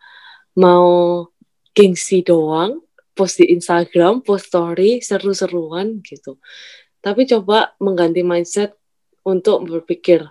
mau 0.57 1.28
gengsi 1.76 2.24
doang 2.24 2.86
post 3.17 3.41
di 3.41 3.49
Instagram 3.57 4.21
post 4.21 4.53
story 4.53 5.01
seru-seruan 5.01 6.05
gitu. 6.05 6.37
Tapi 7.01 7.25
coba 7.25 7.73
mengganti 7.81 8.21
mindset 8.21 8.77
untuk 9.25 9.64
berpikir 9.64 10.29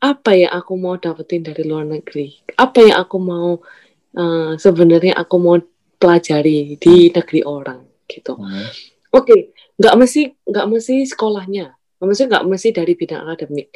apa 0.00 0.32
yang 0.32 0.52
aku 0.56 0.80
mau 0.80 0.96
dapetin 0.96 1.44
dari 1.44 1.66
luar 1.68 1.84
negeri? 1.84 2.32
Apa 2.56 2.80
yang 2.80 2.96
aku 3.04 3.16
mau 3.20 3.60
uh, 4.16 4.52
sebenarnya 4.56 5.12
aku 5.12 5.36
mau 5.36 5.60
pelajari 6.00 6.80
di 6.80 7.12
negeri 7.12 7.40
orang 7.44 7.84
gitu. 8.08 8.34
Hmm. 8.34 8.66
oke 9.12 9.28
okay, 9.28 9.40
nggak 9.78 9.94
mesti 10.00 10.22
nggak 10.48 10.66
mesti 10.66 10.94
sekolahnya 11.06 11.76
maksudnya 12.00 12.28
nggak 12.36 12.46
mesti 12.48 12.68
dari 12.72 12.92
bidang 12.96 13.22
akademik. 13.28 13.68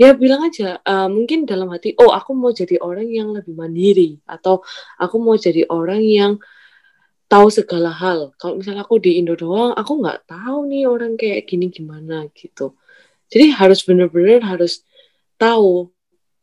Ya 0.00 0.16
bilang 0.16 0.48
aja 0.48 0.80
uh, 0.80 1.12
mungkin 1.12 1.44
dalam 1.44 1.68
hati 1.68 1.92
oh 2.00 2.08
aku 2.16 2.32
mau 2.32 2.56
jadi 2.56 2.80
orang 2.80 3.04
yang 3.12 3.36
lebih 3.36 3.52
mandiri 3.52 4.16
atau 4.24 4.64
aku 4.96 5.20
mau 5.20 5.36
jadi 5.36 5.68
orang 5.68 6.00
yang 6.00 6.32
tahu 7.30 7.46
segala 7.46 7.94
hal. 7.94 8.34
Kalau 8.34 8.58
misalnya 8.58 8.82
aku 8.82 8.98
di 8.98 9.22
Indo 9.22 9.38
doang 9.38 9.70
aku 9.78 10.02
nggak 10.02 10.26
tahu 10.26 10.66
nih 10.66 10.90
orang 10.90 11.14
kayak 11.14 11.46
gini 11.46 11.70
gimana 11.70 12.26
gitu. 12.34 12.74
Jadi 13.30 13.54
harus 13.54 13.86
bener-bener 13.86 14.42
harus 14.42 14.82
tahu 15.38 15.94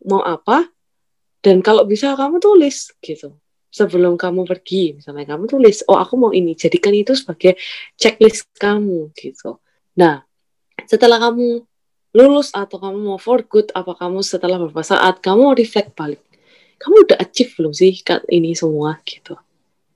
mau 0.08 0.24
apa 0.24 0.72
dan 1.44 1.60
kalau 1.60 1.84
bisa 1.84 2.16
kamu 2.16 2.40
tulis 2.40 2.96
gitu. 3.04 3.36
Sebelum 3.68 4.16
kamu 4.16 4.48
pergi 4.48 4.96
misalnya 4.96 5.28
kamu 5.28 5.52
tulis 5.52 5.84
oh 5.92 6.00
aku 6.00 6.16
mau 6.16 6.32
ini 6.32 6.56
jadikan 6.56 6.96
itu 6.96 7.12
sebagai 7.20 7.60
checklist 8.00 8.48
kamu 8.56 9.12
gitu. 9.20 9.60
Nah 10.00 10.24
setelah 10.88 11.20
kamu 11.20 11.68
lulus 12.16 12.56
atau 12.56 12.80
kamu 12.80 13.12
mau 13.12 13.20
for 13.20 13.44
good 13.44 13.68
apa 13.76 13.92
kamu 13.92 14.24
setelah 14.24 14.56
beberapa 14.56 14.88
saat 14.88 15.20
kamu 15.20 15.52
reflect 15.52 15.92
balik 16.00 16.24
kamu 16.80 17.04
udah 17.04 17.18
achieve 17.20 17.52
belum 17.60 17.76
sih 17.76 17.92
ini 18.32 18.56
semua 18.56 18.98
gitu 19.04 19.36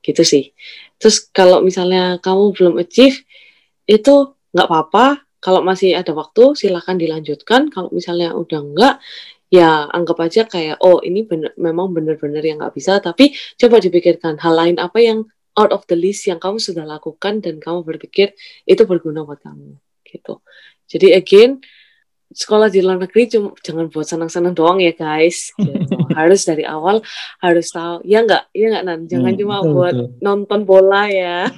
gitu 0.02 0.22
sih. 0.26 0.54
Terus 0.98 1.30
kalau 1.34 1.62
misalnya 1.66 2.18
kamu 2.22 2.54
belum 2.58 2.74
achieve 2.82 3.26
itu 3.90 4.38
nggak 4.54 4.68
apa-apa. 4.68 5.26
Kalau 5.42 5.66
masih 5.66 5.98
ada 5.98 6.14
waktu 6.14 6.54
silahkan 6.54 6.98
dilanjutkan. 7.02 7.74
Kalau 7.74 7.90
misalnya 7.90 8.38
udah 8.38 8.60
enggak 8.62 8.96
ya 9.52 9.90
anggap 9.90 10.18
aja 10.24 10.48
kayak 10.48 10.80
oh 10.80 11.04
ini 11.04 11.28
bener, 11.28 11.52
memang 11.58 11.92
benar-benar 11.92 12.46
yang 12.46 12.62
nggak 12.62 12.78
bisa. 12.78 13.02
Tapi 13.02 13.34
coba 13.58 13.82
dipikirkan 13.82 14.38
hal 14.38 14.54
lain 14.54 14.78
apa 14.78 15.02
yang 15.02 15.26
out 15.58 15.74
of 15.74 15.84
the 15.90 15.98
list 15.98 16.30
yang 16.30 16.38
kamu 16.38 16.62
sudah 16.62 16.86
lakukan 16.86 17.42
dan 17.42 17.58
kamu 17.58 17.82
berpikir 17.84 18.38
itu 18.70 18.84
berguna 18.86 19.26
buat 19.26 19.42
kamu. 19.42 19.76
Gitu. 20.06 20.38
Jadi 20.92 21.08
again 21.16 21.64
sekolah 22.32 22.72
di 22.72 22.80
luar 22.80 22.98
negeri 23.00 23.28
cuma 23.28 23.52
jangan 23.60 23.86
buat 23.92 24.08
senang-senang 24.08 24.56
doang 24.56 24.80
ya 24.80 24.96
guys. 24.96 25.52
Gitu. 25.62 25.96
harus 26.16 26.44
dari 26.44 26.64
awal 26.68 27.00
harus 27.40 27.72
tahu. 27.72 28.04
Ya 28.04 28.24
nggak 28.24 28.52
ya 28.52 28.66
nggak 28.72 28.86
nan? 28.88 29.00
Jangan 29.08 29.34
hmm, 29.36 29.40
cuma 29.40 29.56
betul, 29.62 29.72
buat 29.72 29.96
betul. 29.96 30.10
nonton 30.20 30.60
bola 30.68 31.04
ya. 31.08 31.38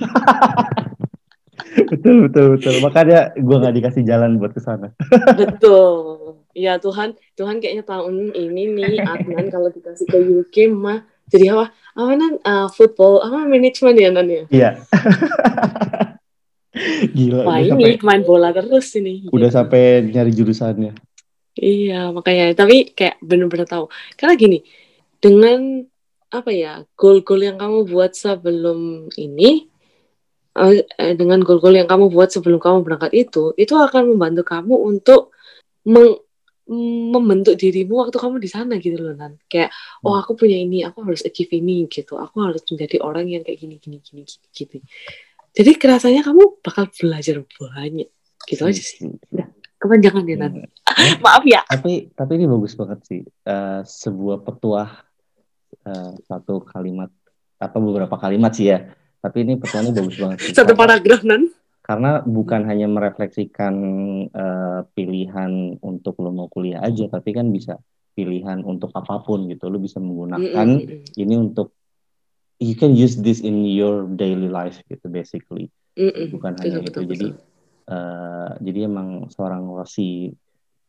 Betul 1.73 2.29
betul 2.29 2.45
betul. 2.57 2.75
Makanya 2.85 3.33
gue 3.33 3.57
nggak 3.57 3.75
dikasih 3.81 4.03
jalan 4.05 4.37
buat 4.37 4.53
ke 4.53 4.61
sana. 4.61 4.93
Betul. 5.39 6.37
Ya 6.53 6.77
Tuhan 6.77 7.17
Tuhan 7.33 7.57
kayaknya 7.61 7.81
tahun 7.81 8.29
ini 8.33 8.77
nih 8.77 9.01
Adnan 9.01 9.49
kalau 9.49 9.73
dikasih 9.73 10.05
ke 10.05 10.17
UK 10.21 10.69
mah 10.69 11.01
jadi 11.33 11.57
apa? 11.57 11.73
Apa 11.97 12.11
nan? 12.13 12.33
Uh, 12.45 12.69
football 12.69 13.25
apa 13.25 13.49
manajemen 13.49 13.97
ya 13.97 14.09
nan 14.13 14.27
ya? 14.29 14.43
Iya 14.53 14.69
Gila. 17.15 17.45
Wah 17.45 17.59
ini 17.61 17.97
sampai, 17.97 18.05
main 18.05 18.21
bola 18.25 18.49
terus 18.49 18.87
ini. 18.97 19.29
Udah 19.29 19.49
gitu. 19.49 19.57
sampai 19.61 19.83
nyari 20.09 20.31
jurusannya. 20.33 20.93
Iya 21.53 22.09
makanya 22.09 22.57
tapi 22.57 22.91
kayak 22.91 23.21
bener-bener 23.21 23.69
tahu. 23.69 23.89
Karena 24.17 24.33
gini 24.33 24.65
dengan 25.21 25.85
apa 26.33 26.49
ya 26.49 26.81
goal-goal 26.97 27.45
yang 27.45 27.61
kamu 27.61 27.85
buat 27.85 28.17
sebelum 28.17 29.13
ini 29.21 29.69
Eh, 30.53 30.85
eh, 30.85 31.17
dengan 31.17 31.41
goal-goal 31.41 31.73
yang 31.73 31.89
kamu 31.89 32.13
buat 32.13 32.29
sebelum 32.29 32.61
kamu 32.61 32.85
berangkat 32.85 33.09
itu, 33.17 33.57
itu 33.57 33.73
akan 33.73 34.13
membantu 34.13 34.45
kamu 34.45 34.85
untuk 34.85 35.33
meng, 35.89 36.21
membentuk 37.09 37.57
dirimu 37.57 38.05
waktu 38.05 38.21
kamu 38.21 38.37
di 38.37 38.49
sana 38.53 38.77
gitu 38.77 39.01
loh 39.01 39.17
kan. 39.17 39.33
Kayak 39.49 39.73
oh 40.05 40.13
hmm. 40.13 40.21
aku 40.21 40.31
punya 40.37 40.57
ini, 40.61 40.85
aku 40.85 41.01
harus 41.09 41.25
achieve 41.25 41.49
ini 41.57 41.89
gitu. 41.89 42.21
Aku 42.21 42.45
harus 42.45 42.61
menjadi 42.69 43.01
orang 43.01 43.33
yang 43.33 43.41
kayak 43.41 43.65
gini 43.65 43.81
gini 43.81 43.97
gini, 44.05 44.21
gini 44.29 44.45
gitu. 44.53 44.77
Jadi 45.53 45.71
kerasanya 45.77 46.21
kamu 46.25 46.59
bakal 46.65 46.89
belajar 46.89 47.41
banyak. 47.45 48.09
Gitu 48.49 48.61
aja 48.65 48.81
sih. 48.81 49.05
Udah, 49.05 49.47
kepanjangan 49.77 50.23
ya 50.25 50.35
nanti. 50.37 50.59
Hmm. 50.65 51.15
Maaf 51.25 51.43
ya. 51.45 51.61
Tapi 51.69 52.11
tapi 52.17 52.31
ini 52.41 52.45
bagus 52.49 52.73
banget 52.73 52.99
sih. 53.05 53.21
Uh, 53.45 53.85
sebuah 53.85 54.41
petuah 54.41 54.89
uh, 55.85 56.11
satu 56.25 56.65
kalimat 56.65 57.13
atau 57.61 57.79
beberapa 57.79 58.19
kalimat 58.19 58.51
sih 58.51 58.73
ya 58.73 58.91
tapi 59.23 59.47
ini 59.47 59.55
pesannya 59.55 59.95
bagus 59.95 60.19
banget. 60.19 60.37
Sih. 60.43 60.51
Satu 60.51 60.75
paragraf 60.75 61.23
nan. 61.23 61.47
Karena 61.79 62.19
bukan 62.19 62.67
hanya 62.67 62.91
merefleksikan 62.91 63.75
uh, 64.35 64.83
pilihan 64.91 65.79
untuk 65.79 66.19
lo 66.19 66.31
mau 66.35 66.51
kuliah 66.51 66.83
aja, 66.83 67.07
tapi 67.07 67.31
kan 67.31 67.47
bisa 67.47 67.79
pilihan 68.11 68.63
untuk 68.67 68.91
apa 68.91 69.23
pun 69.23 69.47
gitu. 69.47 69.71
Lo 69.71 69.79
bisa 69.79 70.03
menggunakan 70.03 70.67
mm 70.67 70.79
-mm. 71.07 71.19
ini 71.23 71.35
untuk 71.39 71.71
you 72.63 72.75
can 72.79 72.95
use 72.95 73.19
this 73.19 73.43
in 73.43 73.67
your 73.67 74.07
daily 74.07 74.47
life 74.47 74.79
gitu 74.87 75.11
basically. 75.11 75.67
Mm 75.99 76.09
-mm. 76.09 76.25
Bukan 76.31 76.51
betul, 76.55 76.63
hanya 76.63 76.79
betul, 76.79 76.87
itu. 76.87 76.99
Betul. 77.03 77.11
Jadi 77.11 77.27
uh, 77.91 78.49
jadi 78.63 78.79
emang 78.87 79.27
seorang 79.27 79.67
Rossi 79.67 80.31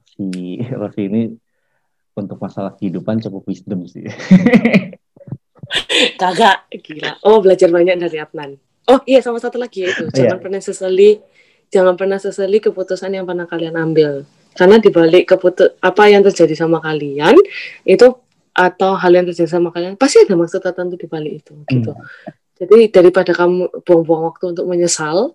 si 0.06 0.26
Rossi 0.80 1.02
ini 1.10 1.22
untuk 2.14 2.38
masalah 2.38 2.78
kehidupan 2.78 3.18
cukup 3.26 3.42
wisdom 3.50 3.90
sih. 3.90 4.06
Kagak, 6.20 6.70
gila. 6.70 7.18
Oh, 7.26 7.42
belajar 7.42 7.66
banyak 7.66 7.98
dari 7.98 8.22
Adnan. 8.22 8.54
Oh 8.86 9.00
iya, 9.08 9.24
sama 9.24 9.42
satu 9.42 9.58
lagi 9.58 9.82
ya 9.82 9.90
itu. 9.90 10.04
Jangan 10.14 10.38
yeah. 10.38 10.42
pernah 10.42 10.60
sesali, 10.62 11.10
jangan 11.72 11.94
pernah 11.98 12.18
sesali 12.20 12.62
keputusan 12.62 13.10
yang 13.10 13.26
pernah 13.26 13.48
kalian 13.48 13.74
ambil. 13.74 14.22
Karena 14.54 14.78
dibalik 14.78 15.26
keputus 15.34 15.74
apa 15.82 16.06
yang 16.06 16.22
terjadi 16.22 16.54
sama 16.54 16.78
kalian 16.78 17.34
itu 17.82 18.06
atau 18.54 18.94
hal 18.94 19.10
yang 19.10 19.26
terjadi 19.26 19.50
sama 19.58 19.74
kalian 19.74 19.98
pasti 19.98 20.22
ada 20.22 20.38
maksud 20.38 20.62
tertentu 20.62 20.94
di 20.94 21.10
balik 21.10 21.42
itu 21.42 21.52
gitu. 21.66 21.90
Hmm. 21.90 22.32
Jadi 22.54 22.86
daripada 22.94 23.34
kamu 23.34 23.82
buang-buang 23.82 24.30
waktu 24.30 24.54
untuk 24.54 24.70
menyesal, 24.70 25.34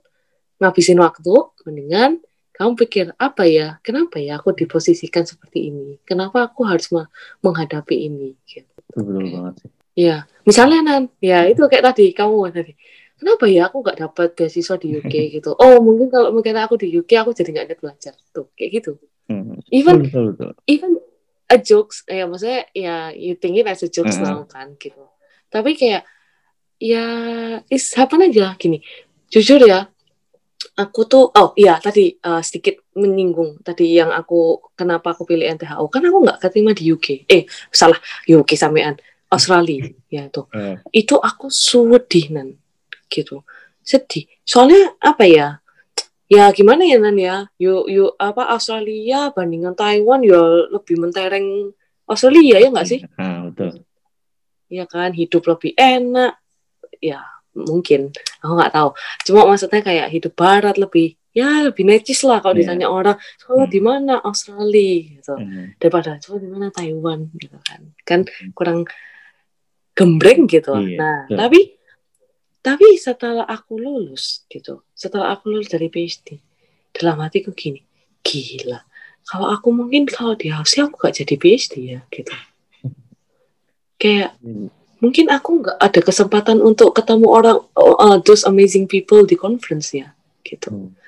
ngabisin 0.64 1.04
waktu, 1.04 1.36
mendingan 1.68 2.24
kamu 2.60 2.76
pikir 2.76 3.06
apa 3.16 3.48
ya, 3.48 3.80
kenapa 3.80 4.20
ya 4.20 4.36
aku 4.36 4.52
diposisikan 4.52 5.24
seperti 5.24 5.72
ini? 5.72 5.96
Kenapa 6.04 6.44
aku 6.44 6.68
harus 6.68 6.92
menghadapi 7.40 8.12
ini? 8.12 8.36
Gitu. 8.44 8.68
Betul 8.92 9.32
banget 9.32 9.54
sih. 9.64 9.72
Iya, 9.96 10.28
misalnya 10.44 10.80
nan, 10.84 11.04
ya 11.24 11.48
itu 11.48 11.64
kayak 11.72 11.96
tadi 11.96 12.12
kamu 12.12 12.52
tadi. 12.52 12.76
Kenapa 13.16 13.48
ya 13.48 13.72
aku 13.72 13.84
nggak 13.84 13.98
dapat 14.04 14.28
beasiswa 14.36 14.76
di 14.76 14.96
UK 14.96 15.16
gitu? 15.40 15.56
Oh 15.56 15.80
mungkin 15.80 16.12
kalau 16.12 16.36
mungkin 16.36 16.56
aku 16.60 16.76
di 16.76 16.92
UK 17.00 17.24
aku 17.24 17.32
jadi 17.32 17.50
nggak 17.52 17.68
ada 17.72 17.76
belajar 17.80 18.14
tuh 18.36 18.52
kayak 18.60 18.84
gitu. 18.84 18.92
Hmm. 19.32 19.60
Even 19.72 20.04
betul, 20.04 20.36
betul. 20.36 20.52
even 20.68 21.00
a 21.50 21.58
jokes 21.58 22.06
ya 22.06 22.30
maksudnya 22.30 22.70
ya 22.72 22.96
you 23.12 23.34
think 23.36 23.58
it 23.58 23.66
as 23.66 23.82
a 23.82 23.90
jokes 23.90 24.22
uh-huh. 24.22 24.40
now 24.40 24.42
kan 24.46 24.78
gitu. 24.78 25.02
Tapi 25.50 25.74
kayak 25.74 26.06
ya 26.78 27.06
is 27.68 27.90
happen 27.98 28.22
aja 28.24 28.54
gini. 28.56 28.86
Jujur 29.30 29.62
ya, 29.62 29.86
aku 30.80 31.02
tuh 31.08 31.28
oh 31.32 31.52
iya 31.60 31.80
tadi 31.80 32.16
uh, 32.24 32.40
sedikit 32.40 32.80
menyinggung 32.96 33.60
tadi 33.64 33.96
yang 33.96 34.12
aku 34.16 34.60
kenapa 34.76 35.12
aku 35.16 35.28
pilih 35.28 35.48
NTHU 35.56 35.86
kan 35.92 36.04
aku 36.04 36.18
nggak 36.24 36.40
keterima 36.40 36.72
di 36.72 36.92
UK 36.92 37.28
eh 37.28 37.44
salah 37.72 38.00
UK 38.28 38.56
samaan 38.56 38.96
Australia 39.32 39.88
ya 40.08 40.28
itu 40.28 40.48
uh. 40.52 40.80
itu 40.92 41.16
aku 41.16 41.48
sedih 41.52 42.32
nan 42.36 42.56
gitu 43.12 43.44
sedih 43.84 44.28
soalnya 44.44 44.96
apa 45.00 45.24
ya 45.28 45.48
ya 46.30 46.54
gimana 46.54 46.86
ya 46.86 47.02
nan 47.02 47.18
ya 47.18 47.50
yuk 47.58 47.90
yuk 47.90 48.14
apa 48.22 48.54
Australia 48.54 49.34
bandingan 49.34 49.74
Taiwan 49.74 50.22
ya 50.22 50.70
lebih 50.70 51.02
mentereng 51.02 51.74
Australia 52.06 52.62
ya 52.62 52.70
nggak 52.70 52.88
sih 52.88 53.02
uh, 53.18 53.50
betul 53.50 53.82
ya 54.70 54.86
kan 54.86 55.10
hidup 55.18 55.50
lebih 55.50 55.74
enak 55.74 56.38
ya 57.02 57.26
mungkin 57.58 58.14
aku 58.46 58.54
nggak 58.54 58.74
tahu 58.78 58.90
cuma 59.26 59.50
maksudnya 59.50 59.82
kayak 59.82 60.14
hidup 60.14 60.38
barat 60.38 60.78
lebih 60.78 61.18
ya 61.34 61.66
lebih 61.66 61.82
necis 61.86 62.22
lah 62.26 62.38
kalau 62.42 62.54
yeah. 62.54 62.62
ditanya 62.62 62.88
orang 62.94 63.18
sekolah 63.42 63.66
hmm. 63.66 63.74
di 63.74 63.82
mana 63.82 64.14
Australia 64.22 64.94
gitu 65.18 65.34
hmm. 65.34 65.82
daripada 65.82 66.22
sekolah 66.22 66.42
di 66.46 66.50
mana 66.50 66.68
Taiwan 66.70 67.20
gitu 67.38 67.58
kan 67.66 67.82
kan 68.06 68.20
hmm. 68.30 68.54
kurang 68.54 68.86
gembreng 69.98 70.46
gitu 70.46 70.78
yeah. 70.78 70.98
nah 71.02 71.18
yeah. 71.26 71.38
tapi 71.42 71.79
tapi 72.60 73.00
setelah 73.00 73.48
aku 73.48 73.80
lulus 73.80 74.44
gitu 74.52 74.84
setelah 74.92 75.36
aku 75.36 75.54
lulus 75.54 75.72
dari 75.72 75.88
PhD 75.88 76.40
dalam 76.92 77.24
hatiku 77.24 77.56
gini 77.56 77.84
gila 78.24 78.84
kalau 79.30 79.54
aku 79.54 79.70
mungkin 79.72 80.10
kalau 80.10 80.34
di 80.34 80.50
Aussie 80.50 80.84
aku 80.84 80.98
gak 81.00 81.22
jadi 81.24 81.36
PhD 81.40 81.74
ya 81.98 82.00
gitu 82.12 82.34
kayak 84.00 84.36
hmm. 84.40 84.72
mungkin 85.04 85.28
aku 85.32 85.64
nggak 85.64 85.78
ada 85.80 86.00
kesempatan 86.04 86.60
untuk 86.64 86.96
ketemu 86.96 87.28
orang 87.28 87.58
uh, 87.76 88.18
those 88.24 88.48
amazing 88.48 88.88
people 88.88 89.24
di 89.28 89.36
conference 89.36 89.92
ya 89.92 90.16
gitu 90.44 90.72
hmm 90.72 91.00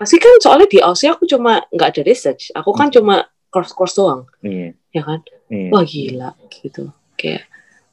pasti 0.00 0.16
kan 0.16 0.32
soalnya 0.40 0.64
di 0.64 0.80
Aussie 0.80 1.12
aku 1.12 1.28
cuma 1.28 1.60
nggak 1.68 1.88
ada 1.92 2.02
research 2.08 2.48
aku 2.56 2.72
kan 2.72 2.88
hmm. 2.88 2.96
cuma 2.96 3.28
course 3.52 3.76
course 3.76 3.92
doang 4.00 4.24
iya. 4.40 4.72
ya 4.96 5.04
kan 5.04 5.20
iya. 5.52 5.68
wah 5.68 5.84
gila 5.84 6.32
gitu 6.48 6.88
kayak 7.20 7.44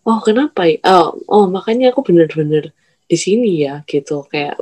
oh 0.07 0.23
kenapa 0.23 0.71
ya 0.71 0.79
oh, 0.87 1.19
oh 1.27 1.45
makanya 1.51 1.91
aku 1.91 2.07
bener-bener 2.07 2.71
di 3.07 3.17
sini 3.17 3.63
ya 3.63 3.81
gitu. 3.87 4.27
Kayak 4.27 4.59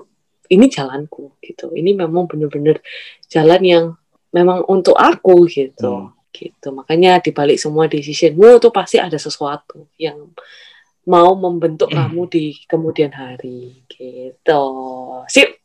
ini 0.50 0.66
jalanku 0.70 1.36
gitu. 1.42 1.74
Ini 1.74 1.98
memang 1.98 2.30
bener-bener 2.30 2.80
jalan 3.28 3.62
yang 3.66 3.86
memang 4.32 4.64
untuk 4.70 4.96
aku 4.96 5.50
gitu. 5.50 6.12
Hmm. 6.12 6.14
gitu. 6.36 6.68
Makanya 6.76 7.24
dibalik 7.24 7.58
semua 7.58 7.90
decisionmu 7.90 8.62
tuh 8.62 8.70
pasti 8.70 9.02
ada 9.02 9.18
sesuatu 9.18 9.90
yang 9.98 10.36
mau 11.06 11.38
membentuk 11.38 11.90
hmm. 11.94 11.98
kamu 11.98 12.22
di 12.30 12.46
kemudian 12.66 13.14
hari 13.14 13.86
gitu. 13.90 14.64
Sip. 15.30 15.62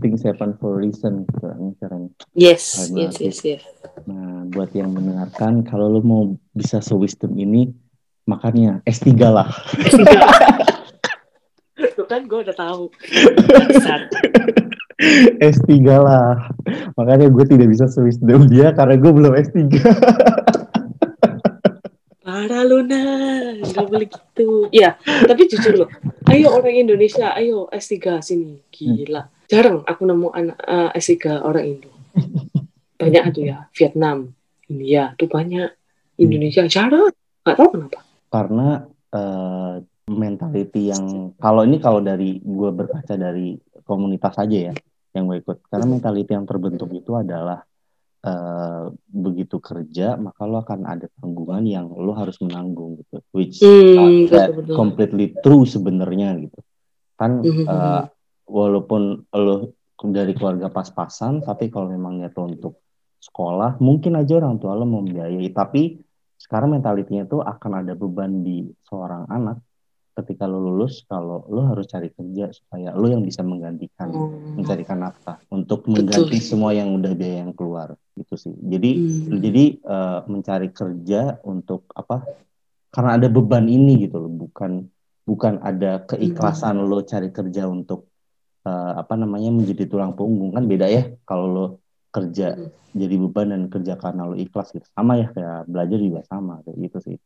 Things 0.00 0.24
happen 0.24 0.56
for 0.56 0.78
reason 0.78 1.26
kan 1.36 2.08
yes 2.32 2.88
yes 2.94 3.20
yes 3.20 3.44
yes. 3.44 3.62
Nah 4.08 4.48
buat 4.48 4.72
yang 4.72 4.94
mendengarkan 4.94 5.66
kalau 5.66 5.90
lo 5.90 6.00
mau 6.00 6.22
bisa 6.54 6.80
se 6.80 6.94
wisdom 6.96 7.36
ini 7.36 7.68
makanya 8.24 8.80
S3 8.88 9.10
lah 9.20 9.50
kan 12.10 12.26
gue 12.26 12.38
udah 12.42 12.56
tahu. 12.58 12.90
S3 15.40 15.70
lah. 15.86 16.50
Makanya 16.98 17.30
gue 17.30 17.44
tidak 17.46 17.70
bisa 17.70 17.86
se 17.86 18.02
wisdom 18.02 18.50
dia 18.50 18.74
karena 18.74 18.98
gue 18.98 19.12
belum 19.14 19.32
S3 19.38 19.56
Parah 22.26 22.62
Luna, 22.62 23.02
nggak 23.58 23.84
boleh 23.90 24.06
gitu. 24.06 24.70
Ya, 24.70 24.96
tapi 25.02 25.50
jujur 25.50 25.84
loh, 25.84 25.90
ayo 26.30 26.54
orang 26.56 26.88
Indonesia, 26.88 27.36
ayo 27.36 27.66
S3 27.68 28.22
sini, 28.22 28.64
gila. 28.70 29.28
Jarang 29.50 29.82
aku 29.82 30.06
nemu 30.06 30.28
anak 30.30 30.58
uh, 30.62 30.90
S3 30.94 31.42
orang 31.42 31.64
Indo. 31.66 31.90
Banyak 32.96 33.22
tuh 33.34 33.44
ya. 33.50 33.66
Vietnam 33.74 34.30
India 34.70 35.10
tuh 35.18 35.26
banyak. 35.26 35.74
Indonesia 36.22 36.62
jarang. 36.70 37.10
Nggak 37.42 37.56
tahu 37.58 37.68
kenapa. 37.74 37.98
Karena 38.30 38.68
uh, 39.10 39.74
mentality 40.10 40.90
yang 40.90 41.34
kalau 41.38 41.62
ini 41.62 41.78
kalau 41.78 42.02
dari 42.02 42.42
gue 42.42 42.70
berkaca 42.74 43.14
dari 43.14 43.54
komunitas 43.86 44.34
aja 44.42 44.70
ya 44.70 44.74
yang 45.14 45.30
gue 45.30 45.38
ikut. 45.42 45.66
Karena 45.70 45.86
hmm. 45.86 45.94
mentality 45.98 46.30
yang 46.34 46.46
terbentuk 46.46 46.90
itu 46.90 47.14
adalah 47.14 47.62
uh, 48.26 48.90
begitu 49.06 49.62
kerja 49.62 50.18
maka 50.18 50.42
lo 50.46 50.62
akan 50.62 50.80
ada 50.86 51.06
tanggungan 51.18 51.62
yang 51.66 51.86
lo 51.90 52.12
harus 52.14 52.38
menanggung 52.42 53.00
gitu 53.00 53.22
which 53.34 53.62
hmm, 53.62 54.30
uh, 54.30 54.50
completely 54.74 55.34
true 55.42 55.62
sebenarnya 55.66 56.34
gitu. 56.42 56.58
Kan 57.14 57.42
uh, 57.46 58.10
walaupun 58.50 59.24
lo 59.30 59.78
dari 60.00 60.32
keluarga 60.32 60.72
pas-pasan 60.72 61.44
tapi 61.44 61.68
kalau 61.68 61.92
memang 61.92 62.18
niat 62.18 62.34
lo 62.34 62.50
untuk 62.50 62.74
sekolah 63.20 63.76
mungkin 63.84 64.16
aja 64.16 64.40
orang 64.40 64.58
tua 64.58 64.74
lo 64.74 64.88
mau 64.88 65.04
membiayai. 65.04 65.50
Tapi 65.52 66.00
sekarang 66.40 66.72
mentalitinya 66.72 67.28
tuh 67.28 67.44
akan 67.44 67.84
ada 67.84 67.92
beban 67.92 68.40
di 68.40 68.64
seorang 68.88 69.28
anak 69.28 69.60
ketika 70.10 70.44
lo 70.44 70.58
lulus 70.58 71.06
kalau 71.06 71.46
lo 71.46 71.70
harus 71.70 71.86
cari 71.86 72.10
kerja 72.10 72.50
supaya 72.50 72.90
lo 72.92 73.06
yang 73.06 73.22
bisa 73.22 73.46
menggantikan 73.46 74.10
hmm. 74.10 74.58
mencarikan 74.58 74.98
nafkah 75.00 75.38
untuk 75.54 75.86
mengganti 75.86 76.42
semua 76.42 76.74
yang 76.74 76.90
udah 76.98 77.14
biaya 77.14 77.46
yang 77.46 77.54
keluar 77.54 77.94
gitu 78.18 78.34
sih 78.34 78.54
jadi 78.58 78.90
hmm. 78.98 79.38
jadi 79.38 79.64
uh, 79.86 80.20
mencari 80.26 80.68
kerja 80.74 81.38
untuk 81.46 81.86
apa 81.94 82.26
karena 82.90 83.22
ada 83.22 83.28
beban 83.30 83.70
ini 83.70 84.02
gitu 84.04 84.18
loh 84.18 84.32
bukan 84.32 84.90
bukan 85.22 85.62
ada 85.62 86.02
keikhlasan 86.04 86.82
hmm. 86.82 86.86
lo 86.90 86.98
cari 87.06 87.30
kerja 87.30 87.70
untuk 87.70 88.10
uh, 88.66 88.98
apa 88.98 89.14
namanya 89.14 89.54
menjadi 89.54 89.86
tulang 89.86 90.18
punggung 90.18 90.50
kan 90.50 90.66
beda 90.66 90.90
ya 90.90 91.14
kalau 91.22 91.46
lo 91.46 91.66
kerja 92.10 92.58
hmm. 92.58 92.98
jadi 92.98 93.14
beban 93.14 93.54
dan 93.54 93.62
kerja 93.70 93.94
karena 93.94 94.26
lo 94.26 94.34
ikhlas 94.34 94.74
gitu 94.74 94.86
sama 94.90 95.22
ya 95.22 95.30
kayak 95.30 95.70
belajar 95.70 95.98
juga 96.02 96.20
sama 96.26 96.58
kayak 96.66 96.78
gitu 96.90 96.98
sih 96.98 97.16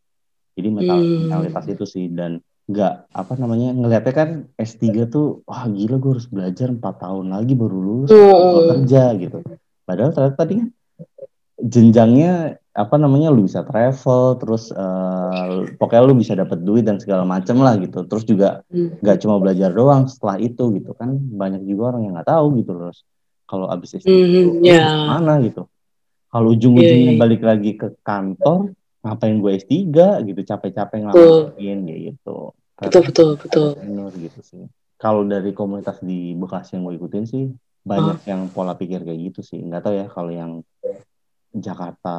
jadi 0.55 0.69
mental 0.71 0.99
hmm. 1.01 1.19
mentalitas 1.27 1.65
itu 1.67 1.85
sih 1.89 2.07
dan 2.13 2.45
nggak 2.65 2.95
apa 3.13 3.33
namanya 3.37 3.77
ngeliatnya 3.77 4.15
kan 4.17 4.31
S3 4.57 5.05
tuh 5.13 5.45
wah 5.45 5.69
gila 5.69 6.01
gue 6.01 6.11
harus 6.17 6.29
belajar 6.33 6.73
empat 6.73 7.05
tahun 7.05 7.29
lagi 7.29 7.53
baru 7.53 7.77
lulus 7.77 8.11
hmm. 8.11 8.73
kerja 8.73 9.13
gitu 9.21 9.45
padahal 9.85 10.17
ternyata 10.17 10.37
tadi 10.41 10.53
kan 10.65 10.69
jenjangnya 11.61 12.57
apa 12.75 12.97
namanya 12.97 13.31
lu 13.31 13.45
bisa 13.45 13.63
travel 13.69 14.41
terus 14.41 14.73
uh, 14.73 15.69
pokoknya 15.77 16.03
lu 16.09 16.17
bisa 16.17 16.33
dapat 16.33 16.65
duit 16.65 16.89
dan 16.89 16.97
segala 16.97 17.29
macem 17.29 17.61
lah 17.61 17.77
gitu 17.77 18.09
terus 18.09 18.25
juga 18.25 18.65
hmm. 18.73 19.05
nggak 19.05 19.17
hmm. 19.21 19.23
cuma 19.29 19.37
belajar 19.37 19.71
doang 19.71 20.09
setelah 20.09 20.41
itu 20.41 20.73
gitu 20.81 20.97
kan 20.97 21.13
banyak 21.15 21.69
juga 21.69 21.95
orang 21.95 22.09
yang 22.09 22.13
nggak 22.17 22.33
tahu 22.33 22.47
gitu 22.65 22.73
terus 22.81 23.05
kalau 23.45 23.69
abis 23.69 24.01
S3 24.01 24.09
mm, 24.09 24.49
yeah. 24.65 25.05
mana 25.05 25.37
gitu 25.45 25.69
kalau 26.33 26.51
ujung-ujungnya 26.51 27.13
yeah, 27.13 27.15
yeah. 27.15 27.21
balik 27.21 27.43
lagi 27.45 27.77
ke 27.77 27.93
kantor 28.01 28.73
ngapain 29.05 29.37
gue 29.37 29.53
S3 29.61 29.73
gitu 30.25 30.41
capek-capek 30.41 30.99
ngelakuin 31.05 31.79
gitu. 31.85 32.57
Betul 32.81 33.03
betul 33.05 33.29
betul. 33.37 33.69
benar 33.77 34.11
gitu 34.17 34.41
sih. 34.41 34.65
Kalau 34.97 35.23
dari 35.29 35.53
komunitas 35.53 36.01
di 36.01 36.33
Bekasi 36.33 36.81
yang 36.81 36.89
gue 36.89 36.97
ikutin 36.97 37.25
sih 37.29 37.45
banyak 37.85 38.25
oh. 38.25 38.27
yang 38.27 38.49
pola 38.49 38.73
pikir 38.73 39.05
kayak 39.05 39.21
gitu 39.31 39.41
sih. 39.45 39.61
Nggak 39.61 39.83
tahu 39.85 39.95
ya 40.01 40.07
kalau 40.09 40.33
yang 40.33 40.53
Jakarta 41.53 42.17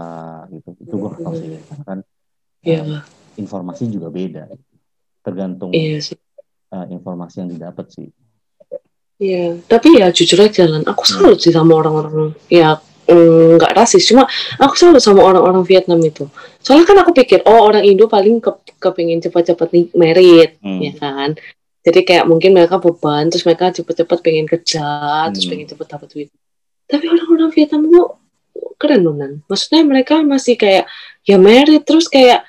gitu 0.53 0.77
itu 0.77 0.93
gue 0.93 1.11
tahu 1.17 1.33
sih. 1.33 1.49
Karena 1.65 1.83
kan 1.83 1.99
yeah. 2.61 3.01
uh, 3.01 3.03
informasi 3.41 3.89
juga 3.89 4.13
beda. 4.13 4.45
Tergantung 5.25 5.73
yeah, 5.73 5.97
sih. 5.97 6.21
Uh, 6.69 6.85
informasi 6.93 7.41
yang 7.41 7.49
didapat 7.49 7.89
sih. 7.89 8.13
Iya, 9.15 9.63
tapi 9.71 9.95
ya 9.95 10.11
jujur 10.11 10.43
aja 10.43 10.67
jalan. 10.67 10.83
Aku 10.85 11.07
salut 11.07 11.39
sih 11.39 11.55
sama 11.55 11.79
orang-orang 11.79 12.35
ya 12.51 12.77
nggak 13.05 13.71
mm, 13.71 13.77
rasis, 13.77 14.09
cuma 14.09 14.25
aku 14.57 14.73
salut 14.73 14.97
sama 14.97 15.21
orang-orang 15.21 15.61
Vietnam 15.61 16.01
itu. 16.01 16.25
Soalnya 16.59 16.89
kan 16.89 16.97
aku 17.05 17.13
pikir, 17.13 17.45
oh 17.45 17.69
orang 17.69 17.85
Indo 17.85 18.09
paling 18.09 18.41
ke, 18.41 18.49
kepingin 18.81 19.21
cepat-cepat 19.21 19.69
nih 19.69 19.85
merit, 19.93 20.57
hmm. 20.57 20.79
ya 20.81 20.93
kan. 20.97 21.37
Jadi 21.85 22.01
kayak 22.01 22.25
mungkin 22.25 22.57
mereka 22.57 22.81
beban, 22.81 23.29
terus 23.29 23.45
mereka 23.45 23.69
cepat-cepat 23.69 24.17
pengen 24.25 24.49
kerja, 24.49 24.81
hmm. 24.81 25.31
terus 25.37 25.45
pengen 25.45 25.69
cepat 25.69 25.87
dapat 25.97 26.07
duit. 26.09 26.29
Tapi 26.89 27.05
orang-orang 27.05 27.49
Vietnam 27.53 27.81
itu 27.85 28.01
keren 28.81 29.01
loh. 29.05 29.13
Maksudnya 29.45 29.81
mereka 29.85 30.25
masih 30.25 30.57
kayak 30.57 30.89
ya 31.21 31.37
merit 31.37 31.85
terus 31.85 32.09
kayak 32.09 32.45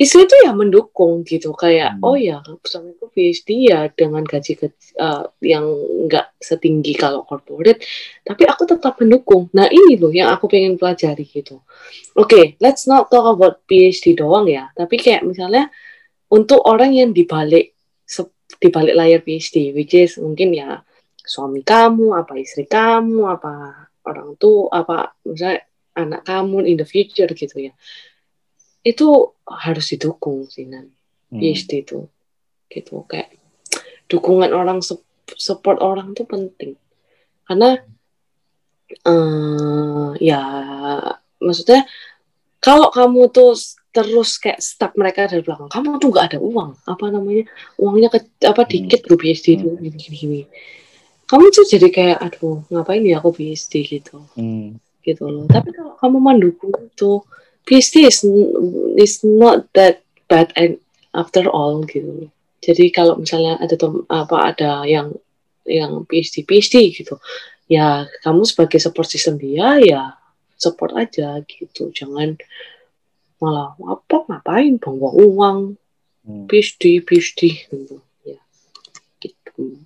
istri 0.00 0.24
itu 0.24 0.32
ya 0.48 0.56
mendukung 0.56 1.20
gitu 1.28 1.52
kayak 1.52 2.00
hmm. 2.00 2.08
oh 2.08 2.16
ya 2.16 2.40
suamiku 2.64 3.12
PhD 3.12 3.68
ya 3.68 3.92
dengan 3.92 4.24
gaji 4.24 4.56
ke, 4.56 4.72
uh, 4.96 5.28
yang 5.44 5.68
enggak 6.08 6.32
setinggi 6.40 6.96
kalau 6.96 7.20
corporate 7.28 7.84
tapi 8.24 8.48
aku 8.48 8.64
tetap 8.64 8.96
mendukung. 8.96 9.52
Nah 9.52 9.68
ini 9.68 10.00
loh 10.00 10.08
yang 10.08 10.32
aku 10.32 10.48
pengen 10.48 10.80
pelajari 10.80 11.28
gitu. 11.28 11.60
Oke 12.16 12.32
okay, 12.32 12.44
let's 12.64 12.88
not 12.88 13.12
talk 13.12 13.28
about 13.28 13.60
PhD 13.68 14.16
doang 14.16 14.48
ya 14.48 14.72
tapi 14.72 14.96
kayak 14.96 15.20
misalnya 15.20 15.68
untuk 16.32 16.64
orang 16.64 16.96
yang 16.96 17.12
dibalik 17.12 17.76
dibalik 18.60 18.96
layar 18.96 19.20
PhD 19.20 19.76
which 19.76 19.92
is 19.94 20.16
mungkin 20.16 20.56
ya 20.56 20.80
suami 21.20 21.62
kamu 21.62 22.16
apa 22.16 22.34
istri 22.40 22.66
kamu 22.66 23.28
apa 23.28 23.86
orang 24.04 24.34
tua 24.40 24.72
apa 24.72 25.14
misalnya 25.22 25.62
anak 25.94 26.22
kamu 26.26 26.66
in 26.66 26.76
the 26.80 26.88
future 26.88 27.30
gitu 27.30 27.70
ya 27.70 27.72
itu 28.80 29.36
harus 29.44 29.84
didukung 29.92 30.48
sih 30.48 30.64
nan. 30.68 30.88
Hmm. 31.30 31.40
PhD 31.40 31.84
itu. 31.84 32.08
Gitu 32.70 32.94
kayak 33.06 33.34
dukungan 34.10 34.50
orang 34.50 34.80
support 35.36 35.78
orang 35.84 36.16
tuh 36.16 36.26
penting. 36.26 36.74
Karena 37.44 37.78
uh, 39.06 40.16
ya 40.18 40.42
maksudnya 41.38 41.86
kalau 42.60 42.92
kamu 42.92 43.30
tuh 43.32 43.56
terus 43.90 44.38
kayak 44.38 44.62
stuck 44.62 44.94
mereka 44.94 45.26
dari 45.26 45.42
belakang 45.42 45.66
kamu 45.66 45.98
tuh 45.98 46.08
nggak 46.14 46.26
ada 46.34 46.38
uang. 46.40 46.70
Apa 46.86 47.04
namanya? 47.10 47.44
Uangnya 47.76 48.08
ke, 48.10 48.18
apa 48.46 48.62
hmm. 48.64 48.70
dikit 48.70 49.00
hmm. 49.06 49.18
PhD 49.18 49.46
itu 49.60 49.68
gini 49.76 49.96
gini 49.98 50.16
gini. 50.16 50.40
Kamu 51.30 51.46
tuh 51.54 51.62
jadi 51.62 51.88
kayak 51.94 52.18
aduh 52.18 52.66
ngapain 52.74 53.06
ya 53.06 53.22
aku 53.22 53.30
PhD 53.36 53.72
gitu. 53.86 54.24
Hmm. 54.34 54.80
gitu 55.00 55.24
loh. 55.28 55.48
Tapi 55.48 55.72
kalau 55.72 55.96
kamu 55.96 56.16
mendukung 56.20 56.74
itu 56.76 57.24
PhD 57.68 58.08
is, 58.08 58.24
is 58.96 59.22
not 59.24 59.68
that 59.76 60.02
bad 60.30 60.52
and 60.56 60.78
after 61.14 61.46
all 61.50 61.82
gitu. 61.84 62.30
Jadi 62.60 62.92
kalau 62.92 63.16
misalnya 63.16 63.56
ada 63.56 63.74
apa 64.12 64.36
ada 64.52 64.70
yang 64.84 65.16
yang 65.64 66.04
PhD 66.08 66.44
PhD 66.44 66.92
gitu 66.92 67.16
ya 67.70 68.04
kamu 68.26 68.42
sebagai 68.42 68.82
support 68.82 69.06
system 69.06 69.38
dia 69.38 69.78
ya 69.78 70.02
support 70.60 70.92
aja 70.98 71.40
gitu. 71.46 71.88
Jangan 71.94 72.36
malah 73.40 73.72
apa 73.88 74.28
ngapain 74.28 74.76
bawa 74.76 75.16
uang. 75.16 75.58
Hmm. 76.20 76.44
PhD 76.44 77.00
PhD 77.00 77.64
gitu 77.64 77.96
ya. 78.28 78.36
Gitu. 79.16 79.80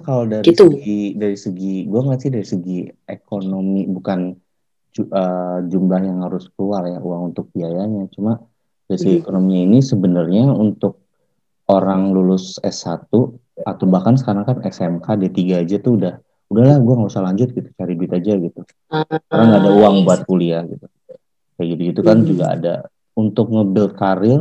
Kalau 0.00 0.24
dari 0.24 0.44
gitu. 0.48 0.72
segi 0.72 1.02
dari 1.20 1.36
segi 1.36 1.84
gue 1.84 2.00
nggak 2.00 2.20
sih 2.24 2.30
dari 2.32 2.46
segi 2.48 2.78
ekonomi 3.04 3.84
bukan 3.92 4.32
uh, 4.98 5.58
jumlah 5.66 6.00
yang 6.02 6.18
harus 6.26 6.50
keluar 6.58 6.86
ya 6.86 6.98
uang 6.98 7.34
untuk 7.34 7.48
biayanya 7.54 8.10
cuma 8.10 8.42
dari 8.90 8.98
segi 8.98 9.14
hmm. 9.18 9.22
ekonominya 9.22 9.60
ini 9.70 9.78
sebenarnya 9.80 10.44
untuk 10.50 10.98
orang 11.70 12.10
lulus 12.10 12.58
S1 12.58 13.06
atau 13.60 13.84
bahkan 13.86 14.18
sekarang 14.18 14.42
kan 14.42 14.58
SMK 14.66 15.06
D3 15.06 15.38
aja 15.62 15.76
tuh 15.78 15.94
udah 16.00 16.18
udahlah 16.50 16.82
gue 16.82 16.94
nggak 16.98 17.10
usah 17.14 17.22
lanjut 17.22 17.48
gitu 17.54 17.68
cari 17.78 17.94
duit 17.94 18.10
aja 18.10 18.32
gitu 18.34 18.60
karena 19.30 19.44
nggak 19.46 19.62
ada 19.62 19.72
uang 19.78 19.96
buat 20.02 20.20
kuliah 20.26 20.66
gitu 20.66 20.86
kayak 21.54 21.68
gitu 21.76 21.82
gitu 21.94 22.00
kan 22.02 22.18
hmm. 22.18 22.26
juga 22.26 22.44
ada 22.50 22.74
untuk 23.14 23.46
nge-build 23.54 23.92
karir 23.94 24.40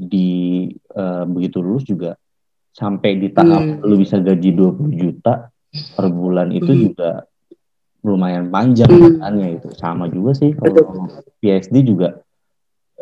di 0.00 0.70
uh, 0.96 1.28
begitu 1.28 1.60
lulus 1.60 1.84
juga 1.84 2.16
sampai 2.72 3.20
di 3.20 3.28
tahap 3.28 3.60
hmm. 3.60 3.84
lu 3.84 4.00
bisa 4.00 4.16
gaji 4.16 4.56
20 4.56 4.88
juta 4.96 5.52
per 5.70 6.06
bulan 6.08 6.48
itu 6.54 6.72
hmm. 6.72 6.80
juga 6.88 7.28
lumayan 8.00 8.48
panjang 8.48 8.88
hmm. 8.88 9.20
kan 9.20 9.34
itu 9.40 9.68
sama 9.76 10.08
juga 10.08 10.32
sih 10.36 10.56
kalau 10.56 11.08
PhD 11.40 11.84
juga 11.84 12.24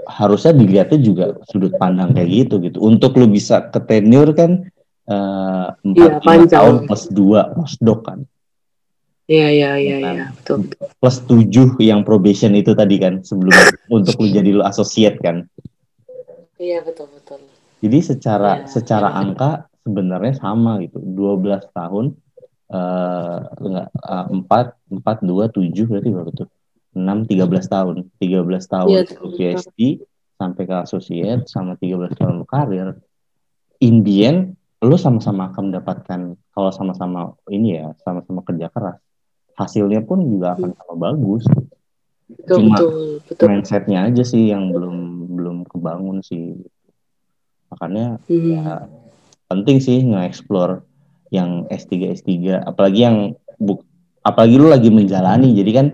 harusnya 0.09 0.57
dilihatnya 0.57 0.99
juga 1.05 1.25
sudut 1.45 1.77
pandang 1.77 2.17
kayak 2.17 2.29
gitu 2.47 2.55
gitu. 2.65 2.79
Untuk 2.81 3.15
lu 3.21 3.29
bisa 3.29 3.69
ke 3.69 3.79
tenure 3.85 4.33
kan 4.33 4.65
eh, 5.05 5.67
empat 5.85 6.25
uh, 6.25 6.49
tahun 6.49 6.75
plus 6.89 7.05
dua 7.13 7.53
postdoc 7.53 8.09
kan. 8.09 8.19
Iya 9.29 9.49
iya 9.53 9.71
iya 9.77 9.97
kan? 10.01 10.15
iya 10.17 10.27
betul, 10.33 10.59
Plus 10.97 11.17
tujuh 11.29 11.77
yang 11.85 12.01
probation 12.01 12.57
itu 12.57 12.73
tadi 12.73 12.97
kan 12.97 13.21
sebelum 13.21 13.53
untuk 14.01 14.17
lu 14.25 14.29
jadi 14.33 14.51
lu 14.57 14.65
associate 14.65 15.21
kan. 15.21 15.45
Iya 16.57 16.81
betul 16.81 17.13
betul. 17.13 17.45
Jadi 17.85 17.99
secara 18.01 18.65
ya, 18.65 18.67
secara 18.67 19.13
ya. 19.13 19.21
angka 19.21 19.51
sebenarnya 19.85 20.35
sama 20.41 20.81
gitu. 20.81 20.97
12 20.97 21.77
tahun 21.77 22.17
eh 22.69 23.39
uh, 23.49 24.25
empat 24.29 24.77
empat 24.93 25.17
dua 25.25 25.49
tujuh 25.49 25.89
berarti 25.89 26.09
berapa 26.13 26.33
tuh? 26.37 26.49
6 26.99 27.31
13 27.31 27.47
tahun 27.69 27.97
13 28.19 28.43
tahun 28.75 28.91
ya, 28.91 29.03
PhD 29.07 30.03
sampai 30.35 30.63
ke 30.67 30.77
associate 30.83 31.47
sama 31.47 31.79
13 31.79 32.19
tahun 32.19 32.43
karir 32.43 32.99
in 33.79 34.03
the 34.03 34.27
end 34.27 34.41
lu 34.79 34.95
sama-sama 34.95 35.51
akan 35.51 35.75
mendapatkan 35.75 36.21
kalau 36.55 36.71
sama-sama 36.71 37.35
ini 37.51 37.83
ya 37.83 37.95
sama-sama 38.03 38.47
kerja 38.47 38.71
keras 38.71 38.99
hasilnya 39.59 40.07
pun 40.07 40.23
juga 40.23 40.55
akan 40.55 40.71
sama 40.75 40.95
bagus 40.95 41.43
betul, 42.31 42.57
cuma 42.63 42.79
betul, 42.79 42.95
betul. 43.27 43.47
mindsetnya 43.51 43.99
aja 44.07 44.23
sih 44.23 44.55
yang 44.55 44.71
belum 44.71 44.97
belum 45.35 45.57
kebangun 45.67 46.23
sih 46.23 46.55
makanya 47.75 48.23
hmm. 48.31 48.47
ya 48.55 48.87
penting 49.51 49.83
sih 49.83 49.99
nge-explore 50.07 50.87
yang 51.29 51.69
S3 51.69 52.17
S3 52.17 52.65
apalagi 52.65 53.05
yang 53.05 53.37
buk 53.61 53.85
apalagi 54.25 54.57
lu 54.57 54.69
lagi 54.69 54.89
menjalani 54.89 55.53
jadi 55.57 55.71
kan 55.73 55.87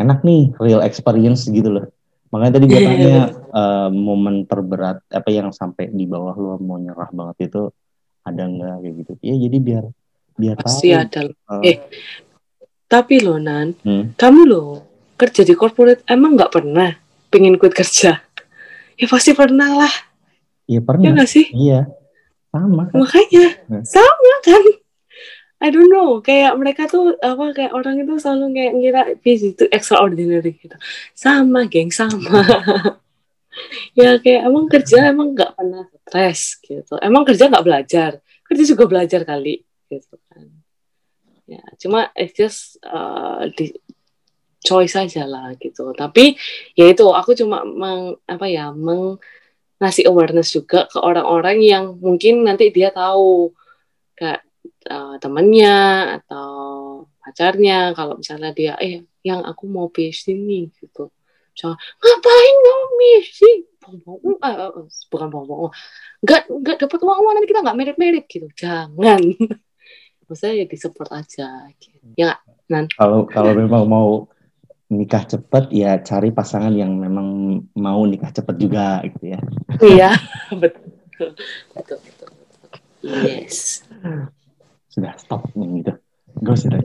enak 0.00 0.24
nih 0.24 0.52
real 0.58 0.80
experience 0.82 1.46
gitu 1.48 1.68
loh. 1.68 1.86
Makanya 2.32 2.52
tadi 2.58 2.64
gue 2.64 2.80
iya, 2.80 2.80
iya, 2.80 2.88
tanya 2.88 3.16
uh, 3.52 3.88
momen 3.92 4.48
terberat 4.48 5.04
apa 5.12 5.28
yang 5.28 5.52
sampai 5.52 5.92
di 5.92 6.08
bawah 6.08 6.32
lo 6.32 6.56
mau 6.56 6.80
nyerah 6.80 7.12
banget 7.12 7.52
itu 7.52 7.68
ada 8.24 8.48
nggak 8.48 8.76
kayak 8.80 8.94
gitu. 9.04 9.12
Ya 9.20 9.34
jadi 9.36 9.56
biar 9.60 9.84
biar 10.40 10.56
pasti 10.58 10.96
tahu. 10.96 11.00
ada 11.04 11.20
uh, 11.28 11.60
eh. 11.60 11.78
Tapi 12.88 13.14
lo 13.20 13.36
nan 13.36 13.76
hmm? 13.84 14.16
kamu 14.16 14.40
lo 14.48 14.64
kerja 15.20 15.44
di 15.44 15.52
corporate 15.52 16.02
emang 16.08 16.40
nggak 16.40 16.52
pernah 16.52 16.90
pengen 17.28 17.60
quit 17.60 17.76
kerja? 17.76 18.24
Ya 18.96 19.06
pasti 19.08 19.36
pernah 19.36 19.84
lah. 19.84 19.94
Iya 20.68 20.80
pernah. 20.80 21.04
Ya 21.04 21.10
gak 21.16 21.30
sih? 21.30 21.46
Iya 21.52 21.88
sama 22.52 22.82
kan? 22.92 22.96
makanya 23.00 23.46
hmm. 23.66 23.84
sama 23.88 24.34
kan? 24.44 24.64
I 25.62 25.70
don't 25.70 25.88
know 25.88 26.18
kayak 26.20 26.58
mereka 26.58 26.90
tuh 26.90 27.16
apa 27.22 27.54
kayak 27.54 27.72
orang 27.72 28.02
itu 28.02 28.18
selalu 28.18 28.52
kayak 28.52 28.72
ngira 28.76 29.02
bis 29.22 29.40
itu 29.46 29.64
extraordinary 29.70 30.58
gitu. 30.58 30.76
Sama 31.16 31.64
geng 31.66 31.90
sama. 31.90 32.44
Ya 33.92 34.16
kayak 34.16 34.48
emang 34.48 34.64
kerja 34.64 35.12
emang 35.12 35.36
nggak 35.36 35.52
pernah 35.52 35.84
stres 36.08 36.56
gitu. 36.64 36.96
Emang 37.04 37.28
kerja 37.28 37.52
nggak 37.52 37.66
belajar. 37.66 38.10
Kerja 38.48 38.64
juga 38.64 38.84
belajar 38.88 39.20
kali 39.28 39.60
gitu 39.92 40.16
kan. 40.32 40.48
Ya 41.44 41.60
cuma 41.76 42.08
it's 42.16 42.32
just 42.32 42.80
uh, 42.80 43.44
di 43.52 43.76
choice 44.64 44.96
aja 44.96 45.28
lah 45.28 45.52
gitu. 45.60 45.92
Tapi 45.92 46.38
ya 46.72 46.88
itu 46.88 47.04
aku 47.04 47.36
cuma 47.36 47.60
meng, 47.66 48.16
apa 48.24 48.46
ya 48.48 48.72
meng 48.72 49.20
ngasih 49.82 50.06
awareness 50.06 50.54
juga 50.54 50.86
ke 50.86 51.02
orang-orang 51.02 51.58
yang 51.58 51.98
mungkin 51.98 52.46
nanti 52.46 52.70
dia 52.70 52.94
tahu 52.94 53.50
kayak 54.14 54.46
uh, 54.86 55.18
temennya 55.18 55.78
atau 56.22 56.50
pacarnya. 57.18 57.90
Kalau 57.98 58.22
misalnya 58.22 58.54
dia 58.54 58.78
eh 58.78 59.02
yang 59.26 59.42
aku 59.42 59.66
mau 59.66 59.90
PhD 59.90 60.38
nih 60.38 60.70
gitu. 60.78 61.10
So, 61.52 61.74
ngapain 61.74 62.56
kamu 62.64 62.84
PhD 62.96 63.40
bohong 63.82 64.38
uh, 64.38 64.86
bukan 65.10 65.28
bohong. 65.34 65.74
Nggak 66.22 66.42
nggak 66.46 66.76
dapat 66.86 66.98
uang 67.02 67.18
uang 67.18 67.34
nanti 67.34 67.48
kita 67.50 67.60
nggak 67.66 67.78
merit 67.78 67.96
merit 67.98 68.24
gitu. 68.30 68.46
Jangan. 68.54 69.20
Maksudnya 70.30 70.64
ya 70.64 70.66
disupport 70.70 71.10
aja 71.18 71.66
gitu. 71.76 71.98
ya 72.14 72.38
nan? 72.70 72.86
Kalau 72.94 73.26
kalau 73.26 73.52
memang 73.52 73.84
mau 73.84 74.30
nikah 74.92 75.24
cepat 75.24 75.72
ya 75.72 75.96
cari 76.04 76.28
pasangan 76.28 76.72
yang 76.76 76.92
memang 77.00 77.58
mau 77.72 78.04
nikah 78.04 78.28
cepat 78.28 78.56
juga 78.60 79.00
gitu 79.08 79.32
ya. 79.32 79.40
Iya 79.80 80.10
betul 80.62 80.92
betul 81.72 81.98
betul, 82.04 82.28
yes. 83.24 83.80
Sudah 84.92 85.16
stop 85.16 85.48
nih 85.56 85.80
gitu. 85.80 85.92
Gue 86.44 86.56
sudah 86.56 86.80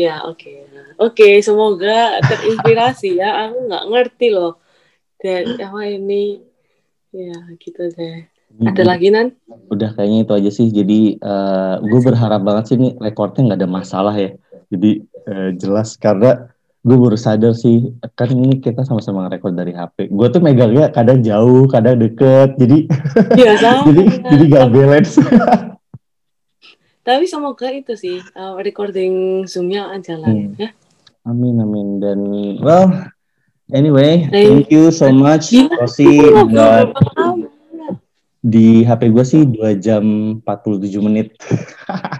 ya 0.00 0.24
oke. 0.24 0.40
Okay. 0.40 0.64
oke 0.96 1.12
okay, 1.12 1.34
semoga 1.44 2.16
terinspirasi 2.24 3.20
ya. 3.20 3.48
Aku 3.48 3.68
nggak 3.68 3.84
ngerti 3.92 4.28
loh. 4.32 4.56
Dan 5.20 5.60
apa 5.60 5.84
ini? 5.84 6.40
Ya 7.12 7.36
gitu 7.60 7.92
deh. 7.92 8.24
Ada 8.64 8.82
lagi 8.82 9.12
nan? 9.12 9.36
Udah 9.70 9.92
kayaknya 9.94 10.24
itu 10.24 10.32
aja 10.32 10.50
sih. 10.50 10.68
Jadi 10.72 11.20
uh, 11.20 11.76
eh, 11.78 11.86
gue 11.86 12.00
berharap 12.00 12.40
banget 12.40 12.64
sih 12.72 12.76
nih 12.80 12.96
rekornya 12.98 13.52
nggak 13.52 13.60
ada 13.60 13.68
masalah 13.68 14.16
ya 14.16 14.32
jadi 14.70 14.90
uh, 15.26 15.50
jelas 15.58 15.98
karena 15.98 16.48
gue 16.80 16.96
baru 16.96 17.18
sadar 17.18 17.52
sih 17.52 17.92
kan 18.16 18.32
ini 18.32 18.56
kita 18.56 18.88
sama-sama 18.88 19.28
ngerekord 19.28 19.52
dari 19.52 19.76
HP 19.76 20.08
gue 20.08 20.26
tuh 20.32 20.40
megangnya 20.40 20.88
kadang 20.88 21.20
jauh 21.20 21.68
kadang 21.68 22.00
deket 22.00 22.56
jadi 22.56 22.78
ya, 23.40 23.52
jadi 23.84 24.04
jadi 24.24 24.44
gak 24.48 24.68
balance. 24.72 25.20
Tapi 27.00 27.24
semoga 27.24 27.68
itu 27.72 27.96
sih 27.96 28.20
uh, 28.36 28.56
recording 28.60 29.44
zoomnya 29.48 29.88
jalan 30.04 30.54
hmm. 30.54 30.60
ya. 30.60 30.70
Amin 31.28 31.60
amin. 31.60 32.00
Dan 32.00 32.20
well 32.64 32.88
anyway 33.72 34.24
thank 34.32 34.72
you 34.72 34.88
so 34.88 35.12
much 35.12 35.52
Rosi 35.52 36.22
buat 36.48 36.96
di 38.40 38.88
HP 38.88 39.12
gue 39.12 39.24
sih 39.24 39.42
dua 39.44 39.76
jam 39.76 40.04
47 40.40 40.88
menit 41.04 41.36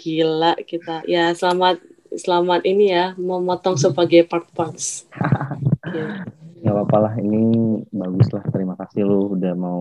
gila 0.00 0.56
kita 0.64 1.04
ya 1.04 1.36
selamat 1.36 1.84
selamat 2.16 2.64
ini 2.64 2.90
ya 2.90 3.12
memotong 3.14 3.76
sebagai 3.78 4.26
part-parts. 4.26 5.06
ya. 5.92 6.26
Gak 6.60 6.76
apa-apa 6.76 7.08
lah, 7.08 7.14
ini 7.16 7.40
bagus 7.88 8.28
lah. 8.36 8.44
Terima 8.52 8.76
kasih 8.76 9.08
lu 9.08 9.32
udah 9.32 9.56
mau 9.56 9.80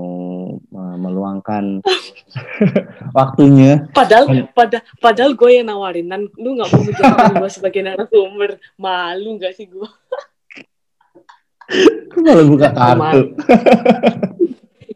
meluangkan 0.71 1.83
waktunya. 3.19 3.83
Padahal, 3.91 4.47
pada, 4.55 4.79
padahal 5.03 5.35
gue 5.35 5.59
yang 5.59 5.67
nawarin, 5.67 6.07
dan 6.07 6.31
lu 6.39 6.55
gak 6.55 6.71
mau 6.71 6.79
menjadi 6.79 7.35
gue 7.35 7.51
sebagai 7.51 7.83
narasumber. 7.83 8.63
Malu 8.79 9.35
gak 9.43 9.59
sih 9.59 9.67
gue? 9.67 9.89
Malah 12.23 12.45
buka 12.47 12.67
kartu? 12.71 13.21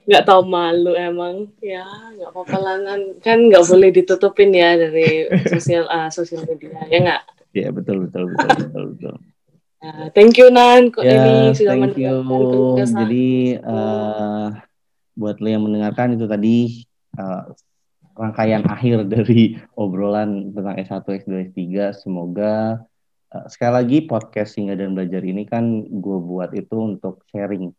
Nggak 0.07 0.25
tahu 0.27 0.41
malu 0.47 0.93
emang. 0.95 1.51
Ya 1.59 1.85
nggak 2.19 2.29
apa-apa 2.31 2.57
lah 2.59 2.75
kan 2.83 3.01
kan 3.23 3.37
nggak 3.51 3.65
boleh 3.67 3.89
ditutupin 3.91 4.51
ya 4.51 4.75
dari 4.75 5.27
sosial 5.47 5.87
uh, 5.87 6.09
sosial 6.11 6.43
media 6.47 6.83
ya 6.87 6.99
nggak? 7.03 7.21
Ya 7.53 7.67
betul 7.69 8.09
betul 8.09 8.33
betul 8.33 8.49
betul 8.57 8.83
betul. 8.97 9.15
Uh, 9.83 10.07
thank 10.15 10.39
you 10.39 10.47
Nan 10.47 10.95
kok 10.95 11.03
ya, 11.03 11.19
ini 11.19 11.51
sudah 11.51 11.75
thank 11.75 11.99
you 11.99 12.23
jadi 12.79 13.59
uh, 13.67 14.55
buat 15.19 15.43
lo 15.43 15.47
yang 15.51 15.67
mendengarkan 15.67 16.15
itu 16.15 16.23
tadi 16.23 16.87
uh, 17.19 17.51
rangkaian 18.15 18.63
akhir 18.63 19.11
dari 19.11 19.59
obrolan 19.75 20.55
tentang 20.55 20.79
S1 20.79 21.03
S2 21.03 21.51
S3 21.51 21.59
semoga 21.99 22.79
uh, 23.35 23.45
sekali 23.51 23.73
lagi 23.75 23.97
podcast 24.07 24.55
singa 24.55 24.79
dan 24.79 24.95
belajar 24.95 25.19
ini 25.19 25.43
kan 25.43 25.83
gue 25.83 26.17
buat 26.31 26.55
itu 26.55 26.77
untuk 26.79 27.25
sharing 27.33 27.75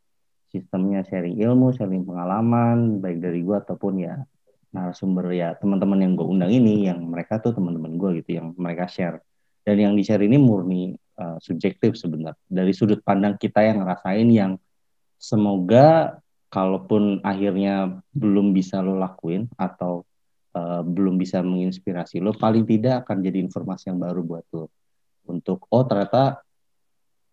sistemnya 0.54 1.02
sharing 1.02 1.34
ilmu, 1.34 1.74
sharing 1.74 2.06
pengalaman, 2.06 3.02
baik 3.02 3.18
dari 3.18 3.42
gue 3.42 3.58
ataupun 3.58 3.98
ya 3.98 4.22
narasumber 4.70 5.34
ya 5.34 5.58
teman-teman 5.58 5.98
yang 5.98 6.12
gue 6.14 6.26
undang 6.26 6.54
ini, 6.54 6.86
yang 6.86 7.02
mereka 7.02 7.42
tuh 7.42 7.50
teman-teman 7.50 7.98
gue 7.98 8.22
gitu, 8.22 8.38
yang 8.38 8.54
mereka 8.54 8.86
share. 8.86 9.18
Dan 9.66 9.82
yang 9.82 9.92
di 9.98 10.06
share 10.06 10.22
ini 10.22 10.38
murni 10.38 10.94
uh, 11.18 11.42
subjektif 11.42 11.98
sebenarnya. 11.98 12.38
Dari 12.46 12.70
sudut 12.70 13.02
pandang 13.02 13.34
kita 13.34 13.66
yang 13.66 13.82
ngerasain 13.82 14.28
yang 14.30 14.52
semoga 15.18 16.18
kalaupun 16.54 17.18
akhirnya 17.26 17.98
belum 18.14 18.54
bisa 18.54 18.78
lo 18.78 18.94
lakuin 18.94 19.50
atau 19.58 20.06
uh, 20.54 20.86
belum 20.86 21.18
bisa 21.18 21.42
menginspirasi 21.42 22.22
lo, 22.22 22.30
paling 22.30 22.62
tidak 22.62 23.02
akan 23.02 23.26
jadi 23.26 23.42
informasi 23.42 23.90
yang 23.90 23.98
baru 23.98 24.22
buat 24.22 24.46
lo. 24.54 24.70
Untuk, 25.26 25.66
oh 25.72 25.82
ternyata 25.88 26.44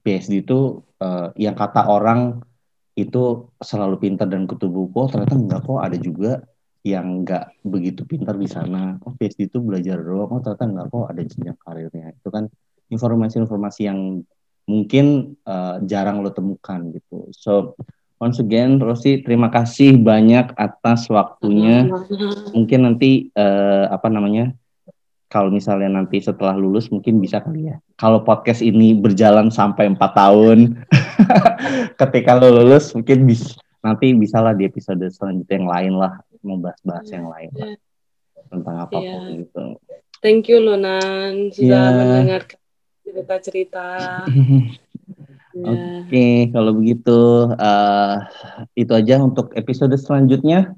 PSD 0.02 0.42
itu 0.42 0.82
uh, 0.98 1.30
yang 1.38 1.54
kata 1.54 1.86
orang 1.86 2.42
itu 3.08 3.50
selalu 3.58 3.96
pintar 3.98 4.28
dan 4.30 4.46
kutu 4.46 4.70
buku 4.70 4.96
oh, 4.96 5.10
ternyata 5.10 5.36
enggak 5.38 5.62
kok. 5.66 5.80
Ada 5.82 5.98
juga 5.98 6.32
yang 6.82 7.22
enggak 7.22 7.54
begitu 7.62 8.06
pintar 8.06 8.38
di 8.38 8.50
sana. 8.50 8.98
Oh 9.06 9.14
PSD 9.18 9.50
itu 9.50 9.62
belajar 9.62 10.02
doang. 10.02 10.30
Oh 10.30 10.42
ternyata 10.42 10.66
enggak 10.70 10.88
kok. 10.90 11.06
Ada 11.10 11.22
jenjang 11.26 11.58
karirnya. 11.62 12.08
Itu 12.14 12.30
kan 12.30 12.46
informasi-informasi 12.92 13.82
yang 13.88 14.22
mungkin 14.70 15.36
uh, 15.48 15.82
jarang 15.84 16.22
lo 16.22 16.32
temukan 16.32 16.94
gitu. 16.94 17.28
So 17.34 17.76
once 18.22 18.38
again 18.38 18.78
Rosi 18.78 19.26
terima 19.26 19.50
kasih 19.50 19.98
banyak 19.98 20.54
atas 20.54 21.10
waktunya. 21.10 21.90
Mungkin 22.54 22.80
nanti 22.86 23.34
uh, 23.34 23.90
apa 23.90 24.08
namanya 24.08 24.54
kalau 25.32 25.48
misalnya 25.48 25.88
nanti 25.88 26.20
setelah 26.20 26.60
lulus 26.60 26.92
mungkin 26.92 27.24
bisa 27.24 27.40
kali 27.40 27.72
ya. 27.72 27.80
Kalau 27.96 28.20
podcast 28.28 28.60
ini 28.60 28.92
berjalan 28.92 29.48
sampai 29.48 29.88
empat 29.88 30.12
tahun, 30.12 30.84
ketika 32.04 32.36
lo 32.36 32.52
lulus 32.52 32.92
mungkin 32.92 33.24
bisa 33.24 33.56
nanti 33.80 34.12
bisalah 34.12 34.52
di 34.52 34.68
episode 34.68 35.02
selanjutnya 35.08 35.56
yang 35.56 35.70
lain 35.72 35.94
lah 35.96 36.20
mau 36.44 36.60
bahas-bahas 36.60 37.08
yeah. 37.08 37.16
yang 37.16 37.28
lain 37.32 37.50
yeah. 37.56 37.64
lah. 37.64 37.78
tentang 38.52 38.76
apa 38.76 38.98
pun 39.00 39.08
yeah. 39.08 39.40
gitu. 39.40 39.64
Thank 40.22 40.52
you 40.52 40.60
Lonan 40.60 41.50
sudah 41.56 41.80
yeah. 41.80 41.96
mendengar 41.96 42.42
cerita-cerita. 43.08 43.88
Oke, 45.52 46.08
okay, 46.08 46.36
kalau 46.48 46.72
begitu 46.76 47.52
uh, 47.56 48.16
itu 48.72 48.92
aja 48.96 49.20
untuk 49.20 49.52
episode 49.56 49.92
selanjutnya 50.00 50.76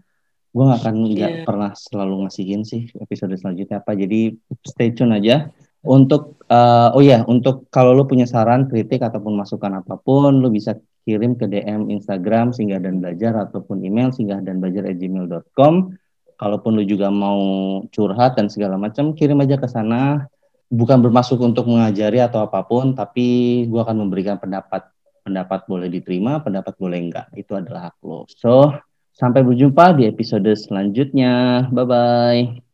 gue 0.54 0.64
gak 0.70 0.86
akan 0.86 0.96
nggak 1.18 1.32
yeah. 1.42 1.46
pernah 1.50 1.74
selalu 1.74 2.30
ngasihin 2.30 2.62
sih 2.62 2.86
episode 3.02 3.34
selanjutnya 3.34 3.82
apa 3.82 3.98
jadi 3.98 4.38
stay 4.62 4.94
tune 4.94 5.18
aja. 5.18 5.50
Untuk 5.84 6.40
uh, 6.48 6.96
oh 6.96 7.04
ya 7.04 7.28
untuk 7.28 7.68
kalau 7.68 7.92
lo 7.92 8.08
punya 8.08 8.24
saran 8.24 8.72
kritik 8.72 9.04
ataupun 9.04 9.36
masukan 9.36 9.84
apa 9.84 10.00
pun 10.00 10.40
lo 10.40 10.48
bisa 10.48 10.80
kirim 11.04 11.36
ke 11.36 11.50
DM 11.52 11.92
Instagram 11.92 12.56
singgah 12.56 12.80
dan 12.80 13.04
belajar 13.04 13.36
ataupun 13.36 13.84
email 13.84 14.16
singgah 14.16 14.40
dan 14.40 14.64
belajar 14.64 14.88
gmail.com 14.88 15.92
kalaupun 16.40 16.72
lo 16.80 16.84
juga 16.88 17.12
mau 17.12 17.84
curhat 17.92 18.40
dan 18.40 18.48
segala 18.48 18.80
macam 18.80 19.12
kirim 19.12 19.42
aja 19.44 19.60
ke 19.60 19.68
sana. 19.68 20.30
Bukan 20.74 21.04
bermasuk 21.06 21.38
untuk 21.44 21.70
mengajari 21.70 22.18
atau 22.24 22.48
apa 22.48 22.64
pun 22.64 22.96
tapi 22.96 23.66
gue 23.68 23.82
akan 23.82 24.08
memberikan 24.08 24.38
pendapat. 24.38 24.88
Pendapat 25.24 25.64
boleh 25.72 25.88
diterima 25.88 26.44
pendapat 26.44 26.76
boleh 26.76 27.00
enggak 27.00 27.32
itu 27.40 27.56
adalah 27.56 27.88
hak 27.88 27.96
lo. 28.04 28.28
So 28.28 28.76
Sampai 29.14 29.42
berjumpa 29.48 29.94
di 29.98 30.04
episode 30.10 30.50
selanjutnya. 30.58 31.66
Bye 31.74 31.86
bye. 31.86 32.73